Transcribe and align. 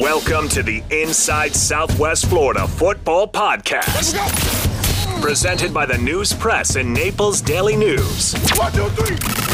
Welcome 0.00 0.50
to 0.50 0.62
the 0.62 0.82
Inside 0.90 1.54
Southwest 1.54 2.26
Florida 2.26 2.68
Football 2.68 3.28
Podcast. 3.28 4.12
Presented 5.22 5.72
by 5.72 5.86
the 5.86 5.96
News 5.96 6.34
Press 6.34 6.76
and 6.76 6.92
Naples 6.92 7.40
Daily 7.40 7.76
News. 7.76 8.34
One, 8.58 8.72
two, 8.72 8.88
three. 8.90 9.45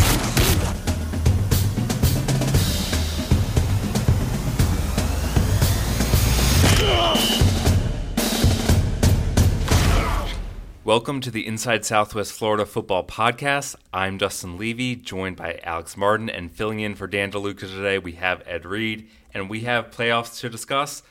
Welcome 10.95 11.23
to 11.23 11.31
the 11.31 11.47
Inside 11.47 11.87
Southwest 11.87 12.35
Florida 12.35 12.67
Football 12.67 13.07
Podcast. 13.07 13.77
I'm 13.95 14.19
Dustin 14.19 14.59
Levy, 14.59 14.95
joined 14.95 15.37
by 15.37 15.59
Alex 15.63 15.97
Martin, 15.97 16.29
and 16.29 16.53
filling 16.53 16.81
in 16.81 16.97
for 16.97 17.07
Dan 17.07 17.33
DeLuca 17.33 17.61
today, 17.61 17.99
we 17.99 18.13
have 18.13 18.43
Ed 18.45 18.67
Reed, 18.67 19.09
and 19.33 19.49
we 19.49 19.61
have 19.61 19.91
playoffs 19.91 20.39
to 20.41 20.51
discuss, 20.51 21.03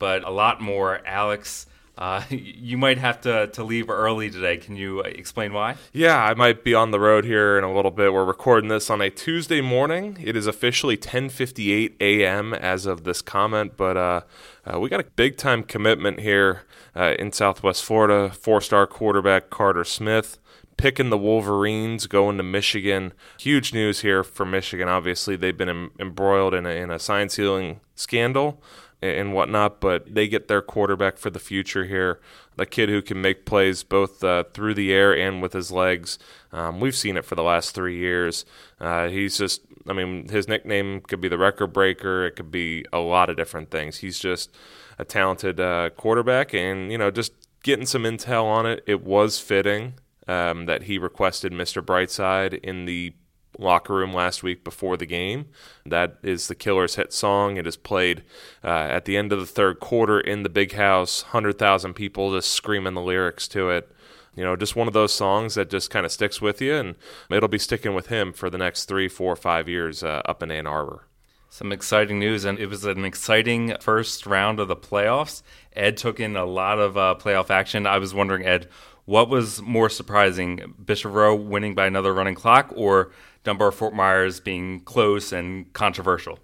but 0.00 0.24
a 0.24 0.30
lot 0.30 0.60
more. 0.60 1.06
Alex, 1.06 1.66
uh, 1.98 2.22
you 2.30 2.78
might 2.78 2.96
have 2.98 3.20
to, 3.22 3.48
to 3.48 3.64
leave 3.64 3.90
early 3.90 4.30
today. 4.30 4.56
Can 4.56 4.76
you 4.76 5.00
explain 5.00 5.52
why? 5.52 5.76
Yeah, 5.92 6.16
I 6.16 6.34
might 6.34 6.64
be 6.64 6.72
on 6.72 6.92
the 6.92 7.00
road 7.00 7.24
here 7.24 7.58
in 7.58 7.64
a 7.64 7.74
little 7.74 7.90
bit. 7.90 8.12
We're 8.12 8.24
recording 8.24 8.68
this 8.68 8.88
on 8.88 9.02
a 9.02 9.10
Tuesday 9.10 9.60
morning. 9.60 10.16
It 10.22 10.36
is 10.36 10.46
officially 10.46 10.96
10:58 10.96 11.96
a.m. 12.00 12.54
as 12.54 12.86
of 12.86 13.04
this 13.04 13.20
comment, 13.20 13.76
but 13.76 13.96
uh, 13.96 14.20
uh, 14.64 14.78
we 14.78 14.88
got 14.88 15.00
a 15.00 15.04
big 15.16 15.36
time 15.36 15.64
commitment 15.64 16.20
here 16.20 16.62
uh, 16.94 17.14
in 17.18 17.32
Southwest 17.32 17.84
Florida. 17.84 18.30
Four-star 18.30 18.86
quarterback 18.86 19.50
Carter 19.50 19.84
Smith 19.84 20.38
picking 20.76 21.10
the 21.10 21.18
Wolverines, 21.18 22.06
going 22.06 22.36
to 22.36 22.42
Michigan. 22.44 23.12
Huge 23.40 23.74
news 23.74 24.02
here 24.02 24.22
for 24.22 24.46
Michigan. 24.46 24.88
Obviously, 24.88 25.34
they've 25.34 25.56
been 25.56 25.68
em- 25.68 25.90
embroiled 25.98 26.54
in 26.54 26.64
a, 26.66 26.70
in 26.70 26.90
a 26.90 27.00
sign 27.00 27.28
stealing 27.28 27.80
scandal 27.96 28.62
and 29.00 29.32
whatnot, 29.32 29.80
but 29.80 30.12
they 30.12 30.26
get 30.26 30.48
their 30.48 30.62
quarterback 30.62 31.18
for 31.18 31.30
the 31.30 31.38
future 31.38 31.84
here. 31.84 32.20
A 32.58 32.66
kid 32.66 32.88
who 32.88 33.00
can 33.00 33.20
make 33.20 33.46
plays 33.46 33.84
both 33.84 34.24
uh, 34.24 34.44
through 34.52 34.74
the 34.74 34.92
air 34.92 35.16
and 35.16 35.40
with 35.40 35.52
his 35.52 35.70
legs. 35.70 36.18
Um, 36.52 36.80
we've 36.80 36.96
seen 36.96 37.16
it 37.16 37.24
for 37.24 37.36
the 37.36 37.42
last 37.42 37.74
three 37.74 37.96
years. 37.96 38.44
Uh, 38.80 39.08
he's 39.08 39.38
just, 39.38 39.62
I 39.86 39.92
mean, 39.92 40.28
his 40.28 40.48
nickname 40.48 41.00
could 41.00 41.20
be 41.20 41.28
the 41.28 41.38
record 41.38 41.72
breaker. 41.72 42.26
It 42.26 42.32
could 42.32 42.50
be 42.50 42.84
a 42.92 42.98
lot 42.98 43.30
of 43.30 43.36
different 43.36 43.70
things. 43.70 43.98
He's 43.98 44.18
just 44.18 44.50
a 44.98 45.04
talented 45.04 45.60
uh, 45.60 45.90
quarterback, 45.90 46.52
and 46.52 46.90
you 46.90 46.98
know, 46.98 47.12
just 47.12 47.32
getting 47.62 47.86
some 47.86 48.02
intel 48.02 48.44
on 48.44 48.66
it. 48.66 48.82
It 48.86 49.04
was 49.04 49.38
fitting 49.38 49.94
um, 50.26 50.66
that 50.66 50.84
he 50.84 50.98
requested 50.98 51.52
Mr. 51.52 51.80
Brightside 51.80 52.58
in 52.64 52.84
the 52.84 53.14
locker 53.58 53.94
room 53.94 54.12
last 54.12 54.42
week 54.42 54.64
before 54.64 54.96
the 54.96 55.06
game. 55.06 55.46
That 55.84 56.18
is 56.22 56.48
the 56.48 56.54
Killer's 56.54 56.94
hit 56.94 57.12
song. 57.12 57.56
It 57.56 57.66
is 57.66 57.76
played 57.76 58.22
uh, 58.62 58.68
at 58.68 59.04
the 59.04 59.16
end 59.16 59.32
of 59.32 59.40
the 59.40 59.46
third 59.46 59.80
quarter 59.80 60.20
in 60.20 60.42
the 60.42 60.48
big 60.48 60.72
house, 60.72 61.24
100,000 61.24 61.94
people 61.94 62.32
just 62.32 62.50
screaming 62.50 62.94
the 62.94 63.02
lyrics 63.02 63.48
to 63.48 63.70
it. 63.70 63.90
You 64.34 64.44
know, 64.44 64.54
just 64.54 64.76
one 64.76 64.86
of 64.86 64.94
those 64.94 65.12
songs 65.12 65.56
that 65.56 65.68
just 65.68 65.90
kind 65.90 66.06
of 66.06 66.12
sticks 66.12 66.40
with 66.40 66.62
you, 66.62 66.74
and 66.76 66.94
it'll 67.28 67.48
be 67.48 67.58
sticking 67.58 67.94
with 67.94 68.06
him 68.06 68.32
for 68.32 68.48
the 68.48 68.58
next 68.58 68.84
three, 68.84 69.08
four, 69.08 69.34
five 69.34 69.68
years 69.68 70.04
uh, 70.04 70.22
up 70.26 70.44
in 70.44 70.52
Ann 70.52 70.66
Arbor. 70.66 71.08
Some 71.50 71.72
exciting 71.72 72.20
news, 72.20 72.44
and 72.44 72.58
it 72.58 72.66
was 72.66 72.84
an 72.84 73.04
exciting 73.04 73.74
first 73.80 74.26
round 74.26 74.60
of 74.60 74.68
the 74.68 74.76
playoffs. 74.76 75.42
Ed 75.72 75.96
took 75.96 76.20
in 76.20 76.36
a 76.36 76.44
lot 76.44 76.78
of 76.78 76.96
uh, 76.96 77.16
playoff 77.18 77.50
action. 77.50 77.84
I 77.86 77.98
was 77.98 78.14
wondering, 78.14 78.46
Ed, 78.46 78.68
what 79.06 79.30
was 79.30 79.62
more 79.62 79.88
surprising, 79.88 80.74
Bishop 80.84 81.12
Rowe 81.12 81.34
winning 81.34 81.74
by 81.74 81.86
another 81.86 82.12
running 82.12 82.34
clock, 82.34 82.70
or 82.76 83.10
Dunbar 83.48 83.72
Fort 83.72 83.94
Myers 83.94 84.40
being 84.40 84.80
close 84.80 85.32
and 85.32 85.72
controversial? 85.72 86.38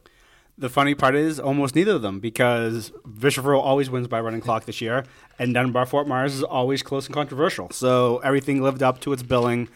The 0.56 0.70
funny 0.70 0.94
part 0.94 1.14
is 1.14 1.38
almost 1.38 1.74
neither 1.74 1.96
of 1.96 2.00
them 2.00 2.19
because 2.19 2.92
Bishop 3.20 3.44
always 3.44 3.91
wins 3.91 4.08
by 4.08 4.22
running 4.22 4.41
clock 4.41 4.64
this 4.64 4.80
year, 4.80 5.05
and 5.38 5.52
Dunbar 5.52 5.84
Fort 5.84 6.08
Myers 6.08 6.34
is 6.34 6.42
always 6.42 6.83
close 6.83 7.05
and 7.05 7.14
controversial. 7.14 7.69
So 7.72 8.22
everything 8.24 8.62
lived 8.62 8.83
up 8.83 9.02
to 9.02 9.12
its 9.12 9.22
billing. 9.22 9.68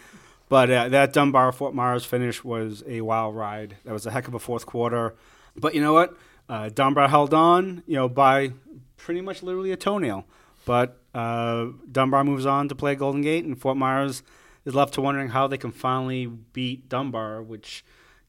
But 0.48 0.70
uh, 0.70 0.88
that 0.88 1.12
Dunbar 1.12 1.52
Fort 1.52 1.74
Myers 1.74 2.06
finish 2.06 2.42
was 2.42 2.82
a 2.86 3.02
wild 3.02 3.36
ride. 3.36 3.76
That 3.84 3.92
was 3.92 4.06
a 4.06 4.10
heck 4.10 4.26
of 4.26 4.32
a 4.32 4.38
fourth 4.38 4.64
quarter. 4.64 5.14
But 5.54 5.74
you 5.74 5.82
know 5.82 5.92
what? 5.92 6.16
Uh, 6.48 6.70
Dunbar 6.70 7.08
held 7.08 7.34
on, 7.34 7.82
you 7.86 7.96
know, 7.96 8.08
by 8.08 8.52
pretty 8.96 9.20
much 9.20 9.42
literally 9.42 9.70
a 9.70 9.76
toenail. 9.76 10.24
But 10.64 10.98
uh, 11.12 11.66
Dunbar 11.92 12.24
moves 12.24 12.46
on 12.46 12.70
to 12.70 12.74
play 12.74 12.94
Golden 12.94 13.20
Gate, 13.20 13.44
and 13.44 13.60
Fort 13.60 13.76
Myers 13.76 14.22
is 14.68 14.74
left 14.74 14.92
to 14.94 15.00
wondering 15.00 15.30
how 15.30 15.46
they 15.46 15.56
can 15.56 15.72
finally 15.72 16.26
beat 16.26 16.88
Dunbar, 16.88 17.42
which 17.42 17.84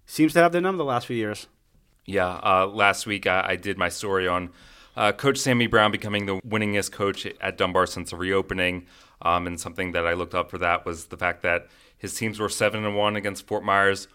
seems 0.06 0.34
to 0.34 0.40
have 0.40 0.54
their 0.54 0.62
number 0.62 0.78
the 0.78 0.86
last 0.86 1.06
few 1.06 1.18
years. 1.18 1.48
Yeah, 2.06 2.40
uh, 2.42 2.66
last 2.66 3.06
week 3.06 3.28
I, 3.28 3.50
I, 3.50 3.56
did 3.58 3.78
my 3.78 3.90
story 3.90 4.28
on 4.28 4.50
uh, 4.96 5.12
Coach 5.12 5.38
Sammy 5.38 5.68
Brown 5.68 5.92
becoming 5.92 6.26
the 6.26 6.40
winningest 6.42 6.92
coach 6.92 7.28
at 7.42 7.58
Dunbar 7.58 7.86
since 7.86 8.12
the 8.12 8.16
reopening, 8.16 8.88
um, 9.22 9.46
and 9.46 9.60
something 9.60 9.92
that 9.92 10.08
I 10.08 10.14
looked 10.14 10.34
up 10.34 10.50
for 10.50 10.58
that 10.58 10.86
was 10.86 11.08
the 11.08 11.18
fact 11.18 11.44
that 11.44 11.68
his 11.98 12.16
teams 12.16 12.40
were 12.40 12.50
seven 12.50 12.86
and 12.86 12.96
one 12.96 13.18
against 13.18 13.46
Fort 13.46 13.64
Myers. 13.64 14.08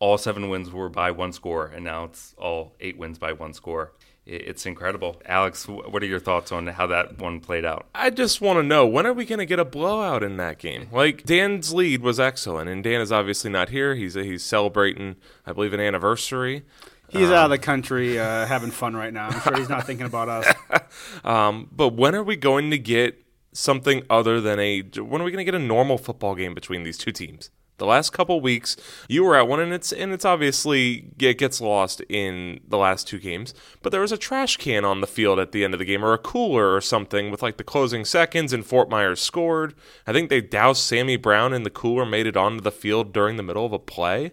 All 0.00 0.18
seven 0.18 0.48
wins 0.48 0.70
were 0.70 0.88
by 0.88 1.10
one 1.12 1.32
score, 1.32 1.66
and 1.66 1.84
now 1.84 2.04
it's 2.04 2.34
all 2.38 2.74
eight 2.80 2.98
wins 2.98 3.18
by 3.18 3.32
one 3.32 3.52
score 3.52 3.92
it's 4.24 4.66
incredible. 4.66 5.20
Alex, 5.26 5.66
what 5.66 6.02
are 6.02 6.06
your 6.06 6.20
thoughts 6.20 6.52
on 6.52 6.68
how 6.68 6.86
that 6.86 7.18
one 7.18 7.40
played 7.40 7.64
out? 7.64 7.86
I 7.94 8.10
just 8.10 8.40
want 8.40 8.58
to 8.58 8.62
know 8.62 8.86
when 8.86 9.06
are 9.06 9.12
we 9.12 9.24
going 9.24 9.40
to 9.40 9.46
get 9.46 9.58
a 9.58 9.64
blowout 9.64 10.22
in 10.22 10.36
that 10.36 10.58
game? 10.58 10.88
Like 10.92 11.24
Dan's 11.24 11.74
lead 11.74 12.02
was 12.02 12.20
excellent, 12.20 12.70
and 12.70 12.84
Dan 12.84 13.00
is 13.00 13.10
obviously 13.10 13.50
not 13.50 13.70
here. 13.70 13.94
He's 13.94 14.14
he's 14.14 14.44
celebrating, 14.44 15.16
I 15.44 15.52
believe, 15.52 15.72
an 15.72 15.80
anniversary. 15.80 16.62
He's 17.08 17.28
um, 17.28 17.34
out 17.34 17.44
of 17.46 17.50
the 17.50 17.58
country 17.58 18.18
uh, 18.18 18.46
having 18.46 18.70
fun 18.70 18.94
right 18.94 19.12
now. 19.12 19.28
I'm 19.28 19.40
sure 19.40 19.56
he's 19.56 19.68
not 19.68 19.86
thinking 19.86 20.06
about 20.06 20.28
us. 20.28 20.54
um, 21.24 21.68
but 21.72 21.90
when 21.90 22.14
are 22.14 22.22
we 22.22 22.36
going 22.36 22.70
to 22.70 22.78
get 22.78 23.22
something 23.52 24.04
other 24.08 24.40
than 24.40 24.58
a? 24.60 24.82
When 24.82 25.20
are 25.20 25.24
we 25.24 25.30
going 25.30 25.44
to 25.44 25.50
get 25.50 25.54
a 25.54 25.64
normal 25.64 25.98
football 25.98 26.34
game 26.34 26.54
between 26.54 26.84
these 26.84 26.96
two 26.96 27.12
teams? 27.12 27.50
The 27.78 27.86
last 27.86 28.10
couple 28.10 28.40
weeks, 28.40 28.76
you 29.08 29.24
were 29.24 29.34
at 29.34 29.48
one, 29.48 29.58
and 29.58 29.72
it's 29.72 29.92
and 29.92 30.12
it's 30.12 30.24
obviously 30.24 31.10
it 31.18 31.38
gets 31.38 31.60
lost 31.60 32.00
in 32.08 32.60
the 32.68 32.78
last 32.78 33.08
two 33.08 33.18
games. 33.18 33.54
But 33.82 33.90
there 33.90 34.02
was 34.02 34.12
a 34.12 34.18
trash 34.18 34.56
can 34.56 34.84
on 34.84 35.00
the 35.00 35.06
field 35.06 35.38
at 35.38 35.52
the 35.52 35.64
end 35.64 35.74
of 35.74 35.78
the 35.78 35.84
game, 35.84 36.04
or 36.04 36.12
a 36.12 36.18
cooler 36.18 36.74
or 36.74 36.80
something 36.80 37.30
with 37.30 37.42
like 37.42 37.56
the 37.56 37.64
closing 37.64 38.04
seconds, 38.04 38.52
and 38.52 38.64
Fort 38.64 38.88
Myers 38.88 39.20
scored. 39.20 39.74
I 40.06 40.12
think 40.12 40.30
they 40.30 40.40
doused 40.40 40.82
Sammy 40.82 41.16
Brown 41.16 41.52
in 41.52 41.62
the 41.64 41.70
cooler, 41.70 42.06
made 42.06 42.26
it 42.26 42.36
onto 42.36 42.60
the 42.60 42.70
field 42.70 43.12
during 43.12 43.36
the 43.36 43.42
middle 43.42 43.66
of 43.66 43.72
a 43.72 43.78
play. 43.78 44.32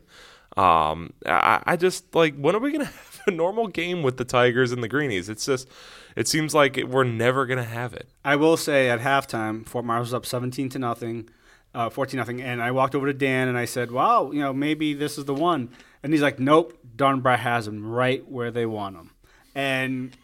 Um, 0.57 1.13
I, 1.25 1.61
I 1.65 1.75
just 1.75 2.13
like 2.13 2.35
when 2.35 2.55
are 2.55 2.59
we 2.59 2.71
gonna 2.71 2.85
have 2.85 3.21
a 3.25 3.31
normal 3.31 3.67
game 3.67 4.03
with 4.03 4.17
the 4.17 4.25
Tigers 4.25 4.71
and 4.71 4.83
the 4.83 4.87
Greenies? 4.87 5.29
It's 5.29 5.45
just 5.45 5.67
it 6.15 6.27
seems 6.27 6.53
like 6.53 6.77
we're 6.87 7.03
never 7.03 7.45
gonna 7.45 7.63
have 7.63 7.93
it. 7.93 8.09
I 8.25 8.35
will 8.35 8.57
say 8.57 8.89
at 8.89 8.99
halftime, 8.99 9.67
Fort 9.67 9.85
Myers 9.85 10.07
was 10.07 10.13
up 10.13 10.25
seventeen 10.25 10.69
to 10.69 10.79
nothing 10.79 11.29
uh, 11.73 11.89
14 11.89 12.17
nothing. 12.17 12.41
And 12.41 12.61
I 12.61 12.71
walked 12.71 12.95
over 12.95 13.07
to 13.07 13.13
Dan 13.13 13.47
and 13.47 13.57
I 13.57 13.65
said, 13.65 13.91
wow, 13.91 14.31
you 14.31 14.39
know, 14.39 14.53
maybe 14.53 14.93
this 14.93 15.17
is 15.17 15.25
the 15.25 15.33
one. 15.33 15.69
And 16.03 16.13
he's 16.13 16.21
like, 16.21 16.39
nope, 16.39 16.77
Dunbar 16.95 17.37
has 17.37 17.65
them 17.65 17.89
right 17.89 18.27
where 18.29 18.51
they 18.51 18.65
want 18.65 18.95
them. 18.95 19.11
And 19.55 20.15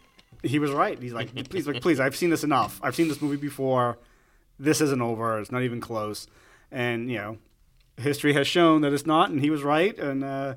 he 0.42 0.58
was 0.58 0.70
right. 0.70 1.00
He's 1.00 1.12
like, 1.12 1.34
please, 1.48 1.66
like, 1.66 1.82
please, 1.82 2.00
I've 2.00 2.16
seen 2.16 2.30
this 2.30 2.44
enough. 2.44 2.80
I've 2.82 2.94
seen 2.94 3.08
this 3.08 3.20
movie 3.20 3.36
before. 3.36 3.98
This 4.58 4.80
isn't 4.80 5.02
over. 5.02 5.38
It's 5.38 5.52
not 5.52 5.62
even 5.62 5.80
close. 5.80 6.26
And, 6.70 7.10
you 7.10 7.18
know, 7.18 7.38
history 7.98 8.32
has 8.32 8.46
shown 8.46 8.80
that 8.82 8.92
it's 8.92 9.06
not. 9.06 9.30
And 9.30 9.40
he 9.40 9.50
was 9.50 9.62
right. 9.62 9.96
And, 9.98 10.24
uh, 10.24 10.54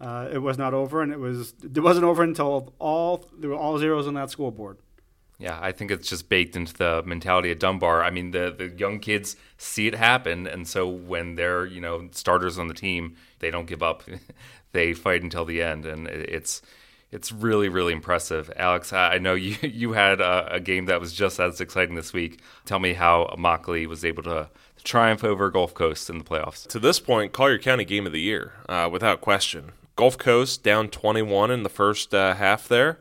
uh, 0.00 0.28
it 0.32 0.38
was 0.38 0.56
not 0.56 0.72
over, 0.72 1.02
and 1.02 1.12
it 1.12 1.18
was 1.18 1.54
it 1.62 1.80
wasn't 1.80 2.06
over 2.06 2.22
until 2.22 2.72
all 2.78 3.28
there 3.38 3.50
were 3.50 3.56
all 3.56 3.78
zeros 3.78 4.06
on 4.06 4.14
that 4.14 4.30
scoreboard. 4.30 4.78
Yeah, 5.40 5.58
I 5.60 5.72
think 5.72 5.90
it's 5.90 6.08
just 6.08 6.28
baked 6.28 6.54
into 6.54 6.74
the 6.74 7.02
mentality 7.06 7.50
at 7.50 7.58
Dunbar. 7.58 8.04
I 8.04 8.10
mean, 8.10 8.30
the 8.30 8.54
the 8.56 8.68
young 8.68 9.00
kids 9.00 9.36
see 9.56 9.86
it 9.86 9.94
happen, 9.94 10.46
and 10.46 10.68
so 10.68 10.86
when 10.86 11.36
they're 11.36 11.64
you 11.64 11.80
know 11.80 12.08
starters 12.12 12.58
on 12.58 12.68
the 12.68 12.74
team, 12.74 13.16
they 13.38 13.50
don't 13.50 13.66
give 13.66 13.82
up. 13.82 14.02
they 14.72 14.92
fight 14.92 15.22
until 15.22 15.46
the 15.46 15.62
end, 15.62 15.86
and 15.86 16.06
it's 16.06 16.60
it's 17.10 17.32
really 17.32 17.70
really 17.70 17.94
impressive. 17.94 18.52
Alex, 18.54 18.92
I 18.92 19.16
know 19.16 19.32
you 19.46 19.56
you 19.62 19.92
had 19.92 20.20
a, 20.20 20.54
a 20.54 20.60
game 20.60 20.84
that 20.86 21.00
was 21.00 21.14
just 21.14 21.40
as 21.40 21.58
exciting 21.58 21.94
this 21.94 22.12
week. 22.12 22.40
Tell 22.66 22.78
me 22.78 22.92
how 22.92 23.34
Immokalee 23.36 23.86
was 23.86 24.04
able 24.04 24.22
to 24.24 24.50
triumph 24.84 25.24
over 25.24 25.50
Gulf 25.50 25.72
Coast 25.72 26.10
in 26.10 26.18
the 26.18 26.24
playoffs. 26.24 26.66
To 26.68 26.78
this 26.78 27.00
point, 27.00 27.32
Collier 27.32 27.58
County 27.58 27.86
Game 27.86 28.06
of 28.06 28.12
the 28.12 28.20
Year, 28.20 28.52
uh, 28.68 28.88
without 28.92 29.22
question. 29.22 29.72
Gulf 29.96 30.18
Coast 30.18 30.62
down 30.62 30.88
21 30.88 31.50
in 31.50 31.62
the 31.62 31.68
first 31.68 32.14
uh, 32.14 32.34
half 32.34 32.68
there. 32.68 32.98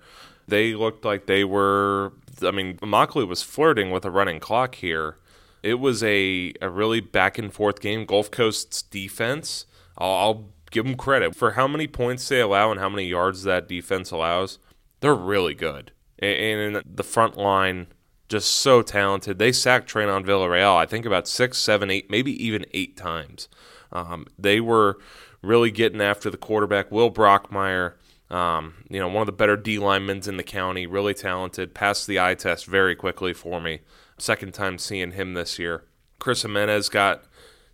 They 0.47 0.73
looked 0.73 1.05
like 1.05 1.27
they 1.27 1.43
were 1.43 2.11
I 2.43 2.51
mean, 2.51 2.77
Immokalee 2.77 3.27
was 3.27 3.41
flirting 3.41 3.91
with 3.91 4.05
a 4.05 4.11
running 4.11 4.39
clock 4.39 4.75
here. 4.75 5.17
It 5.61 5.75
was 5.75 6.03
a, 6.03 6.53
a 6.61 6.69
really 6.69 7.01
back 7.01 7.37
and 7.37 7.53
forth 7.53 7.81
game. 7.81 8.05
Gulf 8.05 8.31
Coast's 8.31 8.81
defense, 8.81 9.65
I'll, 9.97 10.11
I'll 10.11 10.49
give 10.71 10.85
them 10.85 10.95
credit 10.95 11.35
for 11.35 11.51
how 11.51 11.67
many 11.67 11.87
points 11.87 12.27
they 12.29 12.39
allow 12.39 12.71
and 12.71 12.79
how 12.79 12.89
many 12.89 13.07
yards 13.07 13.43
that 13.43 13.67
defense 13.67 14.11
allows. 14.11 14.59
They're 15.01 15.15
really 15.15 15.55
good. 15.55 15.91
And, 16.19 16.75
and 16.75 16.83
the 16.85 17.03
front 17.03 17.37
line, 17.37 17.87
just 18.29 18.51
so 18.51 18.81
talented. 18.81 19.39
They 19.39 19.51
sacked 19.51 19.91
Treylon 19.91 20.23
Villarreal, 20.23 20.75
I 20.75 20.85
think 20.85 21.05
about 21.05 21.27
six, 21.27 21.57
seven, 21.57 21.89
eight, 21.89 22.09
maybe 22.09 22.31
even 22.45 22.65
eight 22.73 22.95
times. 22.95 23.49
Um, 23.91 24.27
they 24.37 24.61
were 24.61 24.99
really 25.41 25.71
getting 25.71 26.01
after 26.01 26.29
the 26.29 26.37
quarterback. 26.37 26.91
Will 26.91 27.11
Brockmeyer 27.11 27.93
Um, 28.29 28.85
you 28.89 28.99
know, 28.99 29.07
one 29.07 29.21
of 29.21 29.25
the 29.25 29.31
better 29.31 29.57
D 29.57 29.79
linemen 29.79 30.21
in 30.27 30.37
the 30.37 30.43
county, 30.43 30.85
really 30.85 31.13
talented, 31.13 31.73
passed 31.73 32.05
the 32.07 32.19
eye 32.19 32.35
test 32.35 32.65
very 32.65 32.95
quickly 32.95 33.33
for 33.33 33.59
me. 33.59 33.79
Second 34.17 34.53
time 34.53 34.77
seeing 34.77 35.11
him 35.11 35.33
this 35.33 35.57
year. 35.57 35.85
Chris 36.19 36.43
Jimenez 36.43 36.89
got 36.89 37.23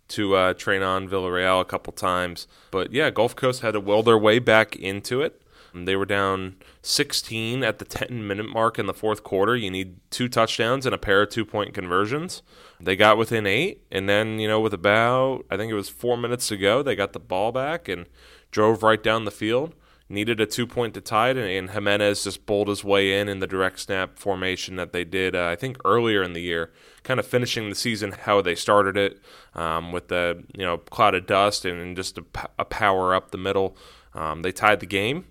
to 0.08 0.34
uh, 0.34 0.54
train 0.54 0.82
on 0.82 1.08
Villarreal 1.08 1.60
a 1.60 1.64
couple 1.64 1.92
times. 1.92 2.46
But 2.70 2.92
yeah, 2.92 3.10
Gulf 3.10 3.36
Coast 3.36 3.62
had 3.62 3.72
to 3.72 3.80
will 3.80 4.02
their 4.02 4.18
way 4.18 4.38
back 4.38 4.76
into 4.76 5.20
it. 5.20 5.42
They 5.84 5.96
were 5.96 6.06
down 6.06 6.56
16 6.80 7.62
at 7.62 7.78
the 7.78 7.84
10 7.84 8.26
minute 8.26 8.48
mark 8.48 8.78
in 8.78 8.86
the 8.86 8.94
fourth 8.94 9.22
quarter. 9.22 9.54
You 9.54 9.70
need 9.70 9.98
two 10.10 10.28
touchdowns 10.28 10.86
and 10.86 10.94
a 10.94 10.98
pair 10.98 11.22
of 11.22 11.28
two 11.28 11.44
point 11.44 11.74
conversions. 11.74 12.42
They 12.80 12.96
got 12.96 13.18
within 13.18 13.46
eight, 13.46 13.82
and 13.90 14.08
then, 14.08 14.38
you 14.38 14.48
know, 14.48 14.60
with 14.60 14.72
about, 14.72 15.44
I 15.50 15.56
think 15.58 15.70
it 15.70 15.74
was 15.76 15.90
four 15.90 16.16
minutes 16.16 16.48
to 16.48 16.56
go, 16.56 16.82
they 16.82 16.96
got 16.96 17.12
the 17.12 17.20
ball 17.20 17.52
back 17.52 17.88
and 17.88 18.06
drove 18.50 18.82
right 18.82 19.02
down 19.02 19.26
the 19.26 19.30
field. 19.30 19.74
Needed 20.08 20.40
a 20.40 20.46
two 20.46 20.66
point 20.68 20.94
to 20.94 21.00
tie 21.00 21.30
it, 21.30 21.36
and 21.36 21.70
Jimenez 21.70 22.22
just 22.22 22.46
bowled 22.46 22.68
his 22.68 22.84
way 22.84 23.18
in 23.18 23.28
in 23.28 23.40
the 23.40 23.46
direct 23.46 23.80
snap 23.80 24.18
formation 24.18 24.76
that 24.76 24.92
they 24.92 25.04
did, 25.04 25.34
uh, 25.34 25.46
I 25.46 25.56
think, 25.56 25.78
earlier 25.84 26.22
in 26.22 26.32
the 26.32 26.40
year, 26.40 26.72
kind 27.02 27.18
of 27.18 27.26
finishing 27.26 27.68
the 27.68 27.74
season 27.74 28.12
how 28.12 28.40
they 28.40 28.54
started 28.54 28.96
it 28.96 29.20
um, 29.54 29.90
with 29.90 30.06
the, 30.06 30.44
you 30.56 30.64
know, 30.64 30.78
cloud 30.78 31.16
of 31.16 31.26
dust 31.26 31.64
and 31.64 31.96
just 31.96 32.18
a, 32.18 32.22
power 32.64 33.14
up 33.14 33.32
the 33.32 33.38
middle. 33.38 33.76
Um, 34.14 34.42
they 34.42 34.52
tied 34.52 34.78
the 34.78 34.86
game 34.86 35.24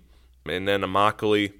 and 0.48 0.66
then 0.66 0.82
Immokalee 0.82 1.52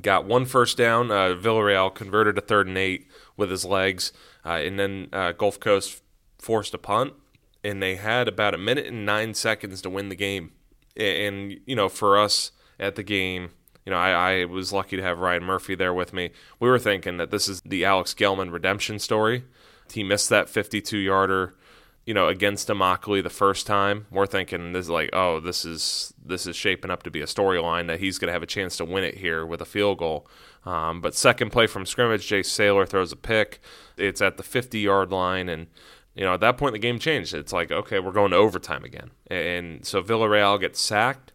got 0.00 0.24
one 0.24 0.44
first 0.44 0.76
down. 0.76 1.10
Uh, 1.10 1.34
Villarreal 1.34 1.94
converted 1.94 2.38
a 2.38 2.40
third 2.40 2.66
and 2.66 2.78
eight 2.78 3.06
with 3.36 3.50
his 3.50 3.64
legs, 3.64 4.12
uh, 4.44 4.60
and 4.64 4.78
then 4.78 5.08
uh, 5.12 5.32
Gulf 5.32 5.60
Coast 5.60 6.02
forced 6.38 6.74
a 6.74 6.78
punt, 6.78 7.14
and 7.62 7.82
they 7.82 7.96
had 7.96 8.28
about 8.28 8.54
a 8.54 8.58
minute 8.58 8.86
and 8.86 9.06
nine 9.06 9.34
seconds 9.34 9.80
to 9.82 9.90
win 9.90 10.08
the 10.08 10.16
game. 10.16 10.52
And 10.96 11.60
you 11.66 11.76
know, 11.76 11.88
for 11.88 12.18
us 12.18 12.52
at 12.78 12.96
the 12.96 13.02
game, 13.02 13.50
you 13.84 13.90
know, 13.90 13.98
I, 13.98 14.40
I 14.40 14.44
was 14.44 14.72
lucky 14.72 14.96
to 14.96 15.02
have 15.02 15.18
Ryan 15.18 15.44
Murphy 15.44 15.74
there 15.74 15.94
with 15.94 16.12
me. 16.12 16.30
We 16.60 16.68
were 16.68 16.78
thinking 16.78 17.16
that 17.18 17.30
this 17.30 17.48
is 17.48 17.60
the 17.64 17.84
Alex 17.84 18.14
Gellman 18.14 18.52
redemption 18.52 18.98
story. 18.98 19.44
He 19.92 20.02
missed 20.02 20.30
that 20.30 20.48
52 20.48 20.96
yarder 20.96 21.54
you 22.06 22.12
know, 22.12 22.28
against 22.28 22.68
Immokalee 22.68 23.22
the 23.22 23.30
first 23.30 23.66
time, 23.66 24.06
we're 24.10 24.26
thinking 24.26 24.72
this 24.72 24.86
is 24.86 24.90
like, 24.90 25.10
oh, 25.14 25.40
this 25.40 25.64
is 25.64 26.12
this 26.22 26.46
is 26.46 26.54
shaping 26.54 26.90
up 26.90 27.02
to 27.04 27.10
be 27.10 27.22
a 27.22 27.26
storyline 27.26 27.86
that 27.86 28.00
he's 28.00 28.18
going 28.18 28.26
to 28.28 28.32
have 28.32 28.42
a 28.42 28.46
chance 28.46 28.76
to 28.76 28.84
win 28.84 29.04
it 29.04 29.16
here 29.16 29.46
with 29.46 29.62
a 29.62 29.66
field 29.66 29.98
goal. 29.98 30.26
Um, 30.66 31.00
but 31.00 31.14
second 31.14 31.50
play 31.50 31.66
from 31.66 31.86
scrimmage, 31.86 32.26
Jay 32.26 32.42
Sailor 32.42 32.84
throws 32.84 33.12
a 33.12 33.16
pick. 33.16 33.60
It's 33.96 34.20
at 34.20 34.36
the 34.36 34.42
50 34.42 34.78
yard 34.78 35.12
line, 35.12 35.48
and 35.48 35.68
you 36.14 36.24
know 36.24 36.34
at 36.34 36.40
that 36.40 36.56
point 36.56 36.72
the 36.72 36.78
game 36.78 36.98
changed. 36.98 37.34
It's 37.34 37.52
like, 37.52 37.70
okay, 37.70 37.98
we're 38.00 38.12
going 38.12 38.30
to 38.30 38.36
overtime 38.36 38.84
again, 38.84 39.10
and 39.28 39.84
so 39.84 40.02
Villarreal 40.02 40.60
gets 40.60 40.80
sacked 40.80 41.32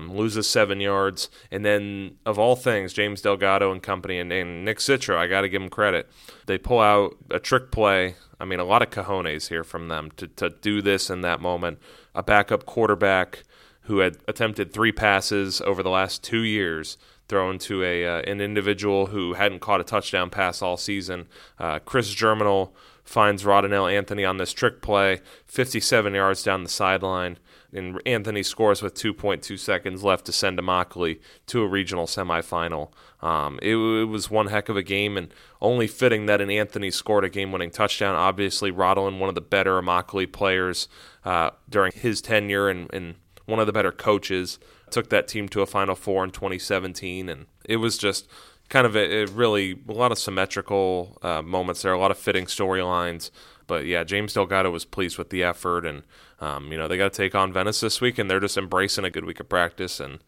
loses 0.00 0.48
seven 0.48 0.80
yards, 0.80 1.30
and 1.52 1.64
then 1.64 2.16
of 2.26 2.36
all 2.36 2.56
things, 2.56 2.92
James 2.92 3.22
Delgado 3.22 3.70
and 3.70 3.80
company 3.80 4.18
and, 4.18 4.32
and 4.32 4.64
Nick 4.64 4.78
Citro, 4.78 5.16
I 5.16 5.28
got 5.28 5.42
to 5.42 5.48
give 5.48 5.62
them 5.62 5.70
credit. 5.70 6.10
They 6.46 6.58
pull 6.58 6.80
out 6.80 7.16
a 7.30 7.38
trick 7.38 7.70
play 7.70 8.16
I 8.42 8.44
mean, 8.44 8.58
a 8.58 8.64
lot 8.64 8.82
of 8.82 8.90
cojones 8.90 9.50
here 9.50 9.62
from 9.62 9.86
them 9.86 10.10
to, 10.16 10.26
to 10.26 10.50
do 10.50 10.82
this 10.82 11.08
in 11.08 11.20
that 11.20 11.40
moment. 11.40 11.78
A 12.12 12.24
backup 12.24 12.66
quarterback 12.66 13.44
who 13.82 13.98
had 13.98 14.16
attempted 14.26 14.72
three 14.72 14.90
passes 14.90 15.60
over 15.60 15.80
the 15.80 15.90
last 15.90 16.24
two 16.24 16.42
years, 16.42 16.98
thrown 17.28 17.56
to 17.60 17.84
a 17.84 18.04
uh, 18.04 18.20
an 18.22 18.40
individual 18.40 19.06
who 19.06 19.34
hadn't 19.34 19.60
caught 19.60 19.80
a 19.80 19.84
touchdown 19.84 20.28
pass 20.28 20.60
all 20.60 20.76
season. 20.76 21.28
Uh, 21.56 21.78
Chris 21.78 22.12
Germinal 22.12 22.74
finds 23.12 23.44
Rodinell 23.44 23.92
Anthony 23.92 24.24
on 24.24 24.38
this 24.38 24.52
trick 24.52 24.80
play, 24.80 25.20
57 25.46 26.14
yards 26.14 26.42
down 26.42 26.64
the 26.64 26.70
sideline 26.70 27.38
and 27.72 28.00
Anthony 28.04 28.42
scores 28.42 28.82
with 28.82 28.94
2.2 28.94 29.58
seconds 29.58 30.04
left 30.04 30.26
to 30.26 30.32
send 30.32 30.58
Immokalee 30.58 31.20
to 31.46 31.62
a 31.62 31.66
regional 31.66 32.06
semifinal. 32.06 32.90
Um, 33.22 33.58
it, 33.62 33.76
it, 33.76 34.04
was 34.04 34.30
one 34.30 34.48
heck 34.48 34.68
of 34.68 34.76
a 34.76 34.82
game, 34.82 35.16
and 35.16 35.32
only 35.60 35.86
fitting 35.86 36.26
that 36.26 36.40
an 36.40 36.50
Anthony 36.50 36.90
scored 36.90 37.24
a 37.24 37.30
game-winning 37.30 37.70
touchdown. 37.70 38.14
Obviously, 38.14 38.70
Rodolin, 38.70 39.20
one 39.20 39.28
of 39.28 39.34
the 39.34 39.40
better 39.40 39.80
Immokalee 39.80 40.30
players 40.30 40.88
uh, 41.24 41.50
during 41.68 41.92
his 41.92 42.20
tenure, 42.20 42.68
and, 42.68 42.92
and 42.92 43.14
one 43.46 43.60
of 43.60 43.66
the 43.66 43.72
better 43.72 43.92
coaches, 43.92 44.58
took 44.90 45.08
that 45.08 45.28
team 45.28 45.48
to 45.48 45.62
a 45.62 45.66
Final 45.66 45.94
Four 45.94 46.24
in 46.24 46.30
2017, 46.30 47.28
and 47.28 47.46
it 47.64 47.76
was 47.76 47.96
just 47.96 48.28
kind 48.72 48.86
of 48.86 48.96
a, 48.96 49.24
a 49.24 49.26
really 49.26 49.78
a 49.86 49.92
lot 49.92 50.12
of 50.12 50.18
symmetrical 50.18 51.18
uh, 51.20 51.42
moments 51.42 51.82
there, 51.82 51.92
a 51.92 51.98
lot 51.98 52.10
of 52.10 52.16
fitting 52.16 52.46
storylines. 52.46 53.30
But 53.66 53.84
yeah, 53.84 54.02
James 54.02 54.32
Delgado 54.32 54.70
was 54.70 54.86
pleased 54.86 55.18
with 55.18 55.28
the 55.28 55.44
effort, 55.44 55.84
and 55.84 56.02
um, 56.40 56.72
you 56.72 56.78
know 56.78 56.88
they 56.88 56.96
got 56.96 57.12
to 57.12 57.16
take 57.16 57.34
on 57.34 57.52
Venice 57.52 57.80
this 57.80 58.00
week, 58.00 58.18
and 58.18 58.30
they're 58.30 58.40
just 58.40 58.56
embracing 58.56 59.04
a 59.04 59.10
good 59.10 59.26
week 59.26 59.40
of 59.40 59.48
practice, 59.48 60.00
and 60.00 60.20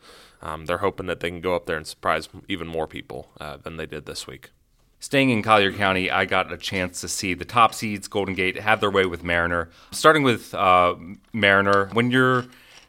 um, 0.43 0.67
they're 0.67 0.79
hoping 0.79 1.06
that 1.06 1.20
they 1.20 1.31
can 1.31 1.41
go 1.41 1.56
up 1.56 1.64
there 1.64 1.79
and 1.79 1.87
surprise 1.87 2.29
even 2.46 2.69
more 2.69 2.87
people 2.87 3.31
uh, 3.41 3.56
than 3.56 3.79
they 3.79 3.87
did 3.87 4.05
this 4.05 4.26
week. 4.26 4.50
Staying 5.00 5.31
in 5.31 5.43
Collier 5.43 5.73
County, 5.73 6.11
I 6.11 6.26
got 6.26 6.52
a 6.52 6.58
chance 6.58 7.00
to 7.00 7.08
see 7.08 7.32
the 7.32 7.44
top 7.44 7.75
seeds, 7.75 8.08
Golden 8.08 8.35
Gate, 8.35 8.58
have 8.61 8.81
their 8.81 8.91
way 8.91 9.06
with 9.06 9.25
Mariner. 9.25 9.70
Starting 9.91 10.23
with 10.23 10.55
uh, 10.55 10.94
Mariner, 11.32 11.87
when 11.93 12.11
you're 12.11 12.44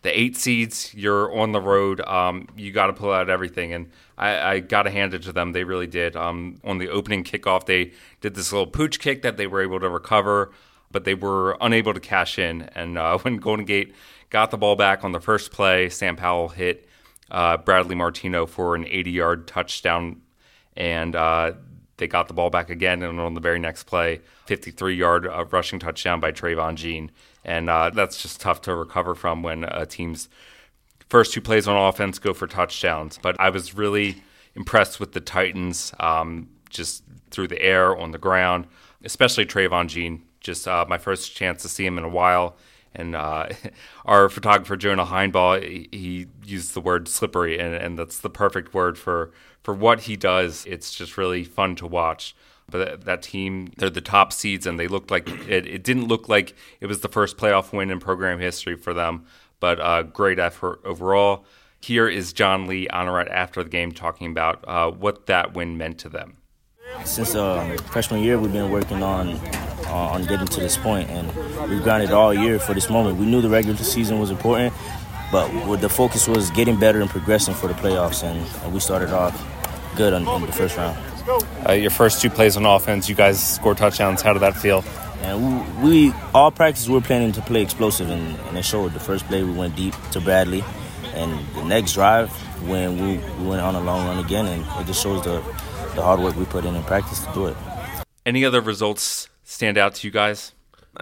the 0.05 0.17
eight 0.17 0.37
seeds, 0.37 0.93
you're 0.93 1.35
on 1.35 1.51
the 1.51 1.59
road. 1.59 1.99
Um, 2.01 2.47
you 2.55 2.71
got 2.71 2.87
to 2.87 2.93
pull 2.93 3.11
out 3.11 3.27
everything, 3.27 3.73
and 3.73 3.89
I, 4.19 4.37
I 4.39 4.59
got 4.59 4.83
to 4.83 4.91
hand 4.91 5.15
it 5.15 5.23
to 5.23 5.33
them. 5.33 5.51
They 5.51 5.63
really 5.63 5.87
did. 5.87 6.15
Um, 6.15 6.61
on 6.63 6.77
the 6.77 6.89
opening 6.89 7.23
kickoff, 7.23 7.65
they 7.65 7.91
did 8.21 8.35
this 8.35 8.53
little 8.53 8.67
pooch 8.67 8.99
kick 8.99 9.23
that 9.23 9.37
they 9.37 9.47
were 9.47 9.63
able 9.63 9.79
to 9.79 9.89
recover, 9.89 10.51
but 10.91 11.05
they 11.05 11.15
were 11.15 11.57
unable 11.59 11.91
to 11.91 11.99
cash 11.99 12.37
in. 12.37 12.69
And 12.75 12.99
uh, 12.99 13.17
when 13.23 13.37
Golden 13.37 13.65
Gate 13.65 13.95
got 14.29 14.51
the 14.51 14.57
ball 14.57 14.75
back 14.75 15.03
on 15.03 15.11
the 15.11 15.19
first 15.19 15.51
play, 15.51 15.89
Sam 15.89 16.15
Powell 16.15 16.49
hit 16.49 16.87
uh, 17.31 17.57
Bradley 17.57 17.95
Martino 17.95 18.45
for 18.45 18.75
an 18.75 18.83
80-yard 18.85 19.47
touchdown, 19.47 20.21
and 20.77 21.15
uh, 21.15 21.53
they 21.97 22.05
got 22.05 22.27
the 22.27 22.35
ball 22.35 22.51
back 22.51 22.69
again. 22.69 23.01
And 23.01 23.19
on 23.19 23.33
the 23.33 23.41
very 23.41 23.57
next 23.57 23.85
play, 23.85 24.21
53-yard 24.47 25.25
uh, 25.25 25.45
rushing 25.45 25.79
touchdown 25.79 26.19
by 26.19 26.31
Trayvon 26.31 26.75
Jean 26.75 27.09
and 27.45 27.69
uh, 27.69 27.91
that's 27.91 28.21
just 28.21 28.41
tough 28.41 28.61
to 28.61 28.75
recover 28.75 29.15
from 29.15 29.43
when 29.43 29.63
a 29.63 29.85
team's 29.85 30.27
first 31.07 31.31
two 31.31 31.41
plays 31.41 31.67
on 31.67 31.77
offense 31.77 32.19
go 32.19 32.33
for 32.33 32.47
touchdowns. 32.47 33.19
But 33.21 33.39
I 33.39 33.49
was 33.51 33.75
really 33.75 34.23
impressed 34.55 34.99
with 34.99 35.13
the 35.13 35.21
Titans, 35.21 35.93
um, 35.99 36.49
just 36.69 37.03
through 37.29 37.47
the 37.47 37.61
air, 37.61 37.95
on 37.95 38.11
the 38.11 38.17
ground, 38.17 38.67
especially 39.03 39.45
Trayvon 39.45 39.87
Jean. 39.87 40.23
Just 40.39 40.67
uh, 40.67 40.85
my 40.89 40.97
first 40.97 41.35
chance 41.35 41.61
to 41.61 41.69
see 41.69 41.85
him 41.85 41.97
in 41.97 42.03
a 42.03 42.09
while. 42.09 42.57
And 42.93 43.15
uh, 43.15 43.49
our 44.05 44.29
photographer 44.29 44.75
Jonah 44.75 45.05
Heinball, 45.05 45.61
he, 45.61 45.89
he 45.91 46.27
used 46.43 46.73
the 46.73 46.81
word 46.81 47.07
slippery, 47.07 47.59
and, 47.59 47.75
and 47.75 47.99
that's 47.99 48.19
the 48.19 48.29
perfect 48.29 48.73
word 48.73 48.97
for 48.97 49.31
for 49.63 49.73
what 49.73 50.01
he 50.01 50.15
does. 50.15 50.63
It's 50.67 50.93
just 50.93 51.17
really 51.17 51.43
fun 51.43 51.75
to 51.77 51.87
watch. 51.87 52.35
But 52.67 53.05
that 53.05 53.21
team, 53.21 53.71
they're 53.77 53.89
the 53.89 54.01
top 54.01 54.33
seeds, 54.33 54.65
and 54.65 54.79
they 54.79 54.87
looked 54.87 55.11
like 55.11 55.29
it, 55.29 55.67
it 55.67 55.83
didn't 55.83 56.07
look 56.07 56.27
like 56.27 56.55
it 56.79 56.87
was 56.87 57.01
the 57.01 57.07
first 57.07 57.37
playoff 57.37 57.71
win 57.71 57.91
in 57.91 57.99
program 57.99 58.39
history 58.39 58.75
for 58.75 58.93
them. 58.93 59.25
But 59.59 59.79
uh, 59.79 60.03
great 60.03 60.39
effort 60.39 60.81
overall. 60.83 61.45
Here 61.79 62.07
is 62.07 62.33
John 62.33 62.65
Lee 62.65 62.87
Honorat 62.91 63.29
after 63.29 63.63
the 63.63 63.69
game 63.69 63.91
talking 63.91 64.31
about 64.31 64.63
uh, 64.67 64.89
what 64.89 65.27
that 65.27 65.53
win 65.53 65.77
meant 65.77 65.99
to 65.99 66.09
them. 66.09 66.37
Since 67.03 67.35
uh, 67.35 67.77
freshman 67.91 68.23
year, 68.23 68.39
we've 68.39 68.51
been 68.51 68.71
working 68.71 69.03
on 69.03 69.29
uh, 69.85 69.91
on 70.13 70.25
getting 70.25 70.47
to 70.47 70.59
this 70.59 70.77
point, 70.77 71.09
and 71.09 71.27
we've 71.69 71.83
grinded 71.83 72.11
all 72.11 72.33
year 72.33 72.57
for 72.59 72.73
this 72.73 72.89
moment. 72.89 73.17
We 73.17 73.25
knew 73.25 73.41
the 73.41 73.49
regular 73.49 73.77
season 73.77 74.19
was 74.19 74.31
important, 74.31 74.73
but 75.31 75.75
the 75.77 75.89
focus 75.89 76.27
was 76.27 76.49
getting 76.51 76.79
better 76.79 77.01
and 77.01 77.09
progressing 77.09 77.53
for 77.53 77.67
the 77.67 77.73
playoffs, 77.75 78.23
and, 78.23 78.39
and 78.63 78.73
we 78.73 78.79
started 78.79 79.11
off 79.11 79.35
good 79.95 80.13
in, 80.13 80.27
in 80.27 80.41
the 80.41 80.51
first 80.51 80.77
round. 80.77 80.97
Uh, 81.27 81.73
your 81.73 81.89
first 81.89 82.21
two 82.21 82.29
plays 82.29 82.55
on 82.55 82.65
offense, 82.65 83.09
you 83.09 83.15
guys 83.15 83.55
scored 83.55 83.77
touchdowns. 83.77 84.21
How 84.21 84.33
did 84.33 84.41
that 84.41 84.55
feel? 84.55 84.83
And 85.21 85.81
we, 85.81 86.09
we 86.09 86.13
all 86.33 86.51
practice 86.51 86.87
we 86.87 86.93
were 86.93 87.01
planning 87.01 87.31
to 87.31 87.41
play 87.41 87.61
explosive, 87.61 88.09
and, 88.09 88.37
and 88.47 88.57
it 88.57 88.63
showed. 88.63 88.93
The 88.93 88.99
first 88.99 89.25
play 89.25 89.43
we 89.43 89.51
went 89.51 89.75
deep 89.75 89.95
to 90.11 90.21
Bradley, 90.21 90.63
and 91.15 91.31
the 91.55 91.63
next 91.63 91.93
drive 91.93 92.29
when 92.67 93.01
we, 93.01 93.17
we 93.39 93.47
went 93.47 93.61
on 93.61 93.75
a 93.75 93.81
long 93.81 94.05
run 94.05 94.23
again, 94.23 94.45
and 94.45 94.63
it 94.79 94.87
just 94.87 95.01
shows 95.01 95.23
the 95.23 95.41
the 95.95 96.01
hard 96.01 96.19
work 96.19 96.35
we 96.35 96.45
put 96.45 96.65
in 96.65 96.75
in 96.75 96.83
practice 96.83 97.25
to 97.25 97.33
do 97.33 97.45
it. 97.47 97.57
Any 98.25 98.43
other 98.43 98.61
results 98.61 99.29
stand 99.43 99.77
out 99.77 99.95
to 99.95 100.07
you 100.07 100.11
guys? 100.11 100.51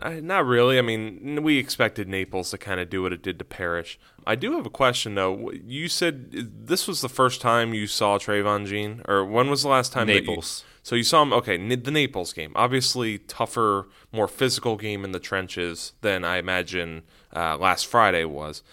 Uh, 0.02 0.12
not 0.22 0.46
really. 0.46 0.78
I 0.78 0.82
mean, 0.82 1.44
we 1.44 1.58
expected 1.58 2.08
Naples 2.08 2.52
to 2.52 2.58
kind 2.58 2.80
of 2.80 2.90
do 2.90 3.02
what 3.02 3.12
it 3.12 3.22
did 3.22 3.40
to 3.40 3.46
Parrish. 3.46 4.00
I 4.26 4.36
do 4.36 4.54
have 4.54 4.66
a 4.66 4.70
question 4.70 5.16
though. 5.16 5.52
You 5.52 5.88
said 5.88 6.32
this 6.68 6.88
was 6.88 7.02
the 7.02 7.10
first 7.10 7.42
time 7.42 7.74
you 7.74 7.88
saw 7.88 8.18
Trayvon 8.18 8.66
Jean, 8.66 9.02
or 9.08 9.26
when 9.26 9.50
was 9.50 9.64
the 9.64 9.70
last 9.70 9.92
time 9.92 10.08
Naples? 10.08 10.64
You, 10.66 10.80
so 10.84 10.96
you 10.96 11.04
saw 11.04 11.22
him. 11.22 11.34
Okay, 11.34 11.58
the 11.58 11.92
Naples 11.92 12.34
game. 12.34 12.52
Obviously, 12.56 13.20
tougher, 13.20 13.88
more 14.12 14.28
physical 14.28 14.76
game 14.76 15.04
in 15.04 15.12
the 15.12 15.20
trenches 15.20 15.94
than 16.02 16.24
I 16.24 16.38
imagine 16.38 17.04
uh, 17.36 17.58
last 17.58 17.88
Friday 17.88 18.26
was. 18.26 18.64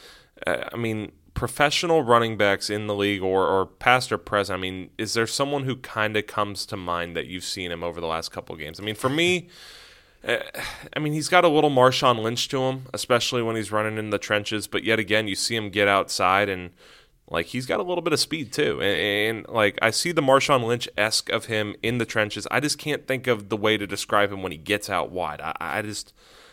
Uh, 0.47 0.64
I 0.73 0.76
mean, 0.76 1.12
professional 1.35 2.02
running 2.02 2.37
backs 2.37 2.71
in 2.71 2.87
the 2.87 2.95
league, 2.95 3.23
or 3.23 3.47
or 3.47 3.66
past 3.66 4.12
or 4.12 4.19
present. 4.19 4.59
I 4.59 4.61
mean, 4.61 4.90
is 4.99 5.14
there 5.14 5.26
someone 5.26 5.64
who 5.64 5.76
kind 5.76 6.16
of 6.16 6.26
comes 6.26 6.66
to 6.66 6.76
mind 6.76 7.16
that 7.16 7.26
you've 7.26 7.45
seen 7.45 7.71
him 7.71 7.83
over 7.83 8.00
the 8.00 8.07
last 8.07 8.30
couple 8.30 8.57
games? 8.57 8.80
I 8.80 8.83
mean, 8.83 8.95
for 8.95 9.11
me. 9.11 9.49
Uh, 10.26 10.38
I 10.94 10.98
mean, 10.98 11.12
he's 11.12 11.28
got 11.28 11.44
a 11.44 11.48
little 11.48 11.70
Marshawn 11.70 12.22
Lynch 12.22 12.48
to 12.48 12.62
him, 12.62 12.86
especially 12.92 13.42
when 13.42 13.56
he's 13.56 13.72
running 13.72 13.98
in 13.98 14.10
the 14.10 14.18
trenches. 14.18 14.66
But 14.66 14.84
yet 14.84 14.98
again, 14.98 15.28
you 15.28 15.34
see 15.34 15.56
him 15.56 15.70
get 15.70 15.88
outside 15.88 16.48
and 16.48 16.70
like 17.30 17.46
he's 17.46 17.64
got 17.64 17.80
a 17.80 17.84
little 17.84 18.02
bit 18.02 18.12
of 18.12 18.18
speed 18.18 18.52
too, 18.52 18.80
and, 18.82 19.38
and 19.38 19.48
like 19.48 19.78
I 19.80 19.90
see 19.90 20.10
the 20.10 20.20
Marshawn 20.20 20.64
Lynch 20.64 20.88
esque 20.98 21.30
of 21.30 21.46
him 21.46 21.76
in 21.82 21.98
the 21.98 22.04
trenches. 22.04 22.46
I 22.50 22.58
just 22.58 22.76
can't 22.76 23.06
think 23.06 23.28
of 23.28 23.48
the 23.48 23.56
way 23.56 23.76
to 23.76 23.86
describe 23.86 24.32
him 24.32 24.42
when 24.42 24.50
he 24.52 24.58
gets 24.58 24.90
out 24.90 25.12
wide. 25.12 25.40
I, 25.40 25.54
I 25.60 25.82
just 25.82 26.12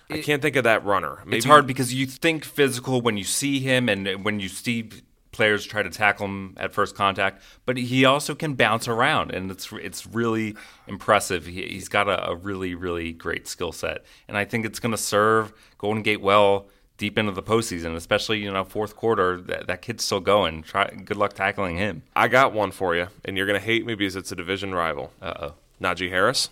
I 0.09 0.19
can't 0.19 0.41
think 0.41 0.55
of 0.55 0.63
that 0.65 0.85
runner. 0.85 1.23
Maybe, 1.25 1.37
It's 1.37 1.45
hard 1.47 1.65
because 1.65 1.93
you 1.93 2.05
think 2.05 2.45
physical 2.45 3.01
when 3.01 3.17
you 3.17 3.23
see 3.23 3.59
him 3.59 3.89
and 3.89 4.23
when 4.23 4.39
you 4.39 4.49
see 4.49 4.89
players 5.37 5.65
try 5.65 5.83
to 5.83 5.89
tackle 5.89 6.25
him 6.25 6.55
at 6.57 6.73
first 6.73 6.95
contact, 6.95 7.41
but 7.65 7.77
he 7.77 8.03
also 8.03 8.35
can 8.35 8.55
bounce 8.55 8.87
around, 8.87 9.31
and 9.31 9.49
it's 9.51 9.71
it's 9.71 10.05
really 10.05 10.55
impressive. 10.87 11.45
He, 11.45 11.61
he's 11.61 11.87
got 11.87 12.09
a, 12.09 12.31
a 12.31 12.35
really 12.35 12.75
really 12.75 13.13
great 13.13 13.47
skill 13.47 13.71
set, 13.71 14.03
and 14.27 14.35
I 14.35 14.43
think 14.43 14.65
it's 14.65 14.79
going 14.79 14.91
to 14.91 14.97
serve 14.97 15.53
Golden 15.77 16.03
Gate 16.03 16.21
well 16.21 16.65
deep 16.97 17.19
into 17.19 17.31
the 17.31 17.43
postseason, 17.43 17.95
especially 17.95 18.39
you 18.39 18.51
know 18.51 18.63
fourth 18.63 18.95
quarter. 18.95 19.39
That, 19.39 19.67
that 19.67 19.81
kid's 19.81 20.03
still 20.03 20.19
going. 20.19 20.63
Try 20.63 20.89
good 20.89 21.17
luck 21.17 21.33
tackling 21.33 21.77
him. 21.77 22.01
I 22.15 22.27
got 22.27 22.51
one 22.51 22.71
for 22.71 22.95
you, 22.95 23.07
and 23.23 23.37
you're 23.37 23.47
gonna 23.47 23.59
hate 23.59 23.85
me 23.85 23.93
because 23.93 24.17
it's 24.17 24.31
a 24.31 24.35
division 24.35 24.73
rival. 24.73 25.13
Uh 25.21 25.33
oh. 25.39 25.53
Najee 25.79 26.09
Harris, 26.09 26.49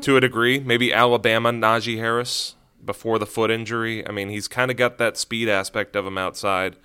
to 0.00 0.16
a 0.16 0.20
degree, 0.22 0.58
maybe 0.58 0.94
Alabama 0.94 1.52
Najee 1.52 1.98
Harris 1.98 2.54
before 2.82 3.18
the 3.18 3.26
foot 3.26 3.50
injury. 3.50 4.06
I 4.08 4.12
mean, 4.12 4.30
he's 4.30 4.48
kind 4.48 4.70
of 4.70 4.78
got 4.78 4.96
that 4.96 5.18
speed 5.18 5.50
aspect 5.50 5.94
of 5.94 6.06
him 6.06 6.16
outside. 6.16 6.76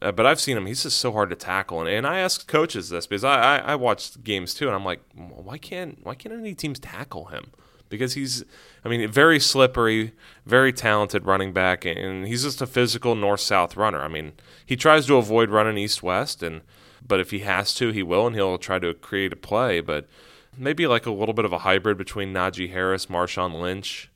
Uh, 0.00 0.12
but 0.12 0.26
I've 0.26 0.40
seen 0.40 0.56
him; 0.56 0.66
he's 0.66 0.82
just 0.84 0.98
so 0.98 1.12
hard 1.12 1.30
to 1.30 1.36
tackle. 1.36 1.80
And, 1.80 1.88
and 1.88 2.06
I 2.06 2.18
asked 2.18 2.46
coaches 2.46 2.88
this 2.88 3.06
because 3.06 3.24
I, 3.24 3.56
I, 3.56 3.58
I 3.58 3.74
watched 3.74 4.22
games 4.22 4.54
too, 4.54 4.66
and 4.66 4.74
I'm 4.74 4.84
like, 4.84 5.00
why 5.14 5.58
can't 5.58 5.98
why 6.04 6.14
can't 6.14 6.34
any 6.34 6.54
teams 6.54 6.78
tackle 6.78 7.26
him? 7.26 7.50
Because 7.88 8.12
he's, 8.12 8.44
I 8.84 8.88
mean, 8.88 9.10
very 9.10 9.40
slippery, 9.40 10.12
very 10.44 10.74
talented 10.74 11.24
running 11.24 11.54
back, 11.54 11.86
and 11.86 12.26
he's 12.26 12.42
just 12.42 12.60
a 12.60 12.66
physical 12.66 13.14
north 13.14 13.40
south 13.40 13.76
runner. 13.76 14.00
I 14.00 14.08
mean, 14.08 14.32
he 14.64 14.76
tries 14.76 15.06
to 15.06 15.16
avoid 15.16 15.48
running 15.48 15.78
east 15.78 16.02
west, 16.02 16.42
and 16.42 16.60
but 17.06 17.18
if 17.18 17.30
he 17.30 17.40
has 17.40 17.74
to, 17.74 17.90
he 17.90 18.02
will, 18.02 18.26
and 18.26 18.36
he'll 18.36 18.58
try 18.58 18.78
to 18.78 18.94
create 18.94 19.32
a 19.32 19.36
play. 19.36 19.80
But 19.80 20.06
maybe 20.56 20.86
like 20.86 21.06
a 21.06 21.10
little 21.10 21.34
bit 21.34 21.44
of 21.44 21.52
a 21.52 21.58
hybrid 21.58 21.96
between 21.96 22.32
Najee 22.32 22.70
Harris, 22.70 23.06
Marshawn 23.06 23.60
Lynch. 23.60 24.10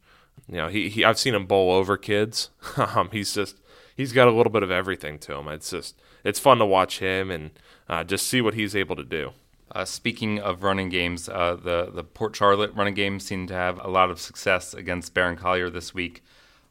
You 0.48 0.56
know, 0.56 0.68
he, 0.68 0.88
he 0.88 1.04
I've 1.04 1.18
seen 1.18 1.34
him 1.34 1.46
bowl 1.46 1.72
over 1.72 1.96
kids. 1.96 2.50
um, 2.76 3.08
he's 3.12 3.34
just 3.34 3.60
he's 4.02 4.12
got 4.12 4.26
a 4.26 4.32
little 4.32 4.52
bit 4.52 4.64
of 4.64 4.70
everything 4.70 5.16
to 5.20 5.34
him. 5.34 5.46
It's 5.48 5.70
just 5.70 5.94
it's 6.24 6.40
fun 6.40 6.58
to 6.58 6.66
watch 6.66 6.98
him 6.98 7.30
and 7.30 7.50
uh, 7.88 8.02
just 8.02 8.26
see 8.26 8.40
what 8.40 8.54
he's 8.54 8.74
able 8.74 8.96
to 8.96 9.04
do. 9.04 9.30
Uh, 9.70 9.84
speaking 9.84 10.38
of 10.40 10.62
running 10.62 10.88
games, 10.88 11.28
uh, 11.28 11.54
the 11.54 11.90
the 11.94 12.02
Port 12.02 12.34
Charlotte 12.34 12.74
running 12.74 12.94
game 12.94 13.20
seemed 13.20 13.48
to 13.48 13.54
have 13.54 13.78
a 13.82 13.88
lot 13.88 14.10
of 14.10 14.20
success 14.20 14.74
against 14.74 15.14
Barron 15.14 15.36
Collier 15.36 15.70
this 15.70 15.94
week, 15.94 16.22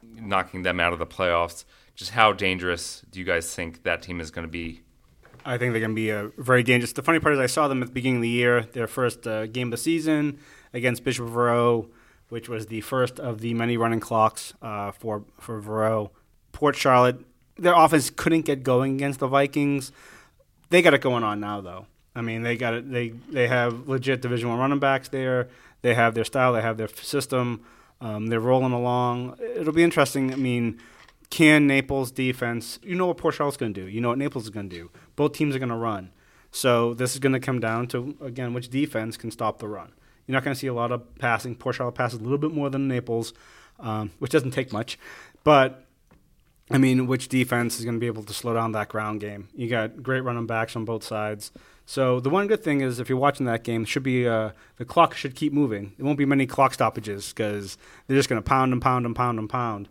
knocking 0.02 0.62
them 0.62 0.78
out 0.78 0.92
of 0.92 0.98
the 0.98 1.06
playoffs. 1.06 1.64
Just 1.94 2.12
how 2.12 2.32
dangerous 2.32 3.02
do 3.10 3.18
you 3.18 3.24
guys 3.24 3.54
think 3.54 3.82
that 3.82 4.02
team 4.02 4.20
is 4.20 4.30
going 4.30 4.46
to 4.46 4.50
be? 4.50 4.82
I 5.44 5.58
think 5.58 5.72
they're 5.72 5.80
going 5.80 5.90
to 5.90 5.94
be 5.94 6.12
uh, 6.12 6.28
very 6.38 6.62
dangerous. 6.62 6.92
The 6.92 7.02
funny 7.02 7.18
part 7.18 7.34
is, 7.34 7.40
I 7.40 7.46
saw 7.46 7.66
them 7.66 7.82
at 7.82 7.88
the 7.88 7.92
beginning 7.92 8.18
of 8.18 8.22
the 8.22 8.28
year, 8.28 8.62
their 8.62 8.86
first 8.86 9.26
uh, 9.26 9.46
game 9.46 9.68
of 9.68 9.72
the 9.72 9.76
season 9.76 10.38
against 10.72 11.02
Bishop 11.02 11.26
Verot, 11.26 11.88
which 12.28 12.48
was 12.48 12.66
the 12.66 12.80
first 12.82 13.18
of 13.18 13.40
the 13.40 13.52
many 13.52 13.76
running 13.76 14.00
clocks 14.00 14.54
uh, 14.62 14.92
for 14.92 15.24
for 15.38 15.60
Verot. 15.60 16.10
Port 16.52 16.76
Charlotte, 16.76 17.18
their 17.56 17.74
offense 17.74 18.10
couldn't 18.10 18.42
get 18.42 18.62
going 18.62 18.94
against 18.94 19.20
the 19.20 19.26
Vikings. 19.26 19.92
They 20.70 20.82
got 20.82 20.94
it 20.94 21.00
going 21.00 21.24
on 21.24 21.40
now, 21.40 21.60
though. 21.60 21.86
I 22.14 22.20
mean, 22.20 22.42
they 22.42 22.56
got 22.56 22.74
it. 22.74 22.90
They 22.90 23.10
they 23.30 23.48
have 23.48 23.88
legit 23.88 24.20
Division 24.22 24.48
One 24.48 24.58
running 24.58 24.78
backs 24.78 25.08
there. 25.08 25.48
They 25.80 25.94
have 25.94 26.14
their 26.14 26.24
style. 26.24 26.52
They 26.52 26.62
have 26.62 26.76
their 26.76 26.88
system. 26.88 27.64
Um, 28.00 28.26
they're 28.26 28.40
rolling 28.40 28.72
along. 28.72 29.38
It'll 29.40 29.72
be 29.72 29.82
interesting. 29.82 30.32
I 30.32 30.36
mean, 30.36 30.80
can 31.30 31.66
Naples 31.66 32.10
defense? 32.10 32.78
You 32.82 32.94
know 32.94 33.06
what 33.06 33.16
Port 33.16 33.34
Charlotte's 33.34 33.56
going 33.56 33.72
to 33.72 33.80
do. 33.80 33.88
You 33.88 34.00
know 34.00 34.10
what 34.10 34.18
Naples 34.18 34.44
is 34.44 34.50
going 34.50 34.68
to 34.68 34.76
do. 34.76 34.90
Both 35.16 35.32
teams 35.32 35.56
are 35.56 35.58
going 35.58 35.68
to 35.70 35.76
run. 35.76 36.10
So 36.50 36.92
this 36.92 37.14
is 37.14 37.20
going 37.20 37.32
to 37.32 37.40
come 37.40 37.60
down 37.60 37.86
to 37.88 38.16
again 38.20 38.52
which 38.52 38.68
defense 38.68 39.16
can 39.16 39.30
stop 39.30 39.58
the 39.58 39.68
run. 39.68 39.92
You're 40.26 40.34
not 40.34 40.44
going 40.44 40.54
to 40.54 40.58
see 40.58 40.66
a 40.66 40.74
lot 40.74 40.92
of 40.92 41.14
passing. 41.18 41.54
Port 41.54 41.76
Charlotte 41.76 41.94
passes 41.94 42.20
a 42.20 42.22
little 42.22 42.38
bit 42.38 42.52
more 42.52 42.70
than 42.70 42.86
Naples, 42.86 43.32
um, 43.80 44.10
which 44.18 44.30
doesn't 44.30 44.50
take 44.50 44.72
much. 44.72 44.98
But 45.42 45.84
I 46.70 46.78
mean, 46.78 47.06
which 47.06 47.28
defense 47.28 47.78
is 47.78 47.84
going 47.84 47.96
to 47.96 48.00
be 48.00 48.06
able 48.06 48.22
to 48.22 48.32
slow 48.32 48.54
down 48.54 48.72
that 48.72 48.88
ground 48.88 49.20
game? 49.20 49.48
You 49.54 49.68
got 49.68 50.02
great 50.02 50.20
running 50.20 50.46
backs 50.46 50.76
on 50.76 50.84
both 50.84 51.04
sides. 51.04 51.52
So 51.84 52.20
the 52.20 52.30
one 52.30 52.46
good 52.46 52.62
thing 52.62 52.80
is, 52.80 53.00
if 53.00 53.08
you're 53.08 53.18
watching 53.18 53.46
that 53.46 53.64
game, 53.64 53.84
should 53.84 54.04
be 54.04 54.26
uh, 54.26 54.52
the 54.76 54.84
clock 54.84 55.14
should 55.14 55.34
keep 55.34 55.52
moving. 55.52 55.92
There 55.96 56.06
won't 56.06 56.18
be 56.18 56.24
many 56.24 56.46
clock 56.46 56.74
stoppages 56.74 57.32
because 57.32 57.76
they're 58.06 58.16
just 58.16 58.28
going 58.28 58.40
to 58.40 58.48
pound 58.48 58.72
and 58.72 58.80
pound 58.80 59.04
and 59.04 59.16
pound 59.16 59.38
and 59.38 59.50
pound. 59.50 59.88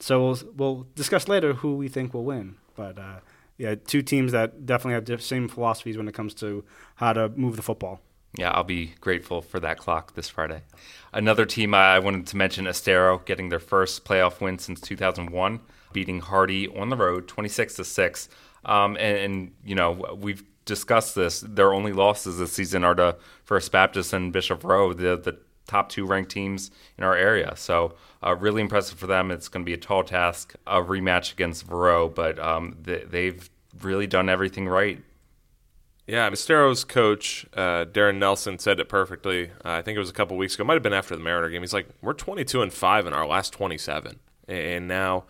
So 0.00 0.22
we'll 0.24 0.38
we'll 0.56 0.86
discuss 0.94 1.28
later 1.28 1.54
who 1.54 1.76
we 1.76 1.88
think 1.88 2.14
will 2.14 2.24
win. 2.24 2.56
But 2.74 2.98
uh, 2.98 3.20
yeah, 3.58 3.74
two 3.74 4.02
teams 4.02 4.32
that 4.32 4.66
definitely 4.66 4.94
have 4.94 5.04
the 5.04 5.18
same 5.18 5.48
philosophies 5.48 5.96
when 5.96 6.08
it 6.08 6.14
comes 6.14 6.34
to 6.34 6.64
how 6.96 7.12
to 7.12 7.28
move 7.30 7.56
the 7.56 7.62
football. 7.62 8.00
Yeah, 8.36 8.50
I'll 8.50 8.64
be 8.64 8.92
grateful 9.00 9.40
for 9.40 9.60
that 9.60 9.78
clock 9.78 10.14
this 10.14 10.28
Friday. 10.28 10.62
Another 11.12 11.46
team 11.46 11.72
I 11.72 11.98
wanted 11.98 12.26
to 12.26 12.36
mention, 12.36 12.66
Estero, 12.66 13.18
getting 13.18 13.48
their 13.48 13.58
first 13.58 14.04
playoff 14.04 14.40
win 14.42 14.58
since 14.58 14.78
2001, 14.80 15.60
beating 15.92 16.20
Hardy 16.20 16.68
on 16.68 16.88
the 16.88 16.96
road, 16.96 17.28
26 17.28 17.74
to 17.74 17.84
six. 17.84 18.28
Um, 18.64 18.96
and, 18.98 19.52
you 19.64 19.74
know 19.74 20.16
we've 20.18 20.42
discussed 20.64 21.14
this. 21.14 21.40
Their 21.40 21.72
only 21.72 21.92
losses 21.92 22.38
this 22.38 22.52
season 22.52 22.84
are 22.84 22.94
to 22.96 23.16
First 23.44 23.70
Baptist 23.70 24.12
and 24.12 24.32
Bishop 24.32 24.64
Rowe, 24.64 24.92
the 24.92 25.16
the 25.16 25.38
top 25.66 25.88
two 25.88 26.06
ranked 26.06 26.30
teams 26.30 26.70
in 26.96 27.04
our 27.04 27.16
area. 27.16 27.52
So 27.56 27.94
uh, 28.22 28.34
really 28.36 28.62
impressive 28.62 28.98
for 28.98 29.06
them. 29.06 29.30
It's 29.30 29.48
going 29.48 29.64
to 29.64 29.66
be 29.66 29.74
a 29.74 29.78
tall 29.78 30.04
task, 30.04 30.54
a 30.66 30.80
rematch 30.80 31.32
against 31.32 31.66
Verot, 31.66 32.14
but 32.14 32.38
um, 32.38 32.76
they, 32.82 33.04
they've 33.04 33.50
really 33.80 34.06
done 34.06 34.28
everything 34.28 34.68
right. 34.68 35.02
Yeah, 36.06 36.30
Estero's 36.30 36.84
coach, 36.84 37.46
uh, 37.54 37.84
Darren 37.86 38.18
Nelson, 38.18 38.60
said 38.60 38.78
it 38.78 38.88
perfectly. 38.88 39.50
Uh, 39.64 39.70
I 39.70 39.82
think 39.82 39.96
it 39.96 39.98
was 39.98 40.10
a 40.10 40.12
couple 40.12 40.36
weeks 40.36 40.54
ago. 40.54 40.62
Might 40.62 40.74
have 40.74 40.82
been 40.82 40.92
after 40.92 41.16
the 41.16 41.22
Mariner 41.22 41.50
game. 41.50 41.62
He's 41.62 41.74
like, 41.74 41.88
"We're 42.00 42.12
22 42.12 42.62
and 42.62 42.72
five 42.72 43.08
in 43.08 43.12
our 43.12 43.26
last 43.26 43.52
27, 43.52 44.20
and 44.46 44.86
now, 44.86 45.24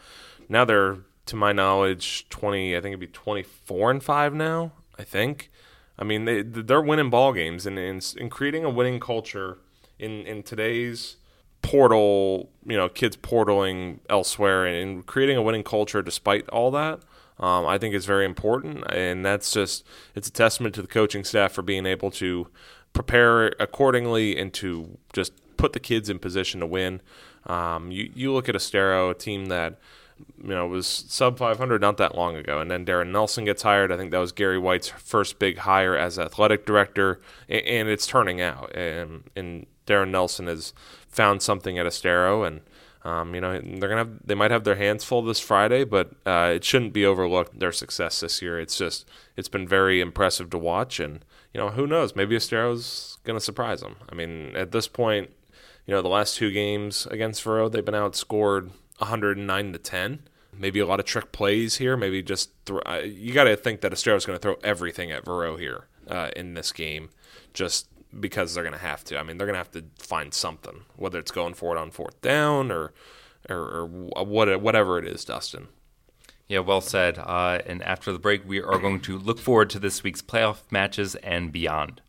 now 0.48 0.64
they're, 0.64 0.98
to 1.26 1.36
my 1.36 1.52
knowledge, 1.52 2.28
20. 2.28 2.76
I 2.76 2.80
think 2.80 2.92
it'd 2.92 3.00
be 3.00 3.06
24 3.06 3.90
and 3.90 4.02
five 4.02 4.34
now. 4.34 4.72
I 4.98 5.04
think. 5.04 5.50
I 5.98 6.04
mean, 6.04 6.24
they 6.24 6.42
they're 6.42 6.82
winning 6.82 7.10
ball 7.10 7.32
games 7.32 7.66
and 7.66 7.78
in, 7.78 8.00
in 8.16 8.28
creating 8.28 8.64
a 8.64 8.70
winning 8.70 9.00
culture 9.00 9.58
in 9.98 10.26
in 10.26 10.42
today's 10.42 11.16
portal, 11.62 12.50
you 12.66 12.76
know, 12.76 12.88
kids 12.88 13.16
portaling 13.16 13.98
elsewhere 14.08 14.66
and 14.66 15.06
creating 15.06 15.36
a 15.36 15.42
winning 15.42 15.62
culture 15.64 16.02
despite 16.02 16.48
all 16.50 16.70
that. 16.70 17.00
Um, 17.38 17.66
I 17.66 17.76
think 17.76 17.94
is 17.94 18.06
very 18.06 18.24
important, 18.24 18.84
and 18.90 19.24
that's 19.24 19.52
just 19.52 19.84
it's 20.14 20.28
a 20.28 20.32
testament 20.32 20.74
to 20.76 20.82
the 20.82 20.88
coaching 20.88 21.22
staff 21.22 21.52
for 21.52 21.62
being 21.62 21.84
able 21.84 22.10
to 22.12 22.48
prepare 22.94 23.48
accordingly 23.60 24.38
and 24.38 24.54
to 24.54 24.96
just 25.12 25.32
put 25.58 25.74
the 25.74 25.80
kids 25.80 26.08
in 26.08 26.18
position 26.18 26.60
to 26.60 26.66
win. 26.66 27.02
Um, 27.46 27.90
you 27.90 28.10
you 28.14 28.32
look 28.32 28.48
at 28.48 28.56
Estero, 28.56 29.10
a 29.10 29.14
team 29.14 29.46
that 29.46 29.78
you 30.42 30.48
know 30.48 30.66
was 30.66 30.86
sub 30.86 31.38
500 31.38 31.80
not 31.80 31.96
that 31.96 32.14
long 32.14 32.36
ago, 32.36 32.60
and 32.60 32.70
then 32.70 32.84
Darren 32.84 33.10
Nelson 33.10 33.44
gets 33.44 33.62
hired. 33.62 33.90
I 33.92 33.96
think 33.96 34.10
that 34.10 34.18
was 34.18 34.32
Gary 34.32 34.58
White's 34.58 34.88
first 34.88 35.38
big 35.38 35.58
hire 35.58 35.96
as 35.96 36.18
athletic 36.18 36.66
director, 36.66 37.20
and, 37.48 37.88
it's 37.88 38.06
turning 38.06 38.40
out. 38.40 38.74
And, 38.74 39.24
and 39.34 39.66
Darren 39.86 40.10
Nelson 40.10 40.46
has 40.46 40.72
found 41.08 41.42
something 41.42 41.78
at 41.78 41.86
Estero, 41.86 42.44
and 42.44 42.60
um, 43.04 43.34
you 43.34 43.40
know, 43.40 43.60
they're 43.60 43.88
gonna 43.88 43.96
have 43.96 44.18
they 44.24 44.34
might 44.34 44.50
have 44.50 44.64
their 44.64 44.76
hands 44.76 45.04
full 45.04 45.22
this 45.22 45.40
Friday, 45.40 45.84
but 45.84 46.10
uh, 46.26 46.52
it 46.56 46.64
shouldn't 46.64 46.92
be 46.92 47.06
overlooked 47.06 47.58
their 47.58 47.72
success 47.72 48.20
this 48.20 48.42
year. 48.42 48.58
It's 48.58 48.76
just 48.76 49.08
it's 49.36 49.48
been 49.48 49.66
very 49.68 50.00
impressive 50.00 50.50
to 50.50 50.58
watch, 50.58 50.98
and 50.98 51.24
you 51.54 51.60
know, 51.60 51.70
who 51.70 51.86
knows? 51.86 52.16
Maybe 52.16 52.36
Estero's 52.36 53.18
gonna 53.24 53.40
surprise 53.40 53.80
them. 53.80 53.96
I 54.10 54.14
mean, 54.14 54.54
at 54.56 54.72
this 54.72 54.88
point, 54.88 55.30
you 55.86 55.94
know, 55.94 56.02
the 56.02 56.08
last 56.08 56.36
two 56.36 56.50
games 56.50 57.06
against 57.10 57.44
Verot, 57.44 57.72
they've 57.72 57.84
been 57.84 57.94
outscored 57.94 58.70
109 58.98 59.72
to 59.72 59.78
10. 59.78 60.20
Maybe 60.58 60.80
a 60.80 60.86
lot 60.86 61.00
of 61.00 61.06
trick 61.06 61.32
plays 61.32 61.76
here. 61.76 61.96
Maybe 61.96 62.22
just 62.22 62.50
th- 62.64 62.80
uh, 62.86 63.02
you 63.04 63.34
got 63.34 63.44
to 63.44 63.56
think 63.56 63.82
that 63.82 63.92
Estero's 63.92 64.24
going 64.24 64.38
to 64.38 64.42
throw 64.42 64.56
everything 64.64 65.12
at 65.12 65.24
Verot 65.24 65.58
here 65.58 65.86
uh, 66.08 66.30
in 66.34 66.54
this 66.54 66.72
game, 66.72 67.10
just 67.52 67.88
because 68.18 68.54
they're 68.54 68.64
going 68.64 68.72
to 68.72 68.78
have 68.78 69.04
to. 69.04 69.18
I 69.18 69.22
mean, 69.22 69.36
they're 69.36 69.46
going 69.46 69.54
to 69.54 69.58
have 69.58 69.72
to 69.72 69.84
find 69.98 70.32
something, 70.32 70.84
whether 70.96 71.18
it's 71.18 71.30
going 71.30 71.54
for 71.54 71.76
it 71.76 71.78
on 71.78 71.90
fourth 71.90 72.20
down 72.22 72.70
or 72.70 72.94
or, 73.48 73.56
or 73.56 73.86
what, 73.86 74.60
whatever 74.60 74.98
it 74.98 75.06
is, 75.06 75.24
Dustin. 75.24 75.68
Yeah, 76.48 76.60
well 76.60 76.80
said. 76.80 77.18
Uh, 77.18 77.60
and 77.66 77.82
after 77.82 78.12
the 78.12 78.18
break, 78.18 78.46
we 78.48 78.62
are 78.62 78.78
going 78.78 79.00
to 79.00 79.18
look 79.18 79.38
forward 79.38 79.70
to 79.70 79.78
this 79.78 80.02
week's 80.02 80.22
playoff 80.22 80.58
matches 80.70 81.16
and 81.16 81.50
beyond. 81.50 82.00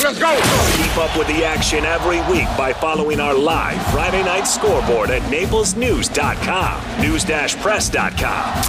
Let's 0.00 0.18
go! 0.18 0.34
Keep 0.82 0.96
up 0.96 1.16
with 1.18 1.28
the 1.28 1.44
action 1.44 1.84
every 1.84 2.20
week 2.32 2.48
by 2.56 2.72
following 2.72 3.20
our 3.20 3.34
live 3.34 3.80
Friday 3.92 4.22
night 4.22 4.44
scoreboard 4.44 5.10
at 5.10 5.22
naplesnews.com, 5.30 7.00
news-press.com, 7.02 8.64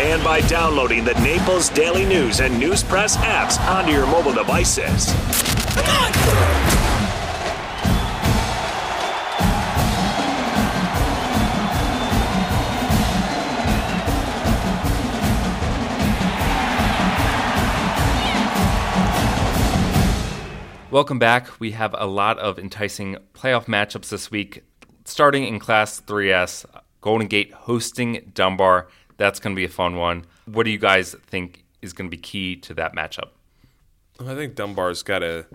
and 0.00 0.24
by 0.24 0.40
downloading 0.42 1.04
the 1.04 1.14
Naples 1.20 1.68
Daily 1.68 2.06
News 2.06 2.40
and 2.40 2.58
News 2.58 2.82
Press 2.82 3.16
apps 3.18 3.60
onto 3.68 3.92
your 3.92 4.06
mobile 4.06 4.32
devices. 4.32 5.12
Welcome 20.94 21.18
back. 21.18 21.58
We 21.58 21.72
have 21.72 21.92
a 21.98 22.06
lot 22.06 22.38
of 22.38 22.56
enticing 22.56 23.16
playoff 23.32 23.64
matchups 23.64 24.10
this 24.10 24.30
week. 24.30 24.62
Starting 25.04 25.42
in 25.42 25.58
Class 25.58 26.00
3S, 26.00 26.66
Golden 27.00 27.26
Gate 27.26 27.52
hosting 27.52 28.30
Dunbar. 28.32 28.86
That's 29.16 29.40
going 29.40 29.56
to 29.56 29.58
be 29.58 29.64
a 29.64 29.68
fun 29.68 29.96
one. 29.96 30.24
What 30.46 30.62
do 30.62 30.70
you 30.70 30.78
guys 30.78 31.16
think 31.26 31.64
is 31.82 31.92
going 31.92 32.08
to 32.08 32.16
be 32.16 32.20
key 32.22 32.54
to 32.58 32.74
that 32.74 32.94
matchup? 32.94 33.30
I 34.20 34.36
think 34.36 34.54
Dunbar's 34.54 35.02
got 35.02 35.18
to 35.18 35.46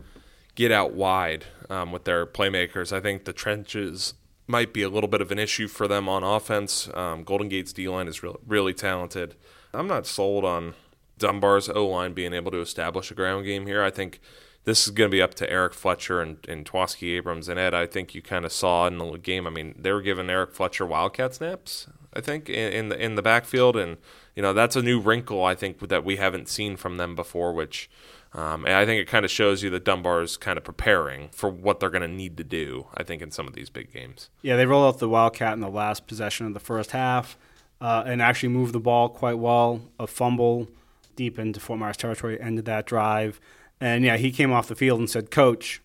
get 0.55 0.73
out 0.73 0.91
wide 0.91 1.45
um, 1.69 1.93
with 1.93 2.03
their 2.03 2.25
playmakers. 2.25 2.91
I 2.91 2.99
think 2.99 3.23
the 3.23 3.31
trenches 3.31 4.15
might 4.45 4.73
be 4.73 4.81
a 4.81 4.89
little 4.89 5.07
bit 5.07 5.21
of 5.21 5.31
an 5.31 5.39
issue 5.39 5.69
for 5.69 5.87
them 5.87 6.09
on 6.09 6.21
offense. 6.21 6.89
Um, 6.93 7.23
Golden 7.23 7.47
Gate's 7.47 7.71
D 7.71 7.87
line 7.87 8.09
is 8.09 8.21
really, 8.21 8.39
really 8.45 8.73
talented. 8.73 9.35
I'm 9.73 9.87
not 9.87 10.05
sold 10.05 10.43
on 10.43 10.73
Dunbar's 11.17 11.69
O 11.69 11.87
line 11.87 12.11
being 12.11 12.33
able 12.33 12.51
to 12.51 12.59
establish 12.59 13.09
a 13.09 13.13
ground 13.13 13.45
game 13.45 13.67
here. 13.67 13.81
I 13.81 13.89
think 13.89 14.19
this 14.65 14.85
is 14.85 14.91
going 14.91 15.09
to 15.09 15.15
be 15.15 15.21
up 15.21 15.33
to 15.35 15.49
Eric 15.49 15.73
Fletcher 15.73 16.21
and, 16.21 16.37
and 16.47 16.65
Twaski 16.65 17.15
Abrams 17.15 17.47
and 17.47 17.59
Ed. 17.59 17.73
I 17.73 17.85
think 17.85 18.13
you 18.13 18.21
kind 18.21 18.45
of 18.45 18.51
saw 18.51 18.87
in 18.87 18.97
the 18.97 19.17
game. 19.17 19.47
I 19.47 19.49
mean, 19.49 19.75
they 19.77 19.91
were 19.91 20.01
giving 20.01 20.29
Eric 20.29 20.53
Fletcher 20.53 20.85
wildcat 20.85 21.35
snaps. 21.35 21.87
I 22.13 22.21
think 22.21 22.49
in, 22.49 22.73
in 22.73 22.89
the 22.89 23.03
in 23.03 23.15
the 23.15 23.21
backfield, 23.21 23.75
and 23.75 23.97
you 24.35 24.41
know 24.41 24.53
that's 24.53 24.75
a 24.75 24.81
new 24.81 24.99
wrinkle 24.99 25.43
I 25.43 25.55
think 25.55 25.87
that 25.87 26.03
we 26.03 26.15
haven't 26.15 26.49
seen 26.49 26.75
from 26.75 26.97
them 26.97 27.15
before, 27.15 27.53
which. 27.53 27.89
Um, 28.31 28.63
and 28.65 28.75
I 28.75 28.85
think 28.85 29.01
it 29.01 29.07
kind 29.07 29.25
of 29.25 29.31
shows 29.31 29.63
you 29.63 29.71
that 29.71 29.83
Dunbar 29.83 30.21
is 30.21 30.37
kind 30.37 30.59
of 30.59 30.63
preparing 30.63 31.29
for 31.29 31.49
what 31.49 31.79
they're 31.79 31.89
going 31.89 32.03
to 32.03 32.07
need 32.07 32.37
to 32.37 32.43
do. 32.43 32.85
I 32.95 33.01
think 33.01 33.23
in 33.23 33.31
some 33.31 33.47
of 33.47 33.55
these 33.55 33.71
big 33.71 33.91
games. 33.91 34.29
Yeah, 34.43 34.55
they 34.55 34.67
rolled 34.67 34.93
out 34.93 34.99
the 34.99 35.09
Wildcat 35.09 35.53
in 35.53 35.61
the 35.61 35.67
last 35.67 36.05
possession 36.05 36.45
of 36.45 36.53
the 36.53 36.59
first 36.59 36.91
half, 36.91 37.39
uh, 37.81 38.03
and 38.05 38.21
actually 38.21 38.49
moved 38.49 38.73
the 38.73 38.79
ball 38.79 39.09
quite 39.09 39.39
well. 39.39 39.81
A 39.99 40.05
fumble 40.05 40.67
deep 41.15 41.39
into 41.39 41.59
Fort 41.59 41.79
Myers 41.79 41.97
territory 41.97 42.39
ended 42.39 42.65
that 42.65 42.85
drive. 42.85 43.39
And 43.81 44.03
yeah, 44.03 44.17
he 44.17 44.31
came 44.31 44.51
off 44.51 44.67
the 44.67 44.75
field 44.75 44.99
and 44.99 45.09
said, 45.09 45.31
"Coach, 45.31 45.81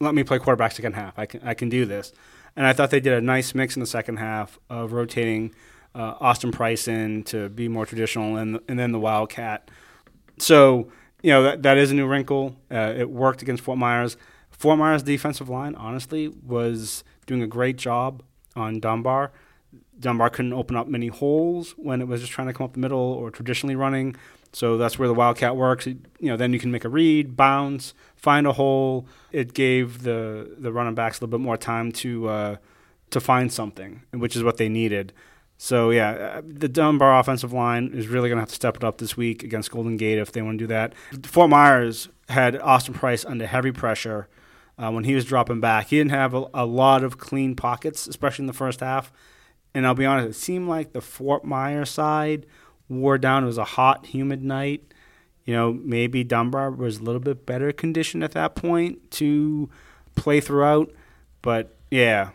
let 0.00 0.14
me 0.14 0.24
play 0.24 0.38
quarterback 0.38 0.72
second 0.72 0.94
half. 0.94 1.18
I 1.18 1.26
can 1.26 1.40
I 1.42 1.54
can 1.54 1.68
do 1.68 1.84
this." 1.84 2.12
And 2.56 2.66
I 2.66 2.72
thought 2.72 2.90
they 2.90 3.00
did 3.00 3.12
a 3.12 3.20
nice 3.20 3.54
mix 3.54 3.76
in 3.76 3.80
the 3.80 3.86
second 3.86 4.16
half 4.16 4.58
of 4.70 4.92
rotating 4.92 5.54
uh, 5.94 6.14
Austin 6.20 6.52
Price 6.52 6.88
in 6.88 7.22
to 7.24 7.48
be 7.48 7.68
more 7.68 7.86
traditional, 7.86 8.36
and 8.36 8.60
and 8.68 8.78
then 8.78 8.92
the 8.92 9.00
Wildcat. 9.00 9.70
So 10.38 10.90
you 11.22 11.30
know 11.30 11.42
that 11.42 11.62
that 11.62 11.78
is 11.78 11.90
a 11.90 11.94
new 11.94 12.06
wrinkle. 12.06 12.56
Uh, 12.70 12.94
it 12.96 13.10
worked 13.10 13.42
against 13.42 13.62
Fort 13.62 13.78
Myers. 13.78 14.16
Fort 14.50 14.78
Myers 14.78 15.02
defensive 15.02 15.48
line, 15.48 15.74
honestly, 15.74 16.28
was 16.28 17.04
doing 17.26 17.42
a 17.42 17.46
great 17.46 17.76
job 17.76 18.22
on 18.54 18.80
Dunbar. 18.80 19.32
Dunbar 19.98 20.30
couldn't 20.30 20.52
open 20.52 20.76
up 20.76 20.88
many 20.88 21.08
holes 21.08 21.74
when 21.76 22.00
it 22.00 22.08
was 22.08 22.20
just 22.20 22.32
trying 22.32 22.48
to 22.48 22.52
come 22.52 22.64
up 22.64 22.72
the 22.72 22.78
middle 22.78 22.98
or 22.98 23.30
traditionally 23.30 23.76
running. 23.76 24.16
So 24.56 24.78
that's 24.78 24.98
where 24.98 25.06
the 25.06 25.12
Wildcat 25.12 25.54
works. 25.54 25.84
You 25.84 25.98
know, 26.18 26.38
then 26.38 26.54
you 26.54 26.58
can 26.58 26.70
make 26.70 26.86
a 26.86 26.88
read, 26.88 27.36
bounce, 27.36 27.92
find 28.14 28.46
a 28.46 28.54
hole. 28.54 29.06
It 29.30 29.52
gave 29.52 30.02
the 30.02 30.50
the 30.56 30.72
running 30.72 30.94
backs 30.94 31.18
a 31.18 31.20
little 31.20 31.38
bit 31.38 31.44
more 31.44 31.58
time 31.58 31.92
to 31.92 32.28
uh, 32.28 32.56
to 33.10 33.20
find 33.20 33.52
something, 33.52 34.04
which 34.12 34.34
is 34.34 34.42
what 34.42 34.56
they 34.56 34.70
needed. 34.70 35.12
So 35.58 35.90
yeah, 35.90 36.38
uh, 36.38 36.42
the 36.42 36.68
Dunbar 36.68 37.18
offensive 37.18 37.52
line 37.52 37.90
is 37.92 38.08
really 38.08 38.30
going 38.30 38.38
to 38.38 38.40
have 38.40 38.48
to 38.48 38.54
step 38.54 38.78
it 38.78 38.82
up 38.82 38.96
this 38.96 39.14
week 39.14 39.42
against 39.42 39.70
Golden 39.70 39.98
Gate 39.98 40.16
if 40.16 40.32
they 40.32 40.40
want 40.40 40.58
to 40.58 40.64
do 40.64 40.68
that. 40.68 40.94
Fort 41.26 41.50
Myers 41.50 42.08
had 42.30 42.58
Austin 42.58 42.94
Price 42.94 43.26
under 43.26 43.46
heavy 43.46 43.72
pressure 43.72 44.26
uh, 44.78 44.90
when 44.90 45.04
he 45.04 45.14
was 45.14 45.26
dropping 45.26 45.60
back. 45.60 45.88
He 45.88 45.98
didn't 45.98 46.12
have 46.12 46.32
a, 46.32 46.46
a, 46.54 46.64
lot 46.64 47.04
of 47.04 47.18
clean 47.18 47.56
pockets, 47.56 48.06
especially 48.06 48.44
in 48.44 48.46
the 48.46 48.54
first 48.54 48.80
half. 48.80 49.12
And 49.74 49.86
I'll 49.86 49.94
be 49.94 50.06
honest, 50.06 50.30
it 50.30 50.40
seemed 50.40 50.66
like 50.66 50.94
the 50.94 51.02
Fort 51.02 51.44
Myers 51.44 51.90
side 51.90 52.46
wore 52.88 53.18
down. 53.18 53.44
It 53.44 53.46
was 53.46 53.58
a 53.58 53.64
hot, 53.64 54.06
humid 54.06 54.42
night. 54.42 54.92
You 55.44 55.54
know, 55.54 55.72
maybe 55.72 56.24
Dunbar 56.24 56.70
was 56.72 56.98
a 56.98 57.02
little 57.02 57.20
bit 57.20 57.46
better 57.46 57.72
conditioned 57.72 58.24
at 58.24 58.32
that 58.32 58.56
point 58.56 59.10
to 59.12 59.70
play 60.16 60.40
throughout. 60.40 60.92
But 61.42 61.76
yeah, 61.90 62.30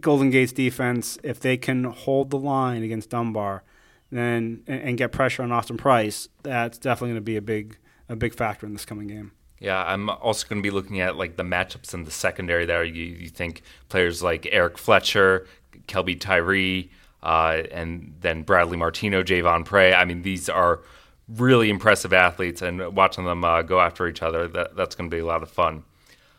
Golden 0.00 0.30
Gate's 0.30 0.52
defense, 0.52 1.18
if 1.22 1.38
they 1.40 1.56
can 1.56 1.84
hold 1.84 2.30
the 2.30 2.38
line 2.38 2.82
against 2.82 3.10
Dunbar, 3.10 3.62
then 4.10 4.62
and, 4.66 4.80
and 4.80 4.98
get 4.98 5.12
pressure 5.12 5.42
on 5.42 5.52
Austin 5.52 5.76
Price, 5.76 6.28
that's 6.42 6.78
definitely 6.78 7.10
going 7.10 7.16
to 7.16 7.22
be 7.22 7.36
a 7.36 7.42
big 7.42 7.76
a 8.08 8.16
big 8.16 8.34
factor 8.34 8.66
in 8.66 8.72
this 8.72 8.84
coming 8.84 9.08
game. 9.08 9.32
Yeah, 9.58 9.82
I'm 9.82 10.10
also 10.10 10.46
going 10.46 10.60
to 10.60 10.66
be 10.66 10.70
looking 10.70 11.00
at 11.00 11.16
like 11.16 11.36
the 11.36 11.42
matchups 11.42 11.94
in 11.94 12.04
the 12.04 12.10
secondary 12.10 12.66
there. 12.66 12.84
You, 12.84 13.04
you 13.04 13.28
think 13.28 13.62
players 13.88 14.22
like 14.22 14.46
Eric 14.50 14.78
Fletcher, 14.78 15.46
Kelby 15.86 16.20
Tyree, 16.20 16.90
uh, 17.24 17.62
and 17.72 18.14
then 18.20 18.42
Bradley 18.42 18.76
Martino, 18.76 19.22
Javon 19.22 19.64
Prey. 19.64 19.94
I 19.94 20.04
mean, 20.04 20.22
these 20.22 20.48
are 20.48 20.80
really 21.26 21.70
impressive 21.70 22.12
athletes, 22.12 22.60
and 22.60 22.94
watching 22.94 23.24
them 23.24 23.44
uh, 23.44 23.62
go 23.62 23.80
after 23.80 24.06
each 24.06 24.22
other, 24.22 24.46
that, 24.48 24.76
that's 24.76 24.94
going 24.94 25.10
to 25.10 25.14
be 25.14 25.20
a 25.20 25.26
lot 25.26 25.42
of 25.42 25.50
fun. 25.50 25.84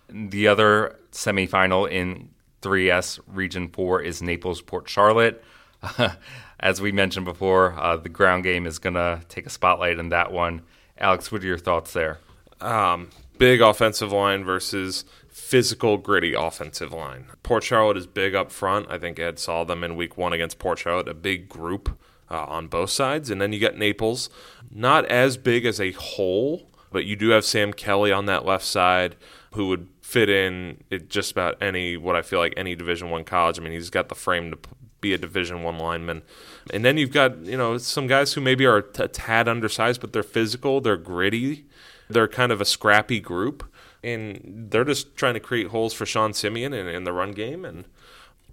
The 0.07 0.47
other 0.47 0.99
semifinal 1.11 1.89
in 1.89 2.29
3S 2.61 3.19
Region 3.27 3.67
4 3.69 4.01
is 4.01 4.21
Naples 4.21 4.61
Port 4.61 4.87
Charlotte. 4.87 5.43
As 6.59 6.79
we 6.79 6.91
mentioned 6.91 7.25
before, 7.25 7.73
uh, 7.77 7.97
the 7.97 8.09
ground 8.09 8.43
game 8.43 8.65
is 8.67 8.79
going 8.79 8.93
to 8.93 9.21
take 9.27 9.45
a 9.45 9.49
spotlight 9.49 9.97
in 9.97 10.09
that 10.09 10.31
one. 10.31 10.61
Alex, 10.97 11.31
what 11.31 11.43
are 11.43 11.47
your 11.47 11.57
thoughts 11.57 11.93
there? 11.93 12.19
Um, 12.61 13.09
big 13.37 13.61
offensive 13.61 14.11
line 14.11 14.43
versus 14.43 15.03
physical, 15.35 15.97
gritty 15.97 16.33
offensive 16.33 16.93
line. 16.93 17.25
Port 17.43 17.61
Charlotte 17.61 17.97
is 17.97 18.07
big 18.07 18.33
up 18.33 18.53
front. 18.53 18.87
I 18.89 18.97
think 18.97 19.19
Ed 19.19 19.37
saw 19.37 19.65
them 19.65 19.83
in 19.83 19.97
week 19.97 20.17
one 20.17 20.31
against 20.31 20.59
Port 20.59 20.79
Charlotte, 20.79 21.09
a 21.09 21.13
big 21.13 21.49
group 21.49 21.99
uh, 22.31 22.45
on 22.45 22.67
both 22.67 22.89
sides. 22.89 23.29
And 23.29 23.41
then 23.41 23.51
you 23.51 23.59
got 23.59 23.75
Naples, 23.75 24.29
not 24.71 25.05
as 25.07 25.35
big 25.35 25.65
as 25.65 25.81
a 25.81 25.91
whole, 25.91 26.71
but 26.89 27.03
you 27.03 27.17
do 27.17 27.29
have 27.29 27.43
Sam 27.43 27.73
Kelly 27.73 28.13
on 28.13 28.27
that 28.27 28.45
left 28.45 28.63
side 28.63 29.17
who 29.51 29.67
would 29.67 29.89
fit 29.99 30.29
in 30.29 30.81
at 30.89 31.09
just 31.09 31.33
about 31.33 31.61
any 31.61 31.97
what 31.97 32.15
I 32.15 32.21
feel 32.21 32.39
like 32.39 32.53
any 32.55 32.73
Division 32.73 33.09
One 33.09 33.25
college. 33.25 33.59
I 33.59 33.61
mean, 33.61 33.73
he's 33.73 33.89
got 33.89 34.07
the 34.07 34.15
frame 34.15 34.51
to 34.51 34.57
be 35.01 35.13
a 35.13 35.17
Division 35.17 35.63
One 35.63 35.77
lineman. 35.77 36.21
And 36.73 36.85
then 36.85 36.97
you've 36.97 37.11
got 37.11 37.45
you 37.45 37.57
know 37.57 37.77
some 37.77 38.07
guys 38.07 38.31
who 38.33 38.41
maybe 38.41 38.65
are 38.65 38.77
a 38.77 39.07
tad 39.09 39.49
undersized, 39.49 39.99
but 39.99 40.13
they're 40.13 40.23
physical, 40.23 40.79
they're 40.79 40.95
gritty, 40.95 41.65
they're 42.09 42.29
kind 42.29 42.53
of 42.53 42.61
a 42.61 42.65
scrappy 42.65 43.19
group 43.19 43.69
and 44.05 44.67
they're 44.69 44.85
just 44.85 45.15
trying 45.15 45.33
to 45.33 45.39
create 45.39 45.67
holes 45.67 45.93
for 45.93 46.05
Sean 46.05 46.33
Simeon 46.33 46.73
in, 46.73 46.87
in 46.87 47.03
the 47.03 47.13
run 47.13 47.31
game. 47.31 47.65
And, 47.65 47.85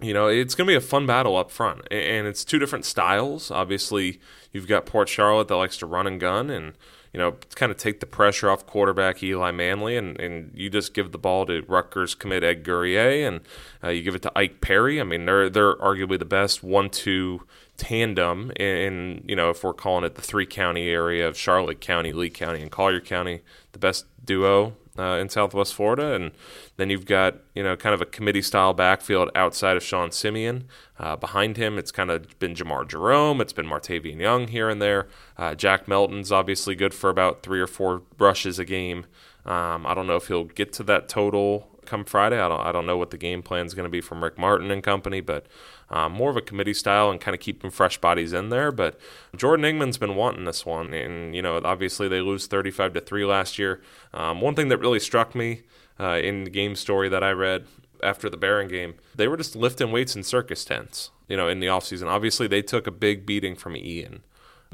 you 0.01 0.13
know, 0.13 0.27
it's 0.27 0.55
going 0.55 0.67
to 0.67 0.71
be 0.71 0.75
a 0.75 0.81
fun 0.81 1.05
battle 1.05 1.37
up 1.37 1.51
front. 1.51 1.81
And 1.91 2.27
it's 2.27 2.43
two 2.43 2.59
different 2.59 2.85
styles. 2.85 3.51
Obviously, 3.51 4.19
you've 4.51 4.67
got 4.67 4.85
Port 4.85 5.07
Charlotte 5.09 5.47
that 5.47 5.55
likes 5.55 5.77
to 5.77 5.85
run 5.85 6.07
and 6.07 6.19
gun 6.19 6.49
and, 6.49 6.73
you 7.13 7.19
know, 7.19 7.35
kind 7.53 7.71
of 7.71 7.77
take 7.77 7.99
the 7.99 8.07
pressure 8.07 8.49
off 8.49 8.65
quarterback 8.65 9.21
Eli 9.21 9.51
Manley, 9.51 9.95
and, 9.95 10.19
and 10.19 10.51
you 10.55 10.71
just 10.71 10.95
give 10.95 11.11
the 11.11 11.19
ball 11.19 11.45
to 11.45 11.61
Rutgers 11.67 12.15
commit 12.15 12.43
Ed 12.43 12.63
Guerrier, 12.63 13.27
and 13.27 13.41
uh, 13.83 13.89
you 13.89 14.01
give 14.01 14.15
it 14.15 14.23
to 14.23 14.31
Ike 14.35 14.61
Perry. 14.61 14.99
I 14.99 15.03
mean, 15.03 15.25
they're 15.25 15.47
they're 15.47 15.75
arguably 15.75 16.17
the 16.17 16.25
best 16.25 16.63
one-two 16.63 17.45
tandem 17.77 18.51
in, 18.59 19.23
you 19.27 19.35
know 19.35 19.49
if 19.49 19.63
we're 19.63 19.73
calling 19.73 20.03
it 20.03 20.15
the 20.15 20.21
three 20.21 20.45
county 20.45 20.89
area 20.89 21.27
of 21.27 21.37
Charlotte 21.37 21.81
County, 21.81 22.13
Lee 22.13 22.31
County, 22.31 22.63
and 22.63 22.71
Collier 22.71 22.99
County, 22.99 23.41
the 23.73 23.79
best 23.79 24.05
duo 24.25 24.73
uh, 24.97 25.17
in 25.19 25.29
Southwest 25.29 25.73
Florida, 25.73 26.13
and 26.13 26.31
then 26.77 26.89
you've 26.89 27.05
got 27.05 27.35
you 27.55 27.63
know 27.63 27.75
kind 27.75 27.93
of 27.95 28.01
a 28.01 28.05
committee 28.05 28.41
style 28.41 28.73
backfield 28.73 29.29
outside 29.35 29.77
of 29.77 29.83
Sean 29.83 30.11
Simeon. 30.11 30.65
Uh, 30.99 31.15
behind 31.15 31.57
him, 31.57 31.77
it's 31.77 31.91
kind 31.91 32.11
of 32.11 32.37
been 32.39 32.53
Jamar 32.53 32.87
Jerome, 32.87 33.41
it's 33.41 33.53
been 33.53 33.65
Martavian 33.65 34.19
Young 34.19 34.47
here 34.47 34.69
and 34.69 34.81
there. 34.81 35.07
Uh, 35.37 35.55
Jack 35.55 35.87
Melton's 35.87 36.31
obviously 36.31 36.75
good 36.75 36.93
for 36.93 37.09
about 37.09 37.43
three 37.43 37.59
or 37.59 37.67
four 37.67 38.03
rushes 38.19 38.59
a 38.59 38.65
game. 38.65 39.05
Um, 39.45 39.85
I 39.85 39.93
don't 39.93 40.07
know 40.07 40.15
if 40.15 40.27
he'll 40.27 40.45
get 40.45 40.71
to 40.73 40.83
that 40.83 41.09
total 41.09 41.69
come 41.85 42.05
Friday. 42.05 42.39
I 42.39 42.47
don't 42.47 42.61
I 42.61 42.71
don't 42.71 42.85
know 42.85 42.97
what 42.97 43.11
the 43.11 43.17
game 43.17 43.41
plan 43.41 43.65
is 43.65 43.73
going 43.73 43.85
to 43.85 43.89
be 43.89 44.01
from 44.01 44.23
Rick 44.23 44.37
Martin 44.37 44.71
and 44.71 44.83
company, 44.83 45.21
but 45.21 45.45
um, 45.93 46.11
more 46.11 46.31
of 46.31 46.37
a 46.37 46.41
committee 46.41 46.73
style 46.73 47.11
and 47.11 47.21
kind 47.21 47.35
of 47.35 47.39
keeping 47.39 47.69
fresh 47.69 47.99
bodies 48.01 48.33
in 48.33 48.49
there. 48.49 48.71
But 48.71 48.99
Jordan 49.35 49.63
Ingman's 49.63 49.99
been 49.99 50.15
wanting 50.15 50.45
this 50.45 50.65
one, 50.65 50.91
and 50.91 51.35
you 51.35 51.41
know 51.41 51.61
obviously 51.63 52.07
they 52.07 52.19
lose 52.19 52.47
35 52.47 52.93
to 52.93 53.01
three 53.01 53.25
last 53.25 53.59
year. 53.59 53.79
Um, 54.11 54.41
one 54.41 54.55
thing 54.55 54.69
that 54.69 54.79
really 54.79 54.99
struck 54.99 55.35
me 55.35 55.61
uh, 55.99 56.19
in 56.21 56.45
the 56.45 56.49
game 56.49 56.75
story 56.75 57.09
that 57.09 57.23
I 57.23 57.31
read 57.31 57.67
after 58.01 58.27
the 58.27 58.37
Barron 58.37 58.67
game, 58.67 58.95
they 59.13 59.27
were 59.27 59.37
just 59.37 59.55
lifting 59.55 59.91
weights 59.91 60.15
in 60.15 60.23
circus 60.23 60.65
tents. 60.65 61.11
You 61.27 61.37
know, 61.37 61.47
in 61.47 61.59
the 61.59 61.67
offseason. 61.67 62.07
Obviously, 62.07 62.47
they 62.47 62.63
took 62.63 62.87
a 62.87 62.91
big 62.91 63.25
beating 63.25 63.55
from 63.55 63.77
Ian. 63.77 64.23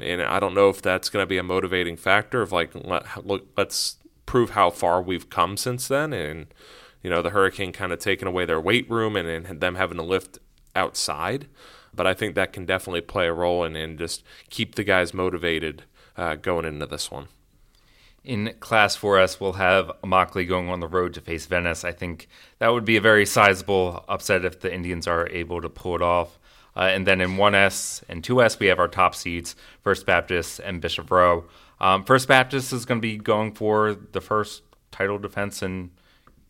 And 0.00 0.22
I 0.22 0.40
don't 0.40 0.54
know 0.54 0.70
if 0.70 0.80
that's 0.80 1.10
going 1.10 1.22
to 1.22 1.28
be 1.28 1.36
a 1.36 1.42
motivating 1.42 1.96
factor 1.96 2.40
of 2.40 2.50
like, 2.50 2.74
let, 2.74 3.26
look, 3.26 3.46
let's 3.56 3.98
prove 4.24 4.50
how 4.50 4.70
far 4.70 5.00
we've 5.00 5.28
come 5.28 5.56
since 5.58 5.86
then. 5.86 6.12
And 6.12 6.46
you 7.02 7.10
know 7.10 7.22
the 7.22 7.30
hurricane 7.30 7.72
kind 7.72 7.92
of 7.92 7.98
taking 7.98 8.28
away 8.28 8.44
their 8.44 8.60
weight 8.60 8.88
room 8.90 9.16
and, 9.16 9.28
and 9.28 9.60
them 9.60 9.74
having 9.76 9.96
to 9.96 10.02
lift 10.02 10.38
outside 10.74 11.46
but 11.94 12.06
i 12.06 12.14
think 12.14 12.34
that 12.34 12.52
can 12.52 12.64
definitely 12.64 13.00
play 13.00 13.26
a 13.26 13.32
role 13.32 13.64
in 13.64 13.76
and 13.76 13.98
just 13.98 14.22
keep 14.48 14.74
the 14.74 14.84
guys 14.84 15.14
motivated 15.14 15.84
uh, 16.16 16.34
going 16.34 16.64
into 16.64 16.86
this 16.86 17.10
one 17.10 17.28
in 18.24 18.54
Class 18.60 18.96
4S, 18.96 19.40
we'll 19.40 19.54
have 19.54 19.90
Mockley 20.04 20.46
going 20.46 20.68
on 20.68 20.80
the 20.80 20.88
road 20.88 21.14
to 21.14 21.20
face 21.20 21.46
Venice. 21.46 21.84
I 21.84 21.92
think 21.92 22.28
that 22.58 22.68
would 22.68 22.84
be 22.84 22.96
a 22.96 23.00
very 23.00 23.24
sizable 23.24 24.04
upset 24.08 24.44
if 24.44 24.60
the 24.60 24.72
Indians 24.72 25.06
are 25.06 25.28
able 25.28 25.60
to 25.62 25.68
pull 25.68 25.96
it 25.96 26.02
off. 26.02 26.38
Uh, 26.76 26.80
and 26.80 27.06
then 27.06 27.20
in 27.20 27.30
1S 27.30 28.02
and 28.08 28.22
2S, 28.22 28.58
we 28.58 28.66
have 28.66 28.78
our 28.78 28.88
top 28.88 29.14
seeds 29.14 29.56
First 29.82 30.06
Baptist 30.06 30.60
and 30.60 30.80
Bishop 30.80 31.10
Rowe. 31.10 31.44
Um, 31.80 32.04
First 32.04 32.28
Baptist 32.28 32.72
is 32.72 32.84
going 32.84 33.00
to 33.00 33.02
be 33.02 33.16
going 33.16 33.52
for 33.52 33.94
the 33.94 34.20
first 34.20 34.62
title 34.92 35.18
defense 35.18 35.62
in 35.62 35.90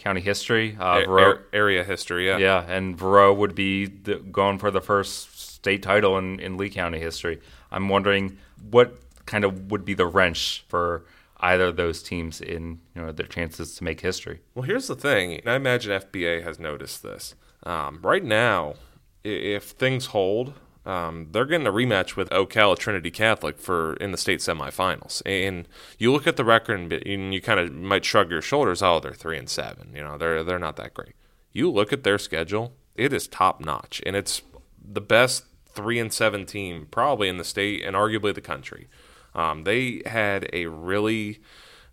county 0.00 0.20
history. 0.20 0.76
Uh, 0.80 1.02
A- 1.02 1.06
Vero- 1.06 1.22
ar- 1.22 1.40
area 1.52 1.84
history, 1.84 2.26
yeah. 2.26 2.38
yeah, 2.38 2.64
and 2.66 2.98
Verot 2.98 3.36
would 3.36 3.54
be 3.54 3.86
the, 3.86 4.16
going 4.16 4.58
for 4.58 4.70
the 4.72 4.80
first 4.80 5.38
state 5.38 5.82
title 5.82 6.18
in, 6.18 6.40
in 6.40 6.56
Lee 6.56 6.70
County 6.70 6.98
history. 6.98 7.40
I'm 7.70 7.88
wondering 7.88 8.36
what 8.70 8.96
kind 9.26 9.44
of 9.44 9.70
would 9.70 9.84
be 9.84 9.94
the 9.94 10.06
wrench 10.06 10.64
for 10.68 11.04
either 11.40 11.66
of 11.66 11.76
those 11.76 12.02
teams 12.02 12.40
in 12.40 12.80
you 12.94 13.02
know 13.02 13.12
their 13.12 13.26
chances 13.26 13.76
to 13.76 13.84
make 13.84 14.00
history. 14.00 14.40
Well, 14.54 14.64
here's 14.64 14.88
the 14.88 14.96
thing, 14.96 15.34
and 15.34 15.48
I 15.48 15.54
imagine 15.54 15.92
FBA 16.00 16.42
has 16.42 16.58
noticed 16.58 17.02
this. 17.02 17.34
Um, 17.62 18.00
right 18.02 18.24
now, 18.24 18.74
if 19.22 19.64
things 19.64 20.06
hold, 20.06 20.54
um, 20.86 21.28
they're 21.30 21.44
getting 21.44 21.66
a 21.66 21.72
rematch 21.72 22.16
with 22.16 22.30
Ocala 22.30 22.78
Trinity 22.78 23.10
Catholic 23.10 23.58
for 23.58 23.94
in 23.94 24.12
the 24.12 24.18
state 24.18 24.40
semifinals. 24.40 25.20
And 25.26 25.68
you 25.98 26.12
look 26.12 26.26
at 26.26 26.36
the 26.36 26.44
record, 26.44 26.92
and, 26.92 27.34
you 27.34 27.42
kind 27.42 27.60
of 27.60 27.72
might 27.72 28.04
shrug 28.04 28.30
your 28.30 28.42
shoulders. 28.42 28.82
Oh, 28.82 28.98
they're 29.00 29.12
three 29.12 29.36
and 29.36 29.48
seven. 29.48 29.92
You 29.94 30.02
know, 30.02 30.16
they're 30.16 30.42
they're 30.42 30.58
not 30.58 30.76
that 30.76 30.94
great. 30.94 31.14
You 31.52 31.70
look 31.70 31.92
at 31.92 32.04
their 32.04 32.18
schedule; 32.18 32.72
it 32.94 33.12
is 33.12 33.28
top 33.28 33.60
notch, 33.60 34.00
and 34.06 34.16
it's 34.16 34.42
the 34.82 35.00
best 35.00 35.44
three 35.72 35.98
and 35.98 36.12
seven 36.12 36.46
team 36.46 36.88
probably 36.90 37.28
in 37.28 37.36
the 37.36 37.44
state 37.44 37.84
and 37.84 37.94
arguably 37.94 38.34
the 38.34 38.40
country. 38.40 38.88
Um, 39.34 39.64
they 39.64 40.02
had 40.06 40.48
a 40.52 40.66
really 40.66 41.40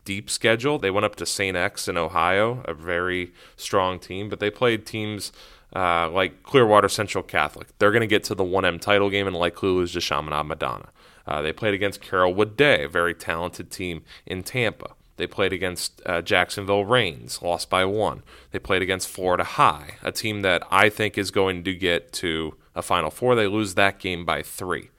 deep 0.06 0.30
schedule. 0.30 0.80
They 0.80 0.90
went 0.90 1.06
up 1.06 1.16
to 1.18 1.26
St. 1.26 1.56
X 1.56 1.88
in 1.88 1.98
Ohio, 1.98 2.64
a 2.66 2.74
very 2.74 3.34
strong 3.58 4.00
team, 4.00 4.30
but 4.30 4.40
they 4.40 4.50
played 4.50 4.86
teams 4.86 5.32
uh, 5.76 6.10
like 6.10 6.44
Clearwater 6.44 6.90
Central 6.90 7.24
Catholic. 7.24 7.68
They're 7.80 7.92
going 7.92 8.02
to 8.02 8.08
get 8.08 8.24
to 8.26 8.36
the 8.36 8.44
1M 8.44 8.80
title 8.80 9.10
game, 9.10 9.28
and 9.28 9.36
like 9.36 9.62
Lulu's 9.62 9.94
to 9.94 10.02
Chaminade 10.02 10.46
Madonna. 10.46 10.90
Uh, 11.26 11.42
they 11.42 11.52
played 11.52 11.74
against 11.74 12.02
Carrollwood 12.02 12.56
Day, 12.56 12.86
a 12.86 12.90
very 12.90 13.14
talented 13.14 13.70
team 13.70 14.04
in 14.26 14.44
Tampa. 14.44 14.92
They 15.18 15.28
played 15.28 15.52
against 15.52 16.02
uh, 16.06 16.22
Jacksonville 16.22 16.86
Raines, 16.86 17.42
lost 17.42 17.70
by 17.70 17.84
one. 17.86 18.24
They 18.52 18.60
played 18.60 18.82
against 18.82 19.10
Florida 19.10 19.44
High, 19.44 19.96
a 20.04 20.12
team 20.12 20.42
that 20.44 20.64
I 20.72 20.90
think 20.90 21.18
is 21.18 21.32
going 21.32 21.64
to 21.64 21.74
get 21.74 22.14
to 22.14 22.56
a 22.76 22.82
Final 22.82 23.10
Four. 23.10 23.36
They 23.36 23.48
lose 23.48 23.74
that 23.74 24.00
game 24.00 24.26
by 24.26 24.44
three. 24.44 24.90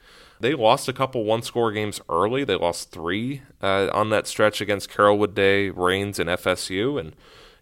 They 0.41 0.55
lost 0.55 0.89
a 0.89 0.93
couple 0.93 1.25
one 1.25 1.43
score 1.43 1.73
games 1.73 2.01
early. 2.09 2.45
They 2.45 2.57
lost 2.57 2.91
three 2.91 3.43
uh, 3.63 3.89
on 3.93 4.11
that 4.11 4.27
stretch 4.27 4.61
against 4.61 4.91
Carrollwood 4.91 5.35
Day, 5.35 5.71
Raines, 5.71 6.19
and 6.19 6.29
FSU. 6.29 6.99
And, 6.99 7.15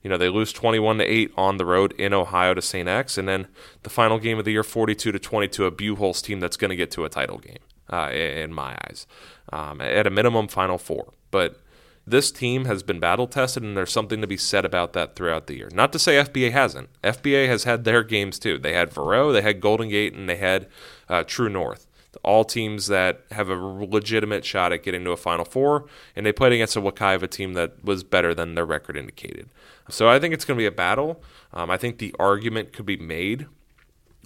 you 0.07 0.11
know, 0.11 0.17
they 0.17 0.29
lose 0.29 0.53
21 0.53 0.99
to 0.99 1.05
8 1.05 1.33
on 1.37 1.57
the 1.57 1.67
road 1.67 1.93
in 1.99 2.15
Ohio 2.15 2.55
to 2.55 2.63
St. 2.63 2.89
X. 2.89 3.19
And 3.19 3.27
then 3.27 3.49
the 3.83 3.91
final 3.91 4.21
game 4.21 4.39
of 4.39 4.45
the 4.45 4.53
year, 4.53 4.63
42 4.63 5.11
to 5.11 5.19
22, 5.19 5.65
a 5.65 5.73
Buchholz 5.73 6.23
team 6.23 6.39
that's 6.39 6.57
going 6.57 6.69
to 6.69 6.77
get 6.77 6.93
to 6.93 7.05
a 7.05 7.09
title 7.09 7.39
game, 7.39 7.59
uh, 7.93 8.13
in 8.13 8.55
my 8.55 8.79
eyes, 8.87 9.09
um, 9.53 9.81
at 9.81 10.07
a 10.07 10.11
minimum, 10.11 10.47
Final 10.47 10.79
Four. 10.79 11.13
But 11.33 11.61
this 12.07 12.31
team 12.31 12.67
has 12.67 12.85
been 12.85 13.01
battle 13.01 13.27
tested, 13.27 13.65
and 13.65 13.77
there's 13.77 13.91
something 13.91 14.21
to 14.21 14.29
be 14.29 14.37
said 14.37 14.65
about 14.65 14.93
that 14.93 15.17
throughout 15.17 15.49
the 15.49 15.57
year. 15.57 15.71
Not 15.75 15.93
to 15.93 15.99
say 15.99 16.23
FBA 16.23 16.53
hasn't. 16.53 16.89
FBA 17.03 17.49
has 17.49 17.65
had 17.65 17.83
their 17.83 18.05
games 18.05 18.39
too. 18.39 18.59
They 18.59 18.75
had 18.75 18.93
Verot, 18.93 19.33
they 19.33 19.43
had 19.43 19.61
Golden 19.61 19.89
Gate, 19.89 20.15
and 20.15 20.29
they 20.29 20.37
had 20.37 20.69
uh, 21.09 21.25
True 21.25 21.49
North. 21.49 21.86
All 22.23 22.45
teams 22.45 22.87
that 22.87 23.25
have 23.31 23.49
a 23.49 23.55
legitimate 23.55 24.45
shot 24.45 24.73
at 24.73 24.83
getting 24.83 25.05
to 25.05 25.11
a 25.11 25.17
Final 25.17 25.45
Four, 25.45 25.87
and 26.15 26.25
they 26.25 26.33
played 26.33 26.53
against 26.53 26.77
a 26.77 26.81
Wakaiva 26.81 27.29
team 27.31 27.55
that 27.55 27.85
was 27.85 28.05
better 28.05 28.35
than 28.35 28.55
their 28.55 28.67
record 28.67 28.97
indicated. 28.97 29.49
So 29.89 30.09
I 30.09 30.19
think 30.19 30.35
it's 30.35 30.45
going 30.45 30.57
to 30.57 30.63
be 30.63 30.67
a 30.67 30.73
battle. 30.73 31.23
Um, 31.53 31.71
I 31.71 31.77
think 31.77 31.99
the 31.99 32.15
argument 32.19 32.73
could 32.73 32.87
be 32.87 32.97
made 32.97 33.47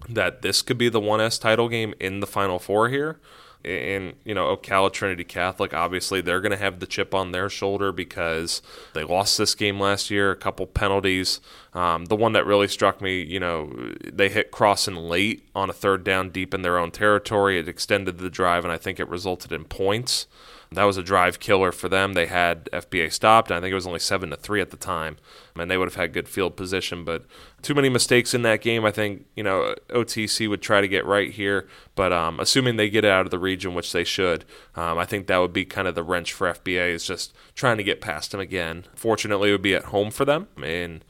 that 0.09 0.43
this 0.43 0.63
could 0.63 0.79
be 0.79 0.89
the 0.89 1.01
1S 1.01 1.41
title 1.41 1.69
game 1.69 1.95
in 2.01 2.21
the 2.21 2.27
Final 2.27 2.59
Four 2.59 2.89
here. 2.89 3.21
And, 3.65 4.15
you 4.25 4.35
know, 4.35 4.57
Ocala 4.57 4.93
Trinity 4.93 5.25
Catholic, 5.25 5.75
obviously, 5.75 6.21
they're 6.21 6.41
going 6.41 6.53
to 6.53 6.57
have 6.57 6.81
the 6.81 6.87
chip 6.87 7.15
on 7.15 7.33
their 7.33 7.51
shoulder 7.51 7.93
because 7.93 8.63
they 8.95 9.05
lost 9.05 9.37
this 9.37 9.55
game 9.55 9.79
last 9.79 10.11
year, 10.11 10.31
a 10.31 10.37
couple 10.37 10.67
penalties. 10.67 11.41
Um, 11.75 12.07
the 12.07 12.17
one 12.17 12.33
that 12.33 12.47
really 12.47 12.69
struck 12.69 13.01
me, 13.01 13.23
you 13.23 13.39
know, 13.39 13.93
they 14.11 14.29
hit 14.29 14.51
Crossan 14.51 14.97
late 14.97 15.47
on 15.55 15.69
a 15.69 15.75
third 15.75 16.05
down 16.05 16.31
deep 16.31 16.55
in 16.55 16.63
their 16.63 16.79
own 16.79 16.91
territory. 16.91 17.59
It 17.59 17.69
extended 17.69 18.19
the 18.19 18.31
drive, 18.31 18.65
and 18.65 18.73
I 18.73 18.79
think 18.79 18.99
it 18.99 19.09
resulted 19.09 19.53
in 19.53 19.65
points. 19.65 20.27
That 20.73 20.85
was 20.85 20.97
a 20.97 21.03
drive 21.03 21.41
killer 21.41 21.73
for 21.73 21.89
them. 21.89 22.13
They 22.13 22.27
had 22.27 22.67
FBA 22.73 23.13
stopped, 23.13 23.51
I 23.51 23.61
think 23.61 23.73
it 23.73 23.75
was 23.75 23.89
only 23.89 23.99
seven 23.99 24.31
to 24.31 24.37
three 24.37 24.61
at 24.61 24.71
the 24.71 24.77
time, 24.77 25.17
and 25.57 25.69
they 25.69 25.77
would 25.77 25.89
have 25.89 25.97
had 25.97 26.13
good 26.13 26.29
field 26.29 26.57
position. 26.57 27.05
But 27.05 27.25
too 27.61 27.75
many 27.75 27.89
mistakes 27.89 28.35
in 28.35 28.43
that 28.43 28.61
game. 28.61 28.85
I 28.85 28.93
think 28.93 29.27
you 29.35 29.43
know 29.43 29.75
OTC 29.89 30.49
would 30.49 30.63
try 30.63 30.81
to 30.81 30.87
get 30.87 31.05
right 31.05 31.33
here, 31.33 31.67
but 31.97 32.13
um, 32.13 32.39
assuming 32.39 32.77
they 32.77 32.89
get 32.89 33.05
it 33.05 33.11
out 33.11 33.27
of 33.27 33.33
the 33.33 33.39
region, 33.39 33.75
which 33.75 33.93
they 33.93 34.05
should, 34.05 34.45
um, 34.77 34.97
I 34.97 35.05
think 35.05 35.27
that 35.27 35.39
would 35.39 35.53
be 35.53 35.65
kind 35.65 35.89
of 35.89 35.97
the 35.97 36.05
wrench 36.05 36.33
for 36.33 36.47
FBA 36.49 36.91
is 36.91 37.05
just 37.05 37.35
trying 37.57 37.79
to 37.79 37.83
get 37.83 38.01
past 38.01 38.31
them 38.31 38.41
again. 38.41 38.85
Fortunately, 38.95 39.49
it 39.49 39.53
would 39.53 39.63
be 39.63 39.75
at 39.75 39.87
home 39.87 40.13
for 40.13 40.25
them, 40.25 40.47
and 40.63 41.05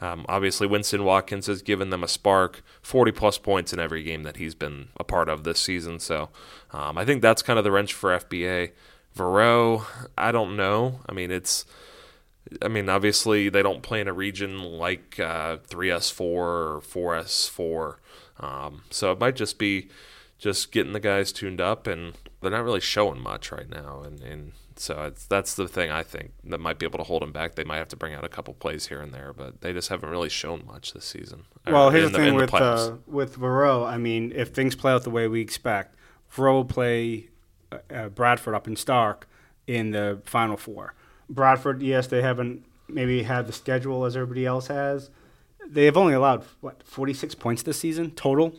um, 0.00 0.26
obviously, 0.28 0.66
Winston 0.66 1.04
Watkins 1.04 1.46
has 1.46 1.62
given 1.62 1.90
them 1.90 2.04
a 2.04 2.08
spark, 2.08 2.62
40 2.82 3.12
plus 3.12 3.38
points 3.38 3.72
in 3.72 3.80
every 3.80 4.02
game 4.02 4.24
that 4.24 4.36
he's 4.36 4.54
been 4.54 4.88
a 4.98 5.04
part 5.04 5.28
of 5.28 5.44
this 5.44 5.58
season. 5.58 5.98
So 6.00 6.28
um, 6.72 6.98
I 6.98 7.04
think 7.04 7.22
that's 7.22 7.42
kind 7.42 7.58
of 7.58 7.64
the 7.64 7.70
wrench 7.70 7.94
for 7.94 8.10
FBA. 8.10 8.72
Verot, 9.16 9.84
I 10.16 10.30
don't 10.30 10.56
know. 10.56 11.00
I 11.08 11.12
mean, 11.12 11.30
it's. 11.30 11.64
I 12.62 12.68
mean, 12.68 12.88
obviously 12.88 13.48
they 13.48 13.62
don't 13.62 13.82
play 13.82 14.00
in 14.00 14.06
a 14.06 14.12
region 14.12 14.58
like 14.58 15.18
uh, 15.18 15.56
3S4 15.68 16.20
or 16.20 16.80
4S4, 16.80 17.96
um, 18.38 18.82
so 18.88 19.10
it 19.10 19.18
might 19.18 19.34
just 19.34 19.58
be 19.58 19.88
just 20.38 20.70
getting 20.70 20.92
the 20.92 21.00
guys 21.00 21.32
tuned 21.32 21.60
up, 21.60 21.88
and 21.88 22.16
they're 22.40 22.52
not 22.52 22.62
really 22.62 22.80
showing 22.80 23.20
much 23.20 23.50
right 23.50 23.68
now, 23.68 24.02
and, 24.04 24.20
and 24.20 24.52
so 24.76 25.02
it's, 25.04 25.26
that's 25.26 25.54
the 25.54 25.66
thing 25.66 25.90
I 25.90 26.02
think 26.02 26.32
that 26.44 26.60
might 26.60 26.78
be 26.78 26.86
able 26.86 26.98
to 26.98 27.04
hold 27.04 27.22
them 27.22 27.32
back. 27.32 27.54
They 27.54 27.64
might 27.64 27.78
have 27.78 27.88
to 27.88 27.96
bring 27.96 28.14
out 28.14 28.24
a 28.24 28.28
couple 28.28 28.54
plays 28.54 28.86
here 28.86 29.00
and 29.00 29.12
there, 29.12 29.32
but 29.32 29.60
they 29.60 29.72
just 29.72 29.88
haven't 29.88 30.10
really 30.10 30.28
shown 30.28 30.64
much 30.66 30.92
this 30.92 31.04
season. 31.04 31.44
Well, 31.66 31.90
here's 31.90 32.06
in 32.06 32.12
the 32.12 32.18
thing 32.18 32.34
with 32.34 32.54
uh, 32.54 32.92
with 33.06 33.38
Verot. 33.38 33.88
I 33.88 33.96
mean, 33.96 34.32
if 34.34 34.50
things 34.50 34.74
play 34.76 34.92
out 34.92 35.02
the 35.02 35.10
way 35.10 35.28
we 35.28 35.40
expect, 35.40 35.96
Verot 36.32 36.52
will 36.52 36.64
play 36.64 37.30
uh, 37.72 38.08
Bradford 38.08 38.54
up 38.54 38.66
in 38.66 38.74
Starke 38.74 39.22
in 39.66 39.90
the 39.90 40.20
Final 40.24 40.56
Four. 40.56 40.94
Bradford, 41.28 41.82
yes, 41.82 42.06
they 42.06 42.22
haven't 42.22 42.64
maybe 42.88 43.24
had 43.24 43.46
the 43.46 43.52
schedule 43.52 44.04
as 44.04 44.16
everybody 44.16 44.46
else 44.46 44.68
has. 44.68 45.10
They 45.68 45.86
have 45.86 45.96
only 45.96 46.14
allowed 46.14 46.44
what 46.60 46.82
46 46.84 47.34
points 47.34 47.62
this 47.64 47.78
season 47.80 48.12
total 48.12 48.54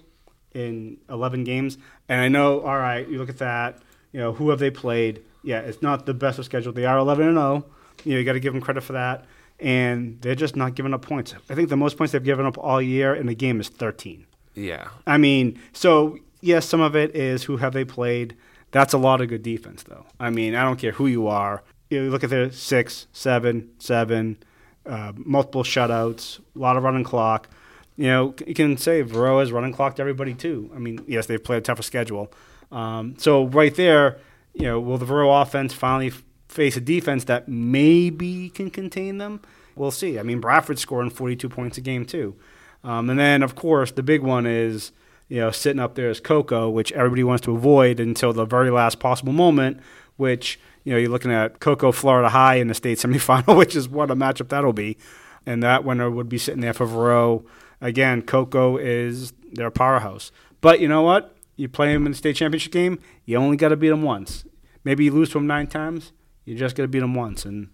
in 0.53 0.97
11 1.09 1.43
games, 1.45 1.77
and 2.09 2.19
I 2.19 2.27
know. 2.27 2.61
All 2.61 2.77
right, 2.77 3.07
you 3.07 3.17
look 3.17 3.29
at 3.29 3.37
that. 3.37 3.79
You 4.11 4.19
know, 4.19 4.33
who 4.33 4.49
have 4.49 4.59
they 4.59 4.71
played? 4.71 5.21
Yeah, 5.43 5.59
it's 5.59 5.81
not 5.81 6.05
the 6.05 6.13
best 6.13 6.39
of 6.39 6.45
schedule. 6.45 6.73
They 6.73 6.85
are 6.85 6.97
11 6.97 7.27
and 7.27 7.37
0. 7.37 7.65
You 8.03 8.13
know, 8.13 8.19
you 8.19 8.25
got 8.25 8.33
to 8.33 8.39
give 8.39 8.53
them 8.53 8.61
credit 8.61 8.83
for 8.83 8.93
that. 8.93 9.25
And 9.59 10.21
they're 10.21 10.35
just 10.35 10.55
not 10.55 10.75
giving 10.75 10.93
up 10.93 11.01
points. 11.01 11.33
I 11.49 11.55
think 11.55 11.69
the 11.69 11.77
most 11.77 11.97
points 11.97 12.11
they've 12.11 12.23
given 12.23 12.45
up 12.45 12.57
all 12.57 12.81
year 12.81 13.15
in 13.15 13.27
a 13.29 13.33
game 13.33 13.59
is 13.59 13.69
13. 13.69 14.25
yeah, 14.55 14.89
I 15.05 15.17
mean, 15.17 15.59
so 15.73 16.19
yes, 16.41 16.65
some 16.67 16.81
of 16.81 16.95
it 16.95 17.15
is 17.15 17.43
who 17.43 17.57
have 17.57 17.73
they 17.73 17.85
played. 17.85 18.35
That's 18.71 18.93
a 18.93 18.97
lot 18.97 19.21
of 19.21 19.29
good 19.29 19.43
defense, 19.43 19.83
though. 19.83 20.05
I 20.19 20.29
mean, 20.29 20.55
I 20.55 20.63
don't 20.63 20.77
care 20.77 20.91
who 20.91 21.07
you 21.07 21.27
are. 21.27 21.63
You 21.89 22.09
look 22.09 22.23
at 22.23 22.29
the 22.29 22.51
six, 22.51 23.07
seven, 23.13 23.69
seven, 23.79 24.37
uh, 24.85 25.13
multiple 25.15 25.63
shutouts, 25.63 26.39
a 26.55 26.59
lot 26.59 26.77
of 26.77 26.83
running 26.83 27.03
clock. 27.03 27.49
You 27.95 28.07
know, 28.07 28.35
you 28.45 28.53
can 28.53 28.77
say 28.77 29.03
Verot 29.03 29.39
has 29.39 29.51
running 29.51 29.73
clocked 29.73 29.99
everybody 29.99 30.33
too. 30.33 30.69
I 30.75 30.79
mean, 30.79 31.03
yes, 31.07 31.25
they've 31.25 31.43
played 31.43 31.59
a 31.59 31.61
tougher 31.61 31.81
schedule. 31.81 32.31
Um, 32.71 33.15
so 33.17 33.45
right 33.45 33.73
there, 33.73 34.19
you 34.53 34.63
know, 34.63 34.79
will 34.79 34.97
the 34.97 35.05
Verot 35.05 35.41
offense 35.41 35.73
finally 35.73 36.11
face 36.49 36.75
a 36.77 36.81
defense 36.81 37.23
that 37.25 37.47
maybe 37.47 38.49
can 38.49 38.69
contain 38.69 39.17
them? 39.17 39.41
We'll 39.75 39.91
see. 39.91 40.19
I 40.19 40.23
mean, 40.23 40.39
Bradford's 40.39 40.81
scoring 40.81 41.09
42 41.09 41.49
points 41.49 41.77
a 41.77 41.81
game 41.81 42.05
too. 42.05 42.35
Um, 42.83 43.09
and 43.09 43.19
then, 43.19 43.43
of 43.43 43.55
course, 43.55 43.91
the 43.91 44.03
big 44.03 44.21
one 44.21 44.45
is, 44.45 44.91
you 45.29 45.39
know, 45.39 45.51
sitting 45.51 45.79
up 45.79 45.95
there 45.95 46.09
is 46.09 46.19
Cocoa, 46.19 46.69
which 46.69 46.91
everybody 46.93 47.23
wants 47.23 47.43
to 47.45 47.55
avoid 47.55 47.99
until 47.99 48.33
the 48.33 48.45
very 48.45 48.69
last 48.69 48.99
possible 48.99 49.33
moment, 49.33 49.79
which, 50.15 50.59
you 50.83 50.93
know, 50.93 50.99
you're 50.99 51.09
looking 51.09 51.31
at 51.31 51.59
Cocoa 51.59 51.91
Florida 51.91 52.29
High 52.29 52.55
in 52.55 52.67
the 52.67 52.73
state 52.73 52.97
semifinal, 52.99 53.57
which 53.57 53.75
is 53.75 53.89
what 53.89 54.11
a 54.11 54.15
matchup 54.15 54.49
that'll 54.49 54.73
be. 54.73 54.97
And 55.45 55.63
that 55.63 55.83
winner 55.83 56.09
would 56.09 56.29
be 56.29 56.37
sitting 56.37 56.61
there 56.61 56.73
for 56.73 56.87
Verot. 56.87 57.45
Again, 57.81 58.21
Cocoa 58.21 58.77
is 58.77 59.33
their 59.51 59.71
powerhouse. 59.71 60.31
But 60.61 60.79
you 60.79 60.87
know 60.87 61.01
what? 61.01 61.35
You 61.55 61.67
play 61.67 61.93
them 61.93 62.05
in 62.05 62.11
the 62.11 62.17
state 62.17 62.35
championship 62.35 62.71
game, 62.71 62.99
you 63.25 63.37
only 63.37 63.57
got 63.57 63.69
to 63.69 63.75
beat 63.75 63.89
them 63.89 64.03
once. 64.03 64.45
Maybe 64.83 65.05
you 65.05 65.11
lose 65.11 65.29
to 65.29 65.35
them 65.35 65.47
nine 65.47 65.67
times, 65.67 66.13
you 66.45 66.55
just 66.55 66.75
got 66.75 66.83
to 66.83 66.87
beat 66.87 66.99
them 66.99 67.15
once. 67.15 67.45
And 67.45 67.69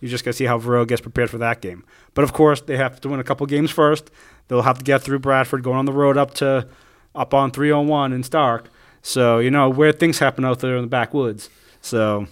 you 0.00 0.08
just 0.08 0.24
got 0.24 0.30
to 0.30 0.36
see 0.36 0.44
how 0.44 0.58
Verot 0.58 0.88
gets 0.88 1.00
prepared 1.00 1.30
for 1.30 1.38
that 1.38 1.60
game. 1.60 1.84
But 2.14 2.24
of 2.24 2.32
course, 2.32 2.60
they 2.60 2.76
have 2.76 3.00
to 3.00 3.08
win 3.08 3.20
a 3.20 3.24
couple 3.24 3.46
games 3.46 3.70
first. 3.70 4.10
They'll 4.48 4.62
have 4.62 4.78
to 4.78 4.84
get 4.84 5.02
through 5.02 5.18
Bradford, 5.20 5.62
going 5.62 5.78
on 5.78 5.86
the 5.86 5.92
road 5.92 6.16
up 6.16 6.34
to 6.34 6.68
up 7.14 7.34
on 7.34 7.50
301 7.50 8.12
in 8.12 8.22
Starke. 8.22 8.66
So 9.02 9.38
you 9.38 9.50
know 9.50 9.68
where 9.68 9.92
things 9.92 10.18
happen 10.18 10.44
out 10.44 10.60
there 10.60 10.76
in 10.76 10.82
the 10.82 10.88
backwoods. 10.88 11.50
So 11.80 12.26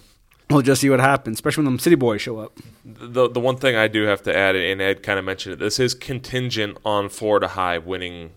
we'll 0.49 0.61
just 0.61 0.81
see 0.81 0.89
what 0.89 0.99
happens, 0.99 1.37
especially 1.37 1.63
when 1.63 1.73
them 1.73 1.79
city 1.79 1.95
boys 1.95 2.21
show 2.21 2.39
up. 2.39 2.57
the 2.83 3.29
the 3.29 3.39
one 3.39 3.57
thing 3.57 3.75
I 3.75 3.87
do 3.87 4.03
have 4.03 4.23
to 4.23 4.35
add, 4.35 4.55
and 4.55 4.81
Ed 4.81 5.03
kind 5.03 5.19
of 5.19 5.25
mentioned 5.25 5.53
it, 5.53 5.59
this 5.59 5.79
is 5.79 5.93
contingent 5.93 6.77
on 6.83 7.09
Florida 7.09 7.49
High 7.49 7.77
winning 7.77 8.31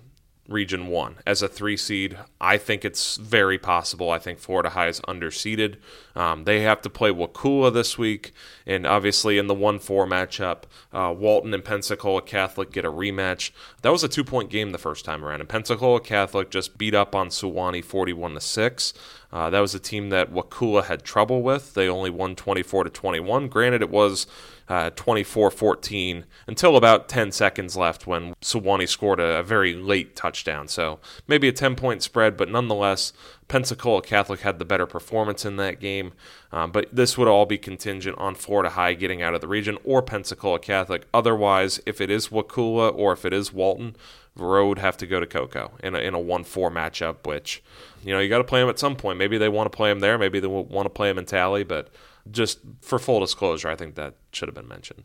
Region 0.48 0.88
1 0.88 1.16
as 1.26 1.42
a 1.42 1.48
three 1.48 1.76
seed. 1.76 2.18
I 2.40 2.58
think 2.58 2.84
it's 2.84 3.16
very 3.16 3.58
possible. 3.58 4.10
I 4.10 4.18
think 4.18 4.38
Florida 4.38 4.70
High 4.70 4.88
is 4.88 5.00
underseeded. 5.02 5.76
Um, 6.14 6.44
they 6.44 6.60
have 6.62 6.80
to 6.82 6.90
play 6.90 7.10
Wakulla 7.10 7.70
this 7.70 7.98
week, 7.98 8.32
and 8.66 8.86
obviously 8.86 9.38
in 9.38 9.46
the 9.46 9.54
1 9.54 9.78
4 9.78 10.06
matchup, 10.06 10.62
uh, 10.92 11.14
Walton 11.16 11.52
and 11.54 11.64
Pensacola 11.64 12.22
Catholic 12.22 12.72
get 12.72 12.84
a 12.84 12.90
rematch. 12.90 13.50
That 13.82 13.92
was 13.92 14.04
a 14.04 14.08
two 14.08 14.24
point 14.24 14.50
game 14.50 14.72
the 14.72 14.78
first 14.78 15.04
time 15.04 15.24
around, 15.24 15.40
and 15.40 15.48
Pensacola 15.48 16.00
Catholic 16.00 16.50
just 16.50 16.78
beat 16.78 16.94
up 16.94 17.14
on 17.14 17.30
Suwannee 17.30 17.82
41 17.82 18.34
to 18.34 18.40
6. 18.40 18.92
Uh, 19.32 19.50
that 19.50 19.60
was 19.60 19.74
a 19.74 19.80
team 19.80 20.10
that 20.10 20.32
Wakulla 20.32 20.84
had 20.84 21.02
trouble 21.02 21.42
with. 21.42 21.74
They 21.74 21.88
only 21.88 22.10
won 22.10 22.36
24 22.36 22.84
to 22.84 22.90
21. 22.90 23.48
Granted, 23.48 23.82
it 23.82 23.90
was 23.90 24.26
uh, 24.68 24.90
24 24.90 25.50
14 25.50 26.24
until 26.46 26.76
about 26.76 27.08
10 27.08 27.30
seconds 27.30 27.76
left 27.76 28.06
when 28.06 28.34
Suwannee 28.40 28.86
scored 28.86 29.20
a, 29.20 29.38
a, 29.38 29.42
very 29.42 29.74
late 29.74 30.16
touchdown. 30.16 30.66
So 30.66 30.98
maybe 31.28 31.46
a 31.48 31.52
10 31.52 31.76
point 31.76 32.02
spread, 32.02 32.36
but 32.36 32.50
nonetheless, 32.50 33.12
Pensacola 33.48 34.02
Catholic 34.02 34.40
had 34.40 34.58
the 34.58 34.64
better 34.64 34.86
performance 34.86 35.44
in 35.44 35.56
that 35.56 35.78
game. 35.78 36.12
Um, 36.50 36.72
but 36.72 36.88
this 36.92 37.16
would 37.16 37.28
all 37.28 37.46
be 37.46 37.58
contingent 37.58 38.18
on 38.18 38.34
Florida 38.34 38.70
High 38.70 38.94
getting 38.94 39.22
out 39.22 39.34
of 39.34 39.40
the 39.40 39.48
region 39.48 39.78
or 39.84 40.02
Pensacola 40.02 40.58
Catholic. 40.58 41.06
Otherwise, 41.14 41.80
if 41.86 42.00
it 42.00 42.10
is 42.10 42.28
Wakulla 42.32 42.88
or 42.88 43.12
if 43.12 43.24
it 43.24 43.32
is 43.32 43.52
Walton, 43.52 43.94
Verot 44.36 44.68
would 44.68 44.78
have 44.78 44.96
to 44.98 45.06
go 45.06 45.20
to 45.20 45.26
Cocoa 45.26 45.72
in 45.82 45.94
a, 45.94 45.98
in 45.98 46.14
a 46.14 46.20
1 46.20 46.44
4 46.44 46.70
matchup, 46.70 47.26
which, 47.26 47.62
you 48.02 48.12
know, 48.12 48.20
you 48.20 48.28
got 48.28 48.38
to 48.38 48.44
play 48.44 48.60
them 48.60 48.68
at 48.68 48.78
some 48.78 48.96
point. 48.96 49.18
Maybe 49.18 49.38
they 49.38 49.48
want 49.48 49.70
to 49.70 49.74
play 49.76 49.90
them 49.90 50.00
there. 50.00 50.18
Maybe 50.18 50.40
they 50.40 50.46
want 50.46 50.84
to 50.86 50.90
play 50.90 51.08
them 51.08 51.18
in 51.18 51.24
Tally, 51.24 51.64
but 51.64 51.88
just 52.30 52.60
for 52.80 52.98
full 52.98 53.20
disclosure, 53.20 53.68
I 53.68 53.76
think 53.76 53.94
that 53.94 54.14
should 54.32 54.48
have 54.48 54.54
been 54.54 54.68
mentioned. 54.68 55.04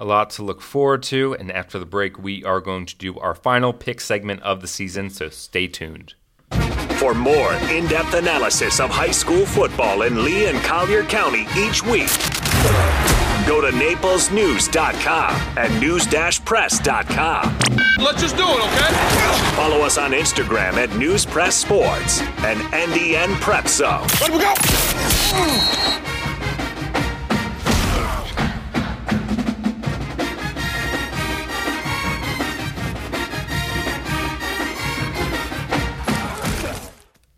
A 0.00 0.04
lot 0.04 0.30
to 0.30 0.42
look 0.42 0.60
forward 0.60 1.04
to, 1.04 1.34
and 1.34 1.52
after 1.52 1.78
the 1.78 1.86
break, 1.86 2.18
we 2.18 2.42
are 2.42 2.60
going 2.60 2.84
to 2.86 2.96
do 2.96 3.16
our 3.18 3.34
final 3.34 3.72
pick 3.72 4.00
segment 4.00 4.42
of 4.42 4.60
the 4.60 4.66
season, 4.66 5.08
so 5.08 5.28
stay 5.28 5.68
tuned. 5.68 6.14
For 6.98 7.14
more 7.14 7.52
in 7.70 7.86
depth 7.86 8.14
analysis 8.14 8.80
of 8.80 8.90
high 8.90 9.12
school 9.12 9.46
football 9.46 10.02
in 10.02 10.24
Lee 10.24 10.46
and 10.46 10.58
Collier 10.64 11.04
County 11.04 11.46
each 11.56 11.84
week, 11.84 12.08
go 13.46 13.60
to 13.60 13.70
naplesnews.com 13.70 15.58
and 15.58 15.80
news-press.com. 15.80 17.58
Let's 17.98 18.20
just 18.20 18.36
do 18.36 18.42
it, 18.42 18.60
okay? 18.60 18.94
Follow 19.54 19.82
us 19.82 19.98
on 19.98 20.10
Instagram 20.10 20.74
at 20.74 20.96
News 20.96 21.24
Press 21.24 21.54
Sports 21.54 22.20
and 22.38 22.58
NDN 22.72 23.40
Prep 23.40 23.68
Zone. 23.68 24.06
Let 24.20 24.32
we 24.32 24.38
go! 24.38 24.54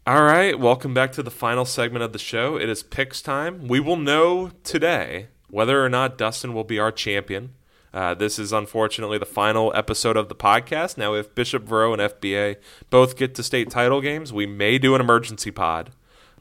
All 0.09 0.23
right, 0.23 0.57
welcome 0.57 0.95
back 0.95 1.11
to 1.14 1.23
the 1.25 1.33
final 1.33 1.64
segment 1.64 2.05
of 2.05 2.12
the 2.12 2.19
show. 2.21 2.57
It 2.57 2.69
is 2.69 2.85
picks 2.85 3.21
time. 3.21 3.66
We 3.66 3.81
will 3.81 3.97
know 3.97 4.53
today 4.62 5.27
whether 5.51 5.85
or 5.85 5.88
not 5.88 6.16
Dustin 6.16 6.55
will 6.55 6.62
be 6.62 6.79
our 6.79 6.92
champion. 6.92 7.55
Uh, 7.92 8.14
this 8.14 8.38
is 8.38 8.53
unfortunately 8.53 9.19
the 9.19 9.27
final 9.27 9.73
episode 9.75 10.16
of 10.16 10.29
the 10.29 10.37
podcast. 10.37 10.97
Now, 10.97 11.14
if 11.14 11.35
Bishop 11.35 11.66
Verot 11.66 11.95
and 11.95 12.12
FBA 12.12 12.55
both 12.88 13.16
get 13.16 13.35
to 13.35 13.42
state 13.42 13.69
title 13.69 14.01
games, 14.01 14.33
we 14.33 14.47
may 14.47 14.79
do 14.79 14.95
an 14.95 15.01
emergency 15.01 15.51
pod 15.51 15.90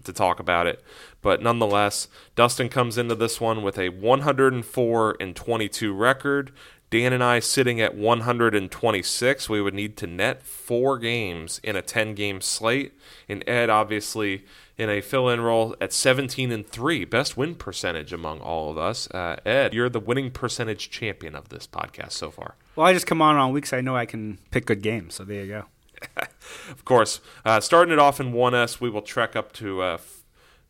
to 0.03 0.13
talk 0.13 0.39
about 0.39 0.67
it. 0.67 0.83
But 1.23 1.41
nonetheless, 1.41 2.07
Dustin 2.35 2.69
comes 2.69 2.99
into 2.99 3.15
this 3.15 3.41
one 3.41 3.63
with 3.63 3.79
a 3.79 3.89
104 3.89 5.17
and 5.19 5.35
22 5.35 5.91
record. 5.91 6.51
Dan 6.89 7.13
and 7.13 7.23
I 7.23 7.39
sitting 7.39 7.81
at 7.81 7.95
126. 7.95 9.49
We 9.49 9.61
would 9.61 9.73
need 9.73 9.97
to 9.97 10.07
net 10.07 10.43
four 10.43 10.97
games 10.97 11.59
in 11.63 11.75
a 11.75 11.81
10 11.81 12.13
game 12.15 12.41
slate. 12.41 12.93
And 13.27 13.43
Ed, 13.47 13.69
obviously, 13.69 14.45
in 14.77 14.89
a 14.89 15.01
fill 15.01 15.29
in 15.29 15.41
role 15.41 15.75
at 15.81 15.93
17 15.93 16.51
and 16.51 16.67
3, 16.67 17.05
best 17.05 17.37
win 17.37 17.55
percentage 17.55 18.13
among 18.13 18.39
all 18.39 18.69
of 18.69 18.77
us. 18.77 19.09
Uh, 19.11 19.37
Ed, 19.45 19.73
you're 19.73 19.89
the 19.89 19.99
winning 19.99 20.31
percentage 20.31 20.89
champion 20.89 21.35
of 21.35 21.49
this 21.49 21.67
podcast 21.67 22.11
so 22.11 22.29
far. 22.29 22.55
Well, 22.75 22.85
I 22.85 22.93
just 22.93 23.07
come 23.07 23.21
on 23.21 23.35
on 23.35 23.51
weeks 23.51 23.73
I 23.73 23.81
know 23.81 23.95
I 23.95 24.05
can 24.05 24.37
pick 24.51 24.65
good 24.65 24.81
games. 24.81 25.15
So 25.15 25.23
there 25.23 25.43
you 25.43 25.47
go. 25.47 25.65
of 26.69 26.85
course, 26.85 27.21
uh, 27.45 27.59
starting 27.59 27.93
it 27.93 27.99
off 27.99 28.19
in 28.19 28.33
1S, 28.33 28.79
we 28.79 28.89
will 28.89 29.01
trek 29.01 29.35
up 29.35 29.53
to 29.53 29.81
uh, 29.81 29.97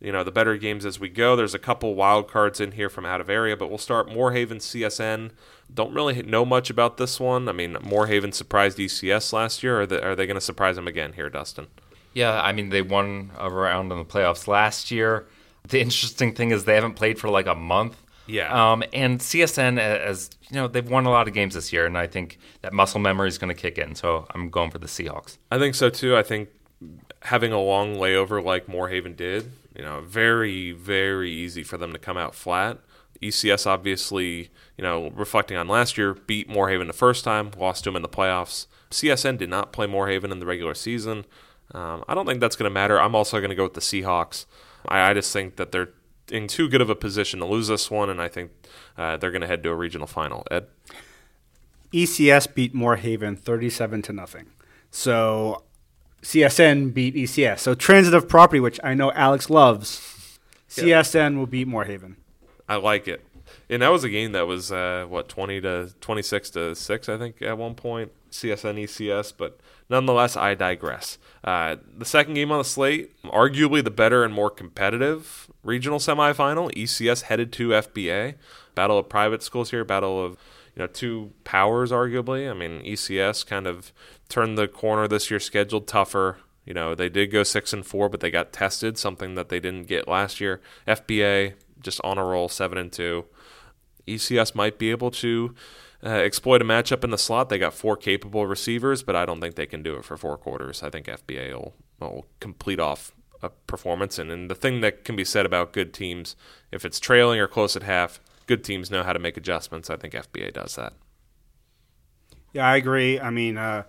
you 0.05 0.11
know 0.11 0.23
the 0.23 0.31
better 0.31 0.55
games 0.55 0.85
as 0.85 0.99
we 0.99 1.09
go. 1.09 1.35
There's 1.35 1.55
a 1.55 1.59
couple 1.59 1.95
wild 1.95 2.29
cards 2.29 2.61
in 2.61 2.73
here 2.73 2.89
from 2.89 3.07
out 3.07 3.19
of 3.19 3.29
area, 3.29 3.57
but 3.57 3.69
we'll 3.69 3.79
start 3.79 4.07
Moore 4.07 4.33
Haven 4.33 4.59
CSN. 4.59 5.31
Don't 5.73 5.93
really 5.95 6.21
know 6.21 6.45
much 6.45 6.69
about 6.69 6.97
this 6.97 7.19
one. 7.19 7.49
I 7.49 7.53
mean, 7.53 7.75
Moore 7.81 8.05
Haven 8.05 8.31
surprised 8.31 8.77
ECS 8.77 9.33
last 9.33 9.63
year. 9.63 9.81
Are 9.81 9.85
they, 9.87 9.99
are 9.99 10.15
they 10.15 10.27
going 10.27 10.35
to 10.35 10.41
surprise 10.41 10.75
them 10.75 10.87
again 10.87 11.13
here, 11.13 11.27
Dustin? 11.27 11.65
Yeah, 12.13 12.39
I 12.39 12.51
mean 12.51 12.69
they 12.69 12.83
won 12.83 13.31
a 13.39 13.49
round 13.49 13.91
in 13.91 13.97
the 13.97 14.05
playoffs 14.05 14.47
last 14.47 14.91
year. 14.91 15.25
The 15.67 15.81
interesting 15.81 16.35
thing 16.35 16.51
is 16.51 16.65
they 16.65 16.75
haven't 16.75 16.93
played 16.93 17.17
for 17.17 17.29
like 17.29 17.47
a 17.47 17.55
month. 17.55 17.97
Yeah. 18.27 18.73
Um, 18.73 18.83
and 18.93 19.19
CSN, 19.19 19.79
as 19.79 20.29
you 20.51 20.55
know, 20.55 20.67
they've 20.67 20.87
won 20.87 21.07
a 21.07 21.09
lot 21.09 21.27
of 21.27 21.33
games 21.33 21.55
this 21.55 21.73
year, 21.73 21.87
and 21.87 21.97
I 21.97 22.05
think 22.05 22.37
that 22.61 22.73
muscle 22.73 22.99
memory 22.99 23.27
is 23.27 23.39
going 23.39 23.53
to 23.53 23.59
kick 23.59 23.79
in. 23.79 23.95
So 23.95 24.27
I'm 24.35 24.51
going 24.51 24.69
for 24.69 24.77
the 24.77 24.87
Seahawks. 24.87 25.37
I 25.51 25.57
think 25.57 25.73
so 25.73 25.89
too. 25.89 26.15
I 26.15 26.21
think 26.21 26.49
having 27.21 27.51
a 27.51 27.59
long 27.59 27.95
layover 27.95 28.43
like 28.43 28.67
Moore 28.67 28.89
Haven 28.89 29.15
did 29.15 29.51
you 29.75 29.83
know, 29.83 30.01
very, 30.01 30.71
very 30.71 31.31
easy 31.31 31.63
for 31.63 31.77
them 31.77 31.93
to 31.93 31.99
come 31.99 32.17
out 32.17 32.35
flat. 32.35 32.79
ECS 33.21 33.65
obviously, 33.65 34.49
you 34.77 34.83
know, 34.83 35.09
reflecting 35.11 35.57
on 35.57 35.67
last 35.67 35.97
year, 35.97 36.13
beat 36.13 36.49
Moore 36.49 36.69
Haven 36.69 36.87
the 36.87 36.93
first 36.93 37.23
time, 37.23 37.51
lost 37.57 37.83
to 37.83 37.89
them 37.89 37.95
in 37.95 38.01
the 38.01 38.09
playoffs. 38.09 38.67
CSN 38.91 39.37
did 39.37 39.49
not 39.49 39.71
play 39.71 39.87
Moore 39.87 40.07
Haven 40.07 40.31
in 40.31 40.39
the 40.39 40.45
regular 40.45 40.73
season. 40.73 41.25
Um, 41.73 42.03
I 42.07 42.13
don't 42.13 42.25
think 42.25 42.39
that's 42.39 42.55
going 42.55 42.69
to 42.69 42.73
matter. 42.73 42.99
I'm 42.99 43.15
also 43.15 43.39
going 43.39 43.49
to 43.49 43.55
go 43.55 43.63
with 43.63 43.73
the 43.73 43.81
Seahawks. 43.81 44.45
I, 44.87 45.09
I, 45.09 45.13
just 45.13 45.33
think 45.33 45.55
that 45.55 45.71
they're 45.71 45.89
in 46.29 46.47
too 46.47 46.69
good 46.69 46.81
of 46.81 46.89
a 46.89 46.95
position 46.95 47.39
to 47.39 47.45
lose 47.45 47.67
this 47.67 47.89
one, 47.89 48.09
and 48.09 48.21
I 48.21 48.27
think 48.27 48.51
uh, 48.97 49.17
they're 49.17 49.31
going 49.31 49.41
to 49.41 49.47
head 49.47 49.63
to 49.63 49.69
a 49.69 49.75
regional 49.75 50.07
final. 50.07 50.45
Ed? 50.51 50.67
ECS 51.91 52.53
beat 52.53 52.73
Moore 52.73 52.97
Haven 52.97 53.35
37 53.35 54.03
to 54.03 54.13
nothing. 54.13 54.47
So 54.91 55.63
CSN 56.25 56.91
beat 56.91 57.13
ECS. 57.13 57.59
So 57.59 57.75
transitive 57.75 58.27
property, 58.27 58.59
which 58.59 58.79
I 58.83 58.95
know 58.95 59.11
Alex 59.11 59.47
loves, 59.51 60.39
CSN 60.67 61.37
will 61.37 61.45
beat 61.45 61.67
Moore 61.67 61.85
Haven. 61.85 62.17
I 62.67 62.77
like 62.77 63.07
it. 63.07 63.23
And 63.69 63.83
that 63.83 63.89
was 63.89 64.03
a 64.03 64.09
game 64.09 64.31
that 64.31 64.47
was 64.47 64.71
uh, 64.71 65.05
what 65.07 65.29
twenty 65.29 65.61
to 65.61 65.93
twenty 66.01 66.23
six 66.23 66.49
to 66.51 66.75
six, 66.75 67.07
I 67.07 67.19
think, 67.19 67.43
at 67.43 67.59
one 67.59 67.75
point. 67.75 68.11
CSN 68.31 68.83
ECS, 68.83 69.33
but 69.37 69.59
nonetheless, 69.87 70.35
I 70.35 70.55
digress. 70.55 71.17
Uh, 71.43 71.77
the 71.97 72.03
second 72.03 72.33
game 72.33 72.51
on 72.51 72.57
the 72.57 72.65
slate, 72.65 73.13
arguably 73.23 73.81
the 73.81 73.91
better 73.91 74.25
and 74.25 74.33
more 74.33 74.49
competitive 74.49 75.49
regional 75.63 75.99
semifinal. 75.99 76.73
ECS 76.73 77.23
headed 77.23 77.53
to 77.53 77.69
FBA. 77.69 78.35
Battle 78.73 78.97
of 78.97 79.07
private 79.07 79.41
schools 79.41 79.71
here. 79.71 79.85
Battle 79.85 80.21
of 80.25 80.37
you 80.75 80.81
know 80.81 80.87
two 80.87 81.31
powers, 81.43 81.91
arguably. 81.91 82.49
I 82.49 82.53
mean, 82.53 82.81
ECS 82.83 83.45
kind 83.45 83.67
of 83.67 83.93
turned 84.29 84.57
the 84.57 84.67
corner 84.67 85.07
this 85.07 85.31
year, 85.31 85.39
scheduled 85.39 85.87
tougher. 85.87 86.37
You 86.65 86.73
know, 86.73 86.95
they 86.95 87.09
did 87.09 87.27
go 87.27 87.43
six 87.43 87.73
and 87.73 87.85
four, 87.85 88.09
but 88.09 88.19
they 88.19 88.31
got 88.31 88.51
tested, 88.51 88.97
something 88.97 89.35
that 89.35 89.49
they 89.49 89.59
didn't 89.59 89.87
get 89.87 90.07
last 90.07 90.41
year. 90.41 90.61
FBA 90.87 91.53
just 91.79 92.01
on 92.03 92.17
a 92.17 92.25
roll, 92.25 92.49
seven 92.49 92.77
and 92.77 92.91
two. 92.91 93.25
ECS 94.07 94.53
might 94.55 94.77
be 94.77 94.91
able 94.91 95.11
to 95.11 95.55
uh, 96.03 96.09
exploit 96.09 96.61
a 96.61 96.65
matchup 96.65 97.03
in 97.03 97.11
the 97.11 97.17
slot. 97.17 97.49
They 97.49 97.57
got 97.57 97.73
four 97.73 97.95
capable 97.95 98.45
receivers, 98.45 99.03
but 99.03 99.15
I 99.15 99.25
don't 99.25 99.39
think 99.39 99.55
they 99.55 99.65
can 99.65 99.83
do 99.83 99.95
it 99.95 100.05
for 100.05 100.17
four 100.17 100.37
quarters. 100.37 100.83
I 100.83 100.89
think 100.89 101.07
FBA 101.07 101.53
will, 101.53 101.73
will 101.99 102.25
complete 102.39 102.79
off 102.79 103.13
a 103.41 103.49
performance. 103.49 104.19
And, 104.19 104.31
and 104.31 104.49
the 104.49 104.55
thing 104.55 104.81
that 104.81 105.03
can 105.03 105.15
be 105.15 105.25
said 105.25 105.45
about 105.45 105.73
good 105.73 105.93
teams, 105.93 106.35
if 106.71 106.85
it's 106.85 106.99
trailing 106.99 107.39
or 107.39 107.47
close 107.47 107.75
at 107.75 107.83
half, 107.83 108.19
good 108.45 108.63
teams 108.63 108.91
know 108.91 109.03
how 109.03 109.13
to 109.13 109.19
make 109.19 109.37
adjustments. 109.37 109.89
I 109.89 109.97
think 109.97 110.13
FBA 110.13 110.53
does 110.53 110.75
that. 110.75 110.93
Yeah, 112.53 112.67
I 112.67 112.77
agree. 112.77 113.19
I 113.19 113.31
mean, 113.31 113.57
uh, 113.57 113.83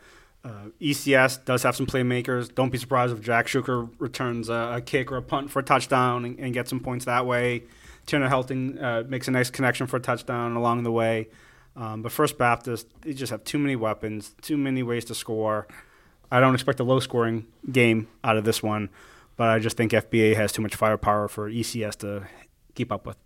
uh, 0.44 0.68
ECS 0.80 1.44
does 1.44 1.62
have 1.62 1.76
some 1.76 1.86
playmakers. 1.86 2.54
Don't 2.54 2.70
be 2.70 2.78
surprised 2.78 3.12
if 3.12 3.20
Jack 3.20 3.46
Shuker 3.46 3.90
returns 3.98 4.48
a, 4.48 4.74
a 4.76 4.80
kick 4.80 5.10
or 5.10 5.16
a 5.16 5.22
punt 5.22 5.50
for 5.50 5.60
a 5.60 5.62
touchdown 5.62 6.24
and, 6.24 6.38
and 6.38 6.54
gets 6.54 6.70
some 6.70 6.80
points 6.80 7.04
that 7.04 7.26
way. 7.26 7.64
Turner 8.06 8.28
Helton 8.28 8.80
uh, 8.80 9.02
makes 9.08 9.26
a 9.28 9.32
nice 9.32 9.50
connection 9.50 9.86
for 9.86 9.96
a 9.96 10.00
touchdown 10.00 10.54
along 10.56 10.84
the 10.84 10.92
way. 10.92 11.28
Um, 11.74 12.02
but 12.02 12.12
First 12.12 12.38
Baptist, 12.38 12.86
they 13.02 13.12
just 13.12 13.30
have 13.30 13.44
too 13.44 13.58
many 13.58 13.76
weapons, 13.76 14.34
too 14.40 14.56
many 14.56 14.82
ways 14.82 15.04
to 15.06 15.14
score. 15.14 15.66
I 16.30 16.40
don't 16.40 16.54
expect 16.54 16.80
a 16.80 16.84
low 16.84 17.00
scoring 17.00 17.46
game 17.70 18.08
out 18.24 18.36
of 18.36 18.44
this 18.44 18.62
one, 18.62 18.88
but 19.36 19.48
I 19.48 19.58
just 19.58 19.76
think 19.76 19.92
FBA 19.92 20.36
has 20.36 20.52
too 20.52 20.62
much 20.62 20.74
firepower 20.74 21.28
for 21.28 21.50
ECS 21.50 21.96
to 21.98 22.26
keep 22.74 22.90
up 22.90 23.06
with. 23.06 23.16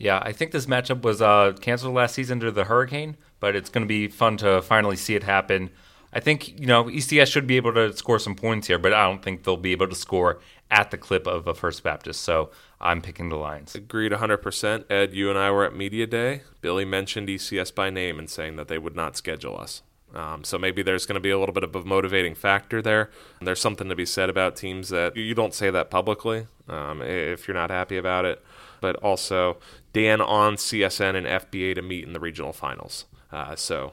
Yeah, 0.00 0.18
I 0.22 0.32
think 0.32 0.52
this 0.52 0.64
matchup 0.64 1.02
was 1.02 1.20
uh, 1.20 1.52
canceled 1.60 1.94
last 1.94 2.14
season 2.14 2.38
due 2.38 2.46
to 2.46 2.52
the 2.52 2.64
hurricane, 2.64 3.18
but 3.38 3.54
it's 3.54 3.68
going 3.68 3.84
to 3.84 3.88
be 3.88 4.08
fun 4.08 4.38
to 4.38 4.62
finally 4.62 4.96
see 4.96 5.14
it 5.14 5.22
happen. 5.22 5.68
I 6.10 6.20
think 6.20 6.58
you 6.58 6.66
know 6.66 6.84
ECS 6.84 7.30
should 7.30 7.46
be 7.46 7.58
able 7.58 7.74
to 7.74 7.94
score 7.94 8.18
some 8.18 8.34
points 8.34 8.66
here, 8.66 8.78
but 8.78 8.94
I 8.94 9.06
don't 9.06 9.22
think 9.22 9.44
they'll 9.44 9.58
be 9.58 9.72
able 9.72 9.88
to 9.88 9.94
score 9.94 10.40
at 10.70 10.90
the 10.90 10.96
clip 10.96 11.26
of 11.26 11.46
a 11.46 11.54
First 11.54 11.82
Baptist. 11.82 12.22
So 12.22 12.50
I'm 12.80 13.02
picking 13.02 13.28
the 13.28 13.36
Lions. 13.36 13.74
Agreed 13.74 14.12
100%. 14.12 14.90
Ed, 14.90 15.12
you 15.12 15.28
and 15.28 15.38
I 15.38 15.50
were 15.50 15.66
at 15.66 15.76
media 15.76 16.06
day. 16.06 16.42
Billy 16.62 16.86
mentioned 16.86 17.28
ECS 17.28 17.74
by 17.74 17.90
name 17.90 18.18
and 18.18 18.30
saying 18.30 18.56
that 18.56 18.68
they 18.68 18.78
would 18.78 18.96
not 18.96 19.18
schedule 19.18 19.58
us. 19.58 19.82
Um, 20.14 20.44
so 20.44 20.58
maybe 20.58 20.82
there's 20.82 21.06
going 21.06 21.14
to 21.14 21.20
be 21.20 21.30
a 21.30 21.38
little 21.38 21.52
bit 21.52 21.62
of 21.62 21.76
a 21.76 21.84
motivating 21.84 22.34
factor 22.34 22.80
there. 22.80 23.10
There's 23.40 23.60
something 23.60 23.88
to 23.90 23.94
be 23.94 24.06
said 24.06 24.30
about 24.30 24.56
teams 24.56 24.88
that 24.88 25.14
you 25.14 25.34
don't 25.34 25.54
say 25.54 25.70
that 25.70 25.90
publicly 25.90 26.46
um, 26.68 27.02
if 27.02 27.46
you're 27.46 27.54
not 27.54 27.70
happy 27.70 27.96
about 27.96 28.24
it. 28.24 28.42
But 28.80 28.96
also, 28.96 29.58
Dan 29.92 30.20
on 30.20 30.56
CSN 30.56 31.16
and 31.16 31.26
FBA 31.26 31.74
to 31.74 31.82
meet 31.82 32.04
in 32.04 32.12
the 32.12 32.20
regional 32.20 32.52
finals. 32.52 33.04
Uh, 33.32 33.54
so, 33.56 33.92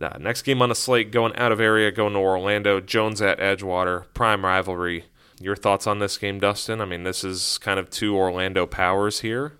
uh, 0.00 0.18
next 0.18 0.42
game 0.42 0.60
on 0.60 0.68
the 0.68 0.74
slate, 0.74 1.10
going 1.10 1.34
out 1.36 1.52
of 1.52 1.60
area, 1.60 1.90
going 1.90 2.14
to 2.14 2.18
Orlando. 2.18 2.80
Jones 2.80 3.22
at 3.22 3.38
Edgewater, 3.38 4.06
prime 4.14 4.44
rivalry. 4.44 5.04
Your 5.40 5.56
thoughts 5.56 5.86
on 5.86 5.98
this 5.98 6.18
game, 6.18 6.38
Dustin? 6.38 6.80
I 6.80 6.84
mean, 6.84 7.04
this 7.04 7.24
is 7.24 7.58
kind 7.58 7.78
of 7.78 7.90
two 7.90 8.16
Orlando 8.16 8.66
powers 8.66 9.20
here. 9.20 9.54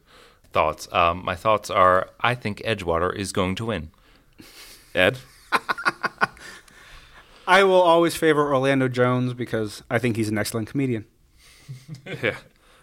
Thoughts? 0.52 0.88
Um, 0.92 1.24
my 1.24 1.34
thoughts 1.34 1.68
are 1.68 2.10
I 2.20 2.34
think 2.34 2.62
Edgewater 2.64 3.14
is 3.14 3.32
going 3.32 3.56
to 3.56 3.66
win. 3.66 3.90
Ed? 4.94 5.18
I 7.46 7.64
will 7.64 7.82
always 7.82 8.14
favor 8.14 8.52
Orlando 8.52 8.88
Jones 8.88 9.34
because 9.34 9.82
I 9.90 9.98
think 9.98 10.16
he's 10.16 10.28
an 10.28 10.38
excellent 10.38 10.68
comedian. 10.68 11.06
yeah. 12.22 12.37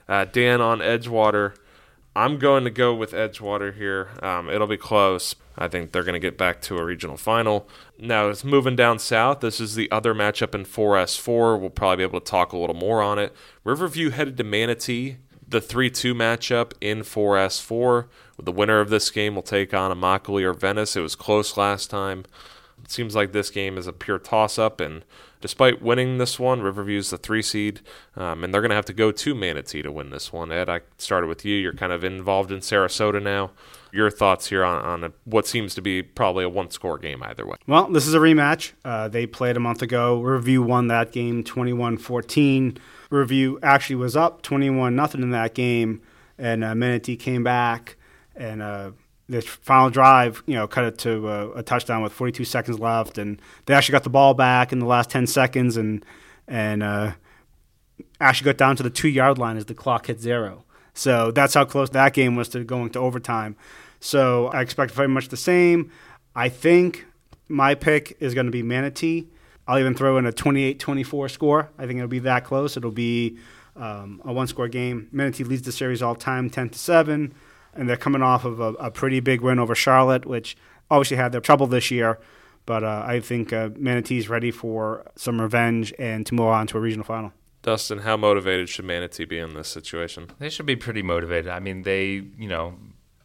Uh, 0.08 0.25
Dan 0.25 0.62
on 0.62 0.80
Edgewater. 0.80 1.56
I'm 2.15 2.38
going 2.38 2.65
to 2.65 2.69
go 2.69 2.93
with 2.93 3.13
Edgewater 3.13 3.74
here. 3.74 4.10
Um, 4.21 4.50
it'll 4.50 4.67
be 4.67 4.78
close. 4.78 5.36
I 5.58 5.67
think 5.67 5.91
they're 5.91 6.04
going 6.04 6.13
to 6.13 6.19
get 6.19 6.38
back 6.38 6.62
to 6.63 6.78
a 6.78 6.84
regional 6.84 7.15
final. 7.15 7.69
Now, 7.97 8.30
it's 8.30 8.43
moving 8.43 8.76
down 8.76 9.00
south. 9.00 9.39
This 9.39 9.62
is 9.62 9.76
the 9.76 9.89
other 9.91 10.13
matchup 10.13 10.54
in 10.54 10.65
4S4. 10.65 11.60
We'll 11.60 11.69
probably 11.69 11.97
be 11.97 12.04
able 12.04 12.19
to 12.19 12.26
talk 12.30 12.52
a 12.52 12.58
little 12.58 12.76
more 12.76 13.02
on 13.02 13.17
it. 13.17 13.34
Riverview 13.63 14.10
headed 14.10 14.38
to 14.38 14.43
Manatee. 14.43 15.17
The 15.47 15.62
3 15.62 15.89
2 15.89 16.13
matchup 16.13 16.74
in 16.82 17.00
4S4. 17.00 18.08
The 18.41 18.52
winner 18.52 18.80
of 18.80 18.89
this 18.89 19.10
game 19.10 19.36
will 19.36 19.41
take 19.41 19.74
on 19.74 19.91
Immokalee 19.91 20.43
or 20.43 20.54
Venice. 20.54 20.95
It 20.95 21.02
was 21.02 21.15
close 21.15 21.58
last 21.58 21.89
time. 21.89 22.26
It 22.84 22.91
seems 22.91 23.15
like 23.15 23.32
this 23.32 23.50
game 23.50 23.78
is 23.78 23.86
a 23.86 23.93
pure 23.93 24.17
toss 24.17 24.58
up, 24.58 24.80
and 24.80 25.04
despite 25.41 25.82
winning 25.82 26.17
this 26.17 26.39
one, 26.39 26.62
Riverview's 26.62 27.10
the 27.10 27.17
three 27.17 27.41
seed, 27.41 27.82
um, 28.15 28.43
and 28.43 28.54
they're 28.54 28.62
going 28.62 28.69
to 28.69 28.75
have 28.75 28.86
to 28.86 28.93
go 28.93 29.12
to 29.12 29.36
Manatee 29.36 29.82
to 29.82 29.91
win 29.91 30.10
this 30.10 30.32
one. 30.32 30.51
Ed, 30.51 30.69
I 30.69 30.82
started 30.97 31.27
with 31.27 31.43
you. 31.43 31.56
You're 31.58 31.73
kind 31.73 31.91
of 31.91 32.04
involved 32.04 32.51
in 32.51 32.60
Sarasota 32.60 33.21
now. 33.21 33.51
Your 33.91 34.10
thoughts 34.10 34.47
here 34.47 34.63
on, 34.63 34.82
on 34.84 35.04
a, 35.04 35.12
what 35.25 35.45
seems 35.45 35.75
to 35.75 35.82
be 35.82 36.01
probably 36.01 36.45
a 36.45 36.49
one 36.49 36.69
score 36.71 36.97
game 36.97 37.21
either 37.23 37.45
way? 37.45 37.58
Well, 37.67 37.89
this 37.91 38.08
is 38.08 38.13
a 38.13 38.19
rematch. 38.19 38.71
Uh, 38.86 39.10
they 39.10 39.25
played 39.25 39.58
a 39.58 39.60
month 39.60 39.82
ago. 39.82 40.21
Riverview 40.21 40.62
won 40.62 40.88
that 40.88 41.12
game 41.12 41.43
21 41.43 41.97
14. 41.97 42.77
Riverview 43.10 43.60
actually 43.62 43.97
was 43.97 44.15
up 44.15 44.41
21 44.43 44.95
nothing 44.95 45.21
in 45.21 45.32
that 45.32 45.54
game, 45.54 46.01
and 46.38 46.63
uh, 46.63 46.73
Manatee 46.73 47.17
came 47.17 47.43
back 47.43 47.97
and 48.36 48.62
uh, 48.62 48.91
the 49.32 49.41
final 49.41 49.89
drive, 49.89 50.44
you 50.46 50.56
know, 50.56 50.67
cut 50.67 50.84
it 50.84 50.98
to 51.00 51.30
a, 51.30 51.52
a, 51.54 51.63
touchdown 51.63 52.04
with 52.04 52.12
42 52.12 52.44
seconds 52.44 52.80
left, 52.80 53.17
and 53.17 53.41
they 53.65 53.74
actually 53.74 53.94
got 53.94 54.04
the 54.04 54.10
ball 54.10 54.34
back 54.34 54.74
in 54.74 54.80
the 54.80 54.86
last 54.86 55.10
10 55.10 55.26
seconds, 55.26 55.78
and 55.78 56.06
and 56.48 56.84
uh, 56.84 57.13
actually 58.20 58.46
got 58.46 58.58
down 58.58 58.76
to 58.76 58.84
the 58.84 58.89
two 58.89 59.08
yard 59.08 59.38
line 59.38 59.56
as 59.56 59.65
the 59.65 59.74
clock 59.74 60.08
hit 60.08 60.20
zero. 60.20 60.65
So 60.94 61.32
that's 61.32 61.54
how 61.54 61.63
close 61.63 61.89
that 61.91 62.13
game 62.13 62.36
was 62.36 62.50
to 62.50 62.65
going 62.65 62.89
to 62.89 63.00
overtime. 63.00 63.56
So 64.02 64.48
I 64.48 64.62
expect 64.62 64.91
very 64.94 65.08
much 65.08 65.30
the 65.30 65.38
same. 65.38 65.91
I 66.36 66.50
think 66.50 67.06
my 67.48 67.74
pick 67.74 68.17
is 68.20 68.34
going 68.34 68.48
to 68.48 68.52
be 68.52 68.63
Manatee. 68.63 69.30
I'll 69.65 69.80
even 69.80 69.96
throw 69.96 70.17
in 70.17 70.26
a 70.26 70.34
28-24 70.34 71.32
score. 71.32 71.70
I 71.78 71.86
think 71.86 71.98
it'll 71.98 72.10
be 72.10 72.20
that 72.20 72.44
close. 72.44 72.76
It'll 72.76 72.91
be 72.91 73.38
um, 73.78 74.22
a 74.26 74.34
one-score 74.34 74.67
game. 74.67 75.08
Manatee 75.13 75.46
leads 75.46 75.62
the 75.62 75.72
series 75.72 76.02
all 76.02 76.15
time, 76.15 76.50
10 76.50 76.72
to 76.72 76.80
seven 76.80 77.34
and 77.73 77.89
they're 77.89 77.97
coming 77.97 78.21
off 78.21 78.45
of 78.45 78.60
a, 78.60 78.73
a 78.73 78.91
pretty 78.91 79.19
big 79.19 79.41
win 79.41 79.60
over 79.60 79.75
Charlotte, 79.75 80.25
which 80.25 80.55
obviously 80.89 81.17
had 81.17 81.31
their 81.31 81.41
trouble 81.41 81.67
this 81.67 81.91
year. 81.91 82.19
But 82.65 82.84
uh, 82.84 83.03
I 83.05 83.19
think 83.19 83.51
uh, 83.51 83.69
Manatee's 83.75 84.29
ready 84.29 84.51
for 84.51 85.05
some 85.15 85.41
revenge 85.41 85.93
and 85.97 86.25
to 86.27 86.36
move 86.36 86.47
on 86.47 86.67
to 86.67 86.77
a 86.77 86.81
regional 86.81 87.03
final. 87.03 87.34
Dustin, 87.63 87.99
how 87.99 88.17
motivated 88.17 88.69
should 88.69 88.86
Manatee 88.86 89.25
be 89.25 89.38
in 89.38 89.53
this 89.53 89.67
situation? 89.67 90.31
They 90.39 90.49
should 90.49 90.65
be 90.65 90.75
pretty 90.75 91.01
motivated. 91.01 91.49
I 91.49 91.60
mean, 91.60 91.84
they, 91.84 92.23
you 92.38 92.47
know, 92.47 92.75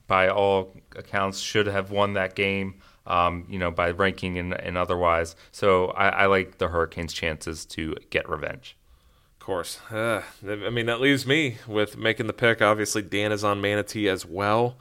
by 0.06 0.28
all 0.28 0.74
accounts, 0.94 1.38
should 1.38 1.66
have 1.66 1.90
won 1.90 2.14
that 2.14 2.34
game. 2.34 2.80
Um, 3.06 3.46
you 3.48 3.60
know, 3.60 3.70
by 3.70 3.92
ranking 3.92 4.36
and, 4.36 4.52
and 4.52 4.76
otherwise. 4.76 5.36
So 5.52 5.86
I, 5.90 6.08
I 6.08 6.26
like 6.26 6.58
the 6.58 6.66
Hurricanes' 6.66 7.12
chances 7.12 7.64
to 7.66 7.94
get 8.10 8.28
revenge 8.28 8.76
course. 9.46 9.78
Uh, 9.92 10.22
I 10.46 10.70
mean, 10.70 10.86
that 10.86 11.00
leaves 11.00 11.24
me 11.24 11.58
with 11.68 11.96
making 11.96 12.26
the 12.26 12.32
pick. 12.32 12.60
Obviously, 12.60 13.00
Dan 13.00 13.30
is 13.30 13.44
on 13.44 13.60
Manatee 13.60 14.08
as 14.08 14.26
well. 14.26 14.76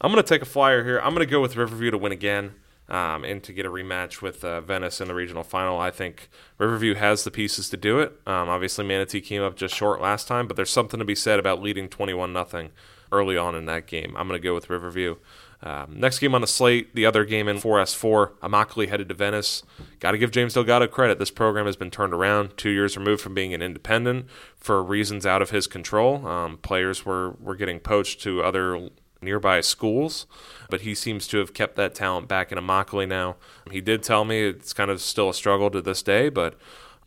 I'm 0.00 0.12
going 0.12 0.22
to 0.22 0.28
take 0.28 0.42
a 0.42 0.46
flyer 0.46 0.84
here. 0.84 1.00
I'm 1.00 1.14
going 1.14 1.26
to 1.26 1.30
go 1.30 1.40
with 1.40 1.56
Riverview 1.56 1.90
to 1.90 1.98
win 1.98 2.12
again 2.12 2.54
um, 2.88 3.24
and 3.24 3.42
to 3.42 3.52
get 3.52 3.66
a 3.66 3.70
rematch 3.70 4.22
with 4.22 4.44
uh, 4.44 4.60
Venice 4.60 5.00
in 5.00 5.08
the 5.08 5.14
regional 5.14 5.42
final. 5.42 5.80
I 5.80 5.90
think 5.90 6.28
Riverview 6.58 6.94
has 6.94 7.24
the 7.24 7.32
pieces 7.32 7.68
to 7.70 7.76
do 7.76 7.98
it. 7.98 8.12
Um, 8.24 8.48
obviously, 8.48 8.84
Manatee 8.84 9.20
came 9.20 9.42
up 9.42 9.56
just 9.56 9.74
short 9.74 10.00
last 10.00 10.28
time, 10.28 10.46
but 10.46 10.54
there's 10.54 10.70
something 10.70 11.00
to 11.00 11.04
be 11.04 11.16
said 11.16 11.40
about 11.40 11.60
leading 11.60 11.88
21 11.88 12.32
nothing 12.32 12.70
early 13.10 13.36
on 13.36 13.56
in 13.56 13.66
that 13.66 13.88
game. 13.88 14.14
I'm 14.16 14.28
going 14.28 14.40
to 14.40 14.44
go 14.44 14.54
with 14.54 14.70
Riverview. 14.70 15.16
Um, 15.64 15.98
next 15.98 16.18
game 16.18 16.34
on 16.34 16.42
the 16.42 16.46
slate, 16.46 16.94
the 16.94 17.06
other 17.06 17.24
game 17.24 17.48
in 17.48 17.56
4S4, 17.56 18.32
Immokalee 18.42 18.88
headed 18.88 19.08
to 19.08 19.14
Venice. 19.14 19.62
Got 19.98 20.12
to 20.12 20.18
give 20.18 20.30
James 20.30 20.52
Delgado 20.52 20.86
credit. 20.86 21.18
This 21.18 21.30
program 21.30 21.64
has 21.64 21.74
been 21.74 21.90
turned 21.90 22.12
around 22.12 22.58
two 22.58 22.68
years 22.68 22.98
removed 22.98 23.22
from 23.22 23.32
being 23.32 23.54
an 23.54 23.62
independent 23.62 24.26
for 24.58 24.82
reasons 24.84 25.24
out 25.24 25.40
of 25.40 25.50
his 25.50 25.66
control. 25.66 26.26
Um, 26.26 26.58
players 26.58 27.06
were, 27.06 27.30
were 27.40 27.56
getting 27.56 27.80
poached 27.80 28.20
to 28.22 28.42
other 28.42 28.90
nearby 29.22 29.62
schools, 29.62 30.26
but 30.68 30.82
he 30.82 30.94
seems 30.94 31.26
to 31.28 31.38
have 31.38 31.54
kept 31.54 31.76
that 31.76 31.94
talent 31.94 32.28
back 32.28 32.52
in 32.52 32.58
Immokalee 32.58 33.08
now. 33.08 33.36
He 33.70 33.80
did 33.80 34.02
tell 34.02 34.26
me 34.26 34.42
it's 34.42 34.74
kind 34.74 34.90
of 34.90 35.00
still 35.00 35.30
a 35.30 35.34
struggle 35.34 35.70
to 35.70 35.80
this 35.80 36.02
day, 36.02 36.28
but 36.28 36.58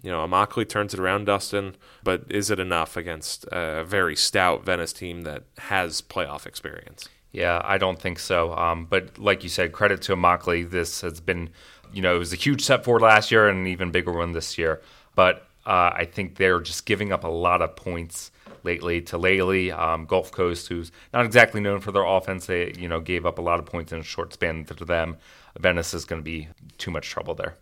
you 0.02 0.10
know, 0.10 0.26
Immokalee 0.28 0.68
turns 0.68 0.96
it 0.96 1.00
around, 1.00 1.26
Dustin, 1.26 1.76
but 2.04 2.24
is 2.30 2.50
it 2.50 2.60
enough 2.60 2.98
against 2.98 3.46
a 3.52 3.84
very 3.84 4.16
stout 4.16 4.66
Venice 4.66 4.94
team 4.94 5.22
that 5.22 5.44
has 5.60 6.02
playoff 6.02 6.48
experience? 6.48 7.08
Yeah, 7.32 7.62
I 7.64 7.78
don't 7.78 8.00
think 8.00 8.20
so. 8.20 8.54
Um, 8.54 8.86
but 8.86 9.18
like 9.18 9.44
you 9.44 9.50
said, 9.50 9.72
credit 9.72 10.02
to 10.04 10.16
Immokalee. 10.16 10.70
This 10.70 11.02
has 11.02 11.20
been, 11.20 11.50
you 11.94 12.02
know, 12.02 12.16
it 12.16 12.20
was 12.20 12.34
a 12.34 12.38
huge 12.38 12.64
step 12.64 12.84
forward 12.84 13.02
last 13.02 13.32
year 13.32 13.48
and 13.48 13.60
an 13.60 13.68
even 13.68 13.92
bigger 13.92 14.12
one 14.12 14.32
this 14.32 14.58
year. 14.58 14.82
But 15.16 15.48
uh, 15.66 15.92
I 15.94 16.08
think 16.12 16.38
they're 16.38 16.62
just 16.62 16.86
giving 16.86 17.12
up 17.12 17.24
a 17.24 17.30
lot 17.30 17.62
of 17.62 17.76
points 17.76 18.32
lately 18.64 19.02
to 19.02 19.18
Lely, 19.18 19.72
um, 19.72 20.06
Gulf 20.06 20.32
Coast, 20.32 20.68
who's 20.68 20.92
not 21.14 21.26
exactly 21.26 21.62
known 21.62 21.80
for 21.80 21.92
their 21.92 22.06
offense. 22.06 22.46
They, 22.46 22.74
you 22.78 22.88
know, 22.88 23.00
gave 23.00 23.26
up 23.26 23.38
a 23.38 23.42
lot 23.42 23.60
of 23.60 23.66
points 23.66 23.92
in 23.92 24.00
a 24.00 24.04
short 24.04 24.34
span 24.34 24.66
to 24.66 24.86
them. 24.86 25.18
Venice 25.60 25.94
is 25.94 26.06
going 26.06 26.22
to 26.22 26.24
be 26.24 26.48
too 26.78 26.92
much 26.92 27.10
trouble 27.10 27.36
there. 27.36 27.56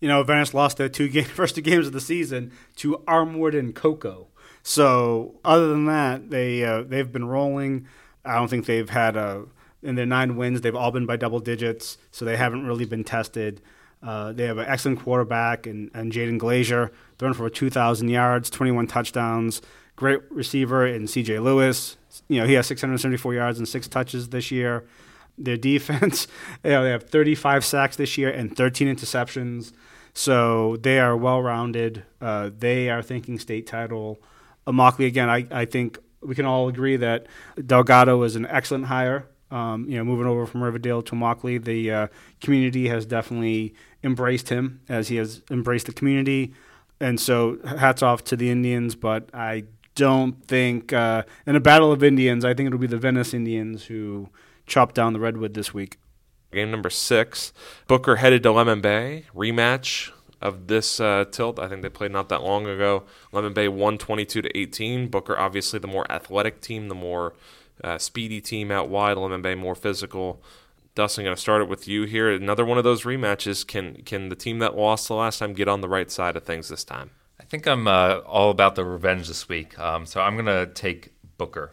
You 0.00 0.08
know, 0.08 0.22
Venice 0.22 0.52
lost 0.52 0.78
their 0.78 0.88
two 0.88 1.08
game, 1.16 1.24
first 1.24 1.54
two 1.54 1.62
games 1.62 1.86
of 1.86 1.92
the 1.92 2.00
season 2.00 2.52
to 2.76 2.98
Armwood 3.06 3.58
and 3.58 3.74
Cocoa. 3.74 4.28
So 4.62 5.34
other 5.44 5.68
than 5.68 5.86
that, 5.86 6.30
they 6.30 6.64
uh, 6.64 6.82
they've 6.82 7.10
been 7.10 7.26
rolling. 7.26 7.86
I 8.24 8.36
don't 8.36 8.48
think 8.48 8.66
they've 8.66 8.88
had 8.88 9.16
a 9.16 9.44
in 9.82 9.96
their 9.96 10.06
nine 10.06 10.36
wins. 10.36 10.60
They've 10.60 10.76
all 10.76 10.92
been 10.92 11.06
by 11.06 11.16
double 11.16 11.40
digits, 11.40 11.98
so 12.10 12.24
they 12.24 12.36
haven't 12.36 12.66
really 12.66 12.84
been 12.84 13.04
tested. 13.04 13.60
Uh, 14.02 14.32
they 14.32 14.44
have 14.46 14.58
an 14.58 14.66
excellent 14.66 15.00
quarterback 15.00 15.66
and, 15.66 15.90
and 15.94 16.12
Jaden 16.12 16.38
Glazier, 16.38 16.92
throwing 17.18 17.34
for 17.34 17.48
2,000 17.48 18.08
yards, 18.08 18.50
21 18.50 18.88
touchdowns. 18.88 19.62
Great 19.94 20.20
receiver 20.30 20.86
in 20.86 21.06
C.J. 21.06 21.38
Lewis. 21.38 21.96
You 22.28 22.40
know 22.40 22.46
he 22.46 22.54
has 22.54 22.66
674 22.66 23.34
yards 23.34 23.58
and 23.58 23.68
six 23.68 23.88
touches 23.88 24.30
this 24.30 24.50
year. 24.50 24.84
Their 25.38 25.56
defense, 25.72 26.26
you 26.64 26.70
know, 26.70 26.84
they 26.84 26.90
have 26.90 27.04
35 27.04 27.64
sacks 27.64 27.96
this 27.96 28.18
year 28.18 28.30
and 28.30 28.56
13 28.56 28.94
interceptions. 28.94 29.72
So 30.14 30.76
they 30.76 30.98
are 30.98 31.16
well 31.16 31.40
rounded. 31.40 32.04
Uh, 32.20 32.50
they 32.56 32.90
are 32.90 33.02
thinking 33.02 33.38
state 33.38 33.66
title. 33.66 34.20
Immokalee 34.66 35.06
again. 35.06 35.30
I, 35.30 35.46
I 35.50 35.64
think 35.64 35.98
we 36.22 36.34
can 36.34 36.46
all 36.46 36.68
agree 36.68 36.96
that 36.96 37.26
Delgado 37.66 38.22
is 38.22 38.36
an 38.36 38.46
excellent 38.46 38.86
hire. 38.86 39.28
Um, 39.50 39.86
you 39.88 39.98
know, 39.98 40.04
moving 40.04 40.26
over 40.26 40.46
from 40.46 40.62
Riverdale 40.62 41.02
to 41.02 41.14
Mockley, 41.14 41.58
the 41.58 41.90
uh, 41.90 42.06
community 42.40 42.88
has 42.88 43.04
definitely 43.04 43.74
embraced 44.02 44.48
him 44.48 44.80
as 44.88 45.08
he 45.08 45.16
has 45.16 45.42
embraced 45.50 45.86
the 45.86 45.92
community. 45.92 46.54
And 47.00 47.20
so, 47.20 47.58
hats 47.64 48.02
off 48.02 48.24
to 48.24 48.36
the 48.36 48.50
Indians. 48.50 48.94
But 48.94 49.28
I 49.34 49.64
don't 49.94 50.42
think 50.46 50.92
uh, 50.92 51.24
in 51.46 51.56
a 51.56 51.60
battle 51.60 51.92
of 51.92 52.02
Indians, 52.02 52.44
I 52.44 52.54
think 52.54 52.68
it'll 52.68 52.78
be 52.78 52.86
the 52.86 52.96
Venice 52.96 53.34
Indians 53.34 53.84
who 53.84 54.30
chop 54.66 54.94
down 54.94 55.12
the 55.12 55.20
redwood 55.20 55.54
this 55.54 55.74
week. 55.74 55.98
Game 56.52 56.70
number 56.70 56.90
six, 56.90 57.52
Booker 57.86 58.16
headed 58.16 58.42
to 58.42 58.52
Lemon 58.52 58.80
Bay 58.80 59.24
rematch 59.34 60.12
of 60.42 60.66
this 60.66 61.00
uh, 61.00 61.24
tilt. 61.30 61.58
I 61.58 61.68
think 61.68 61.82
they 61.82 61.88
played 61.88 62.10
not 62.10 62.28
that 62.28 62.42
long 62.42 62.66
ago. 62.66 63.04
Lemon 63.30 63.52
Bay 63.52 63.68
won 63.68 63.96
22 63.96 64.42
to 64.42 64.58
18. 64.58 65.08
Booker, 65.08 65.38
obviously, 65.38 65.78
the 65.78 65.86
more 65.86 66.10
athletic 66.10 66.60
team, 66.60 66.88
the 66.88 66.94
more 66.94 67.34
uh, 67.82 67.98
speedy 67.98 68.40
team 68.40 68.70
out 68.70 68.88
wide. 68.88 69.16
Lemon 69.16 69.40
Bay 69.40 69.54
more 69.54 69.74
physical. 69.74 70.42
Dustin, 70.94 71.24
going 71.24 71.34
to 71.34 71.40
start 71.40 71.62
it 71.62 71.68
with 71.68 71.88
you 71.88 72.02
here. 72.04 72.30
Another 72.30 72.64
one 72.64 72.76
of 72.76 72.84
those 72.84 73.04
rematches. 73.04 73.66
Can 73.66 74.02
can 74.02 74.28
the 74.28 74.36
team 74.36 74.58
that 74.58 74.76
lost 74.76 75.08
the 75.08 75.14
last 75.14 75.38
time 75.38 75.54
get 75.54 75.68
on 75.68 75.80
the 75.80 75.88
right 75.88 76.10
side 76.10 76.36
of 76.36 76.44
things 76.44 76.68
this 76.68 76.84
time? 76.84 77.10
I 77.40 77.44
think 77.44 77.66
I'm 77.66 77.88
uh, 77.88 78.18
all 78.26 78.50
about 78.50 78.74
the 78.74 78.84
revenge 78.84 79.28
this 79.28 79.48
week. 79.48 79.78
Um, 79.78 80.04
so 80.04 80.20
I'm 80.20 80.34
going 80.34 80.46
to 80.46 80.66
take 80.72 81.12
Booker. 81.38 81.72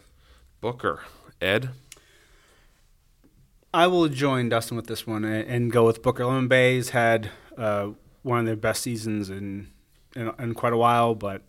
Booker. 0.60 1.00
Ed? 1.40 1.70
I 3.72 3.86
will 3.86 4.08
join 4.08 4.48
Dustin 4.48 4.76
with 4.76 4.88
this 4.88 5.06
one 5.06 5.24
and, 5.24 5.48
and 5.48 5.72
go 5.72 5.86
with 5.86 6.02
Booker. 6.02 6.24
Lemon 6.24 6.48
Bay's 6.48 6.90
had 6.90 7.30
uh, 7.56 7.90
one 8.22 8.38
of 8.38 8.46
their 8.46 8.56
best 8.56 8.82
seasons 8.82 9.30
in, 9.30 9.68
in, 10.14 10.32
in 10.38 10.54
quite 10.54 10.72
a 10.72 10.76
while, 10.76 11.14
but 11.14 11.42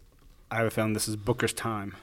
I 0.50 0.62
have 0.62 0.74
found 0.74 0.96
this 0.96 1.08
is 1.08 1.16
Booker's 1.16 1.54
time. 1.54 1.96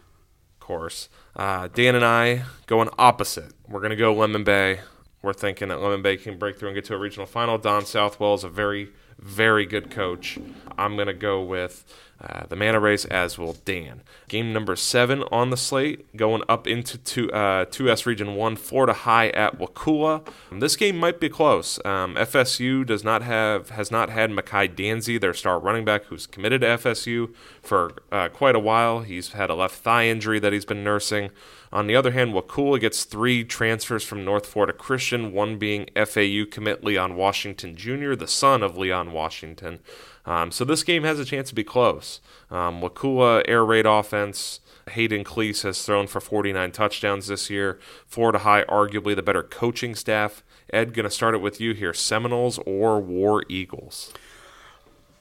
Of 0.54 0.60
course. 0.60 1.08
Uh, 1.36 1.68
Dan 1.68 1.94
and 1.94 2.04
I 2.04 2.44
going 2.66 2.88
opposite. 2.98 3.52
We're 3.68 3.80
going 3.80 3.90
to 3.90 3.96
go 3.96 4.14
Lemon 4.14 4.44
Bay. 4.44 4.80
We're 5.22 5.32
thinking 5.32 5.68
that 5.68 5.80
Lemon 5.80 6.02
Bay 6.02 6.16
can 6.16 6.38
break 6.38 6.58
through 6.58 6.68
and 6.68 6.74
get 6.74 6.84
to 6.86 6.94
a 6.94 6.98
regional 6.98 7.26
final. 7.26 7.58
Don 7.58 7.84
Southwell 7.84 8.34
is 8.34 8.44
a 8.44 8.48
very, 8.48 8.90
very 9.18 9.66
good 9.66 9.90
coach. 9.90 10.38
I'm 10.76 10.94
going 10.94 11.08
to 11.08 11.14
go 11.14 11.42
with 11.42 11.84
uh, 12.20 12.46
the 12.48 12.56
Manta 12.56 12.80
Rays, 12.80 13.04
as 13.04 13.38
will 13.38 13.52
Dan. 13.64 14.02
Game 14.26 14.52
number 14.52 14.74
seven 14.74 15.22
on 15.30 15.50
the 15.50 15.56
slate, 15.56 16.16
going 16.16 16.42
up 16.48 16.66
into 16.66 16.98
two, 16.98 17.30
uh, 17.30 17.64
2S 17.66 18.06
Region 18.06 18.34
1, 18.34 18.56
Florida 18.56 18.92
High 18.92 19.28
at 19.28 19.58
Wakulla. 19.58 20.22
This 20.50 20.74
game 20.74 20.96
might 20.96 21.20
be 21.20 21.28
close. 21.28 21.78
Um, 21.84 22.16
FSU 22.16 22.84
does 22.84 23.04
not 23.04 23.22
have 23.22 23.70
has 23.70 23.92
not 23.92 24.10
had 24.10 24.30
Makai 24.30 24.74
Danzy, 24.74 25.20
their 25.20 25.34
star 25.34 25.60
running 25.60 25.84
back, 25.84 26.04
who's 26.06 26.26
committed 26.26 26.62
to 26.62 26.66
FSU 26.66 27.32
for 27.62 27.92
uh, 28.10 28.28
quite 28.28 28.56
a 28.56 28.60
while. 28.60 29.00
He's 29.00 29.32
had 29.32 29.48
a 29.48 29.54
left 29.54 29.76
thigh 29.76 30.06
injury 30.08 30.40
that 30.40 30.52
he's 30.52 30.64
been 30.64 30.82
nursing. 30.82 31.30
On 31.72 31.86
the 31.86 31.94
other 31.94 32.12
hand, 32.12 32.32
Wakulla 32.32 32.78
gets 32.80 33.04
three 33.04 33.44
transfers 33.44 34.02
from 34.02 34.24
North 34.24 34.46
Florida 34.46 34.72
Christian, 34.72 35.32
one 35.32 35.58
being 35.58 35.86
FAU 35.94 36.44
commit 36.50 36.82
Leon 36.82 37.14
Washington 37.14 37.76
Jr., 37.76 38.14
the 38.14 38.26
son 38.26 38.62
of 38.62 38.78
Leon 38.78 39.12
Washington. 39.12 39.80
Um, 40.28 40.50
so 40.50 40.62
this 40.62 40.82
game 40.82 41.04
has 41.04 41.18
a 41.18 41.24
chance 41.24 41.48
to 41.48 41.54
be 41.54 41.64
close. 41.64 42.20
Um, 42.50 42.82
Wakulla 42.82 43.42
air 43.48 43.64
raid 43.64 43.86
offense. 43.86 44.60
Hayden 44.90 45.24
Cleese 45.24 45.62
has 45.62 45.82
thrown 45.82 46.06
for 46.06 46.20
49 46.20 46.70
touchdowns 46.70 47.28
this 47.28 47.48
year. 47.48 47.78
Florida 48.06 48.40
High, 48.40 48.64
arguably 48.64 49.16
the 49.16 49.22
better 49.22 49.42
coaching 49.42 49.94
staff. 49.94 50.44
Ed, 50.70 50.92
going 50.92 51.04
to 51.04 51.10
start 51.10 51.34
it 51.34 51.38
with 51.38 51.62
you 51.62 51.72
here. 51.72 51.94
Seminoles 51.94 52.58
or 52.66 53.00
War 53.00 53.42
Eagles? 53.48 54.12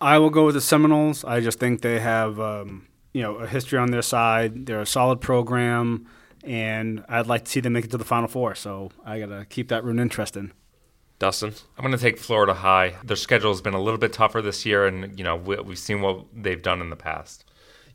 I 0.01 0.17
will 0.19 0.29
go 0.29 0.45
with 0.45 0.55
the 0.55 0.61
Seminoles. 0.61 1.23
I 1.23 1.39
just 1.39 1.57
think 1.57 1.81
they 1.81 1.99
have, 2.01 2.37
um, 2.39 2.87
you 3.13 3.21
know, 3.21 3.35
a 3.35 3.47
history 3.47 3.79
on 3.79 3.91
their 3.91 4.01
side. 4.01 4.65
They're 4.65 4.81
a 4.81 4.85
solid 4.85 5.21
program, 5.21 6.05
and 6.43 7.05
I'd 7.07 7.27
like 7.27 7.45
to 7.45 7.51
see 7.51 7.61
them 7.61 7.73
make 7.73 7.85
it 7.85 7.91
to 7.91 7.97
the 7.97 8.05
Final 8.05 8.27
Four. 8.27 8.55
So 8.55 8.91
I 9.05 9.19
got 9.19 9.27
to 9.27 9.45
keep 9.45 9.69
that 9.69 9.85
rune 9.85 9.99
interesting. 9.99 10.51
Dustin? 11.19 11.53
I'm 11.77 11.83
going 11.83 11.97
to 11.97 12.01
take 12.01 12.19
Florida 12.19 12.53
High. 12.53 12.95
Their 13.03 13.15
schedule 13.15 13.51
has 13.51 13.61
been 13.61 13.73
a 13.73 13.81
little 13.81 13.97
bit 13.97 14.13
tougher 14.13 14.41
this 14.41 14.65
year, 14.65 14.85
and 14.85 15.17
you 15.17 15.23
know 15.23 15.35
we, 15.35 15.55
have 15.55 15.79
seen 15.79 16.01
what 16.01 16.25
they've 16.33 16.61
done 16.61 16.81
in 16.81 16.89
the 16.89 16.95
past. 16.95 17.43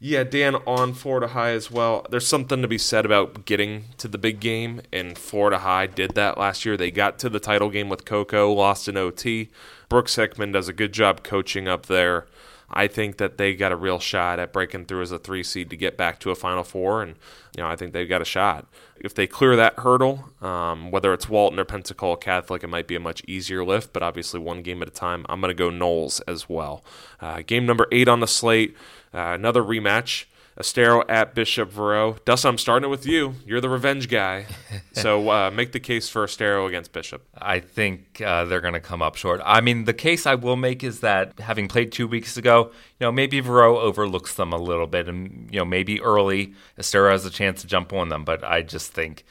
Yeah, 0.04 0.24
Dan 0.24 0.56
on 0.66 0.94
Florida 0.94 1.28
High 1.28 1.50
as 1.50 1.70
well. 1.70 2.04
There's 2.10 2.26
something 2.26 2.60
to 2.60 2.66
be 2.66 2.78
said 2.78 3.06
about 3.06 3.44
getting 3.44 3.84
to 3.98 4.08
the 4.08 4.18
big 4.18 4.40
game, 4.40 4.80
and 4.92 5.16
Florida 5.16 5.58
High 5.58 5.86
did 5.86 6.16
that 6.16 6.36
last 6.36 6.64
year. 6.64 6.76
They 6.76 6.90
got 6.90 7.20
to 7.20 7.28
the 7.28 7.38
title 7.38 7.70
game 7.70 7.88
with 7.88 8.04
Cocoa, 8.04 8.52
lost 8.52 8.88
in 8.88 8.96
OT. 8.96 9.50
Brooks 9.88 10.16
Hickman 10.16 10.50
does 10.50 10.68
a 10.68 10.72
good 10.72 10.92
job 10.92 11.22
coaching 11.22 11.68
up 11.68 11.86
there. 11.86 12.26
I 12.72 12.86
think 12.86 13.18
that 13.18 13.38
they 13.38 13.54
got 13.54 13.72
a 13.72 13.76
real 13.76 13.98
shot 13.98 14.38
at 14.38 14.52
breaking 14.52 14.86
through 14.86 15.02
as 15.02 15.12
a 15.12 15.18
three 15.18 15.42
seed 15.42 15.70
to 15.70 15.76
get 15.76 15.96
back 15.96 16.18
to 16.20 16.30
a 16.30 16.34
Final 16.34 16.64
Four, 16.64 17.02
and 17.02 17.16
you 17.56 17.62
know 17.62 17.68
I 17.68 17.76
think 17.76 17.92
they've 17.92 18.08
got 18.08 18.22
a 18.22 18.26
shot. 18.26 18.66
If 18.96 19.14
they 19.14 19.26
clear 19.26 19.56
that 19.56 19.78
hurdle, 19.78 20.30
um, 20.40 20.90
whether 20.90 21.12
it's 21.12 21.28
Walton 21.28 21.58
or 21.58 21.64
Pensacola 21.64 22.16
Catholic, 22.16 22.62
it 22.62 22.68
might 22.68 22.86
be 22.86 22.96
a 22.96 23.00
much 23.00 23.22
easier 23.26 23.64
lift, 23.64 23.92
but 23.92 24.02
obviously 24.02 24.40
one 24.40 24.62
game 24.62 24.80
at 24.82 24.88
a 24.88 24.92
time. 24.92 25.26
I'm 25.28 25.40
going 25.40 25.50
to 25.50 25.54
go 25.54 25.70
Noles 25.70 26.20
as 26.26 26.48
well. 26.48 26.84
Uh, 27.20 27.42
game 27.44 27.66
number 27.66 27.86
eight 27.92 28.08
on 28.08 28.20
the 28.20 28.28
slate, 28.28 28.76
uh, 29.12 29.32
another 29.34 29.62
rematch. 29.62 30.24
Estero 30.58 31.02
at 31.08 31.34
Bishop 31.34 31.72
Verot. 31.72 32.24
Dustin, 32.24 32.50
I'm 32.50 32.58
starting 32.58 32.88
it 32.88 32.90
with 32.90 33.06
you. 33.06 33.34
You're 33.46 33.60
the 33.60 33.68
revenge 33.68 34.08
guy. 34.08 34.46
so 34.92 35.30
uh, 35.30 35.50
make 35.50 35.72
the 35.72 35.80
case 35.80 36.08
for 36.08 36.24
Estero 36.24 36.66
against 36.66 36.92
Bishop. 36.92 37.26
I 37.36 37.60
think 37.60 38.20
uh, 38.24 38.44
they're 38.44 38.60
going 38.60 38.74
to 38.74 38.80
come 38.80 39.00
up 39.00 39.16
short. 39.16 39.40
I 39.44 39.60
mean, 39.60 39.84
the 39.84 39.94
case 39.94 40.26
I 40.26 40.34
will 40.34 40.56
make 40.56 40.84
is 40.84 41.00
that 41.00 41.38
having 41.40 41.68
played 41.68 41.90
two 41.90 42.06
weeks 42.06 42.36
ago, 42.36 42.70
you 43.00 43.06
know, 43.06 43.12
maybe 43.12 43.40
Verot 43.40 43.80
overlooks 43.80 44.34
them 44.34 44.52
a 44.52 44.58
little 44.58 44.86
bit. 44.86 45.08
And, 45.08 45.48
you 45.50 45.58
know, 45.58 45.64
maybe 45.64 46.00
early 46.02 46.54
Estero 46.78 47.10
has 47.10 47.24
a 47.24 47.30
chance 47.30 47.62
to 47.62 47.66
jump 47.66 47.92
on 47.92 48.10
them. 48.10 48.24
But 48.24 48.44
I 48.44 48.62
just 48.62 48.92
think 48.92 49.24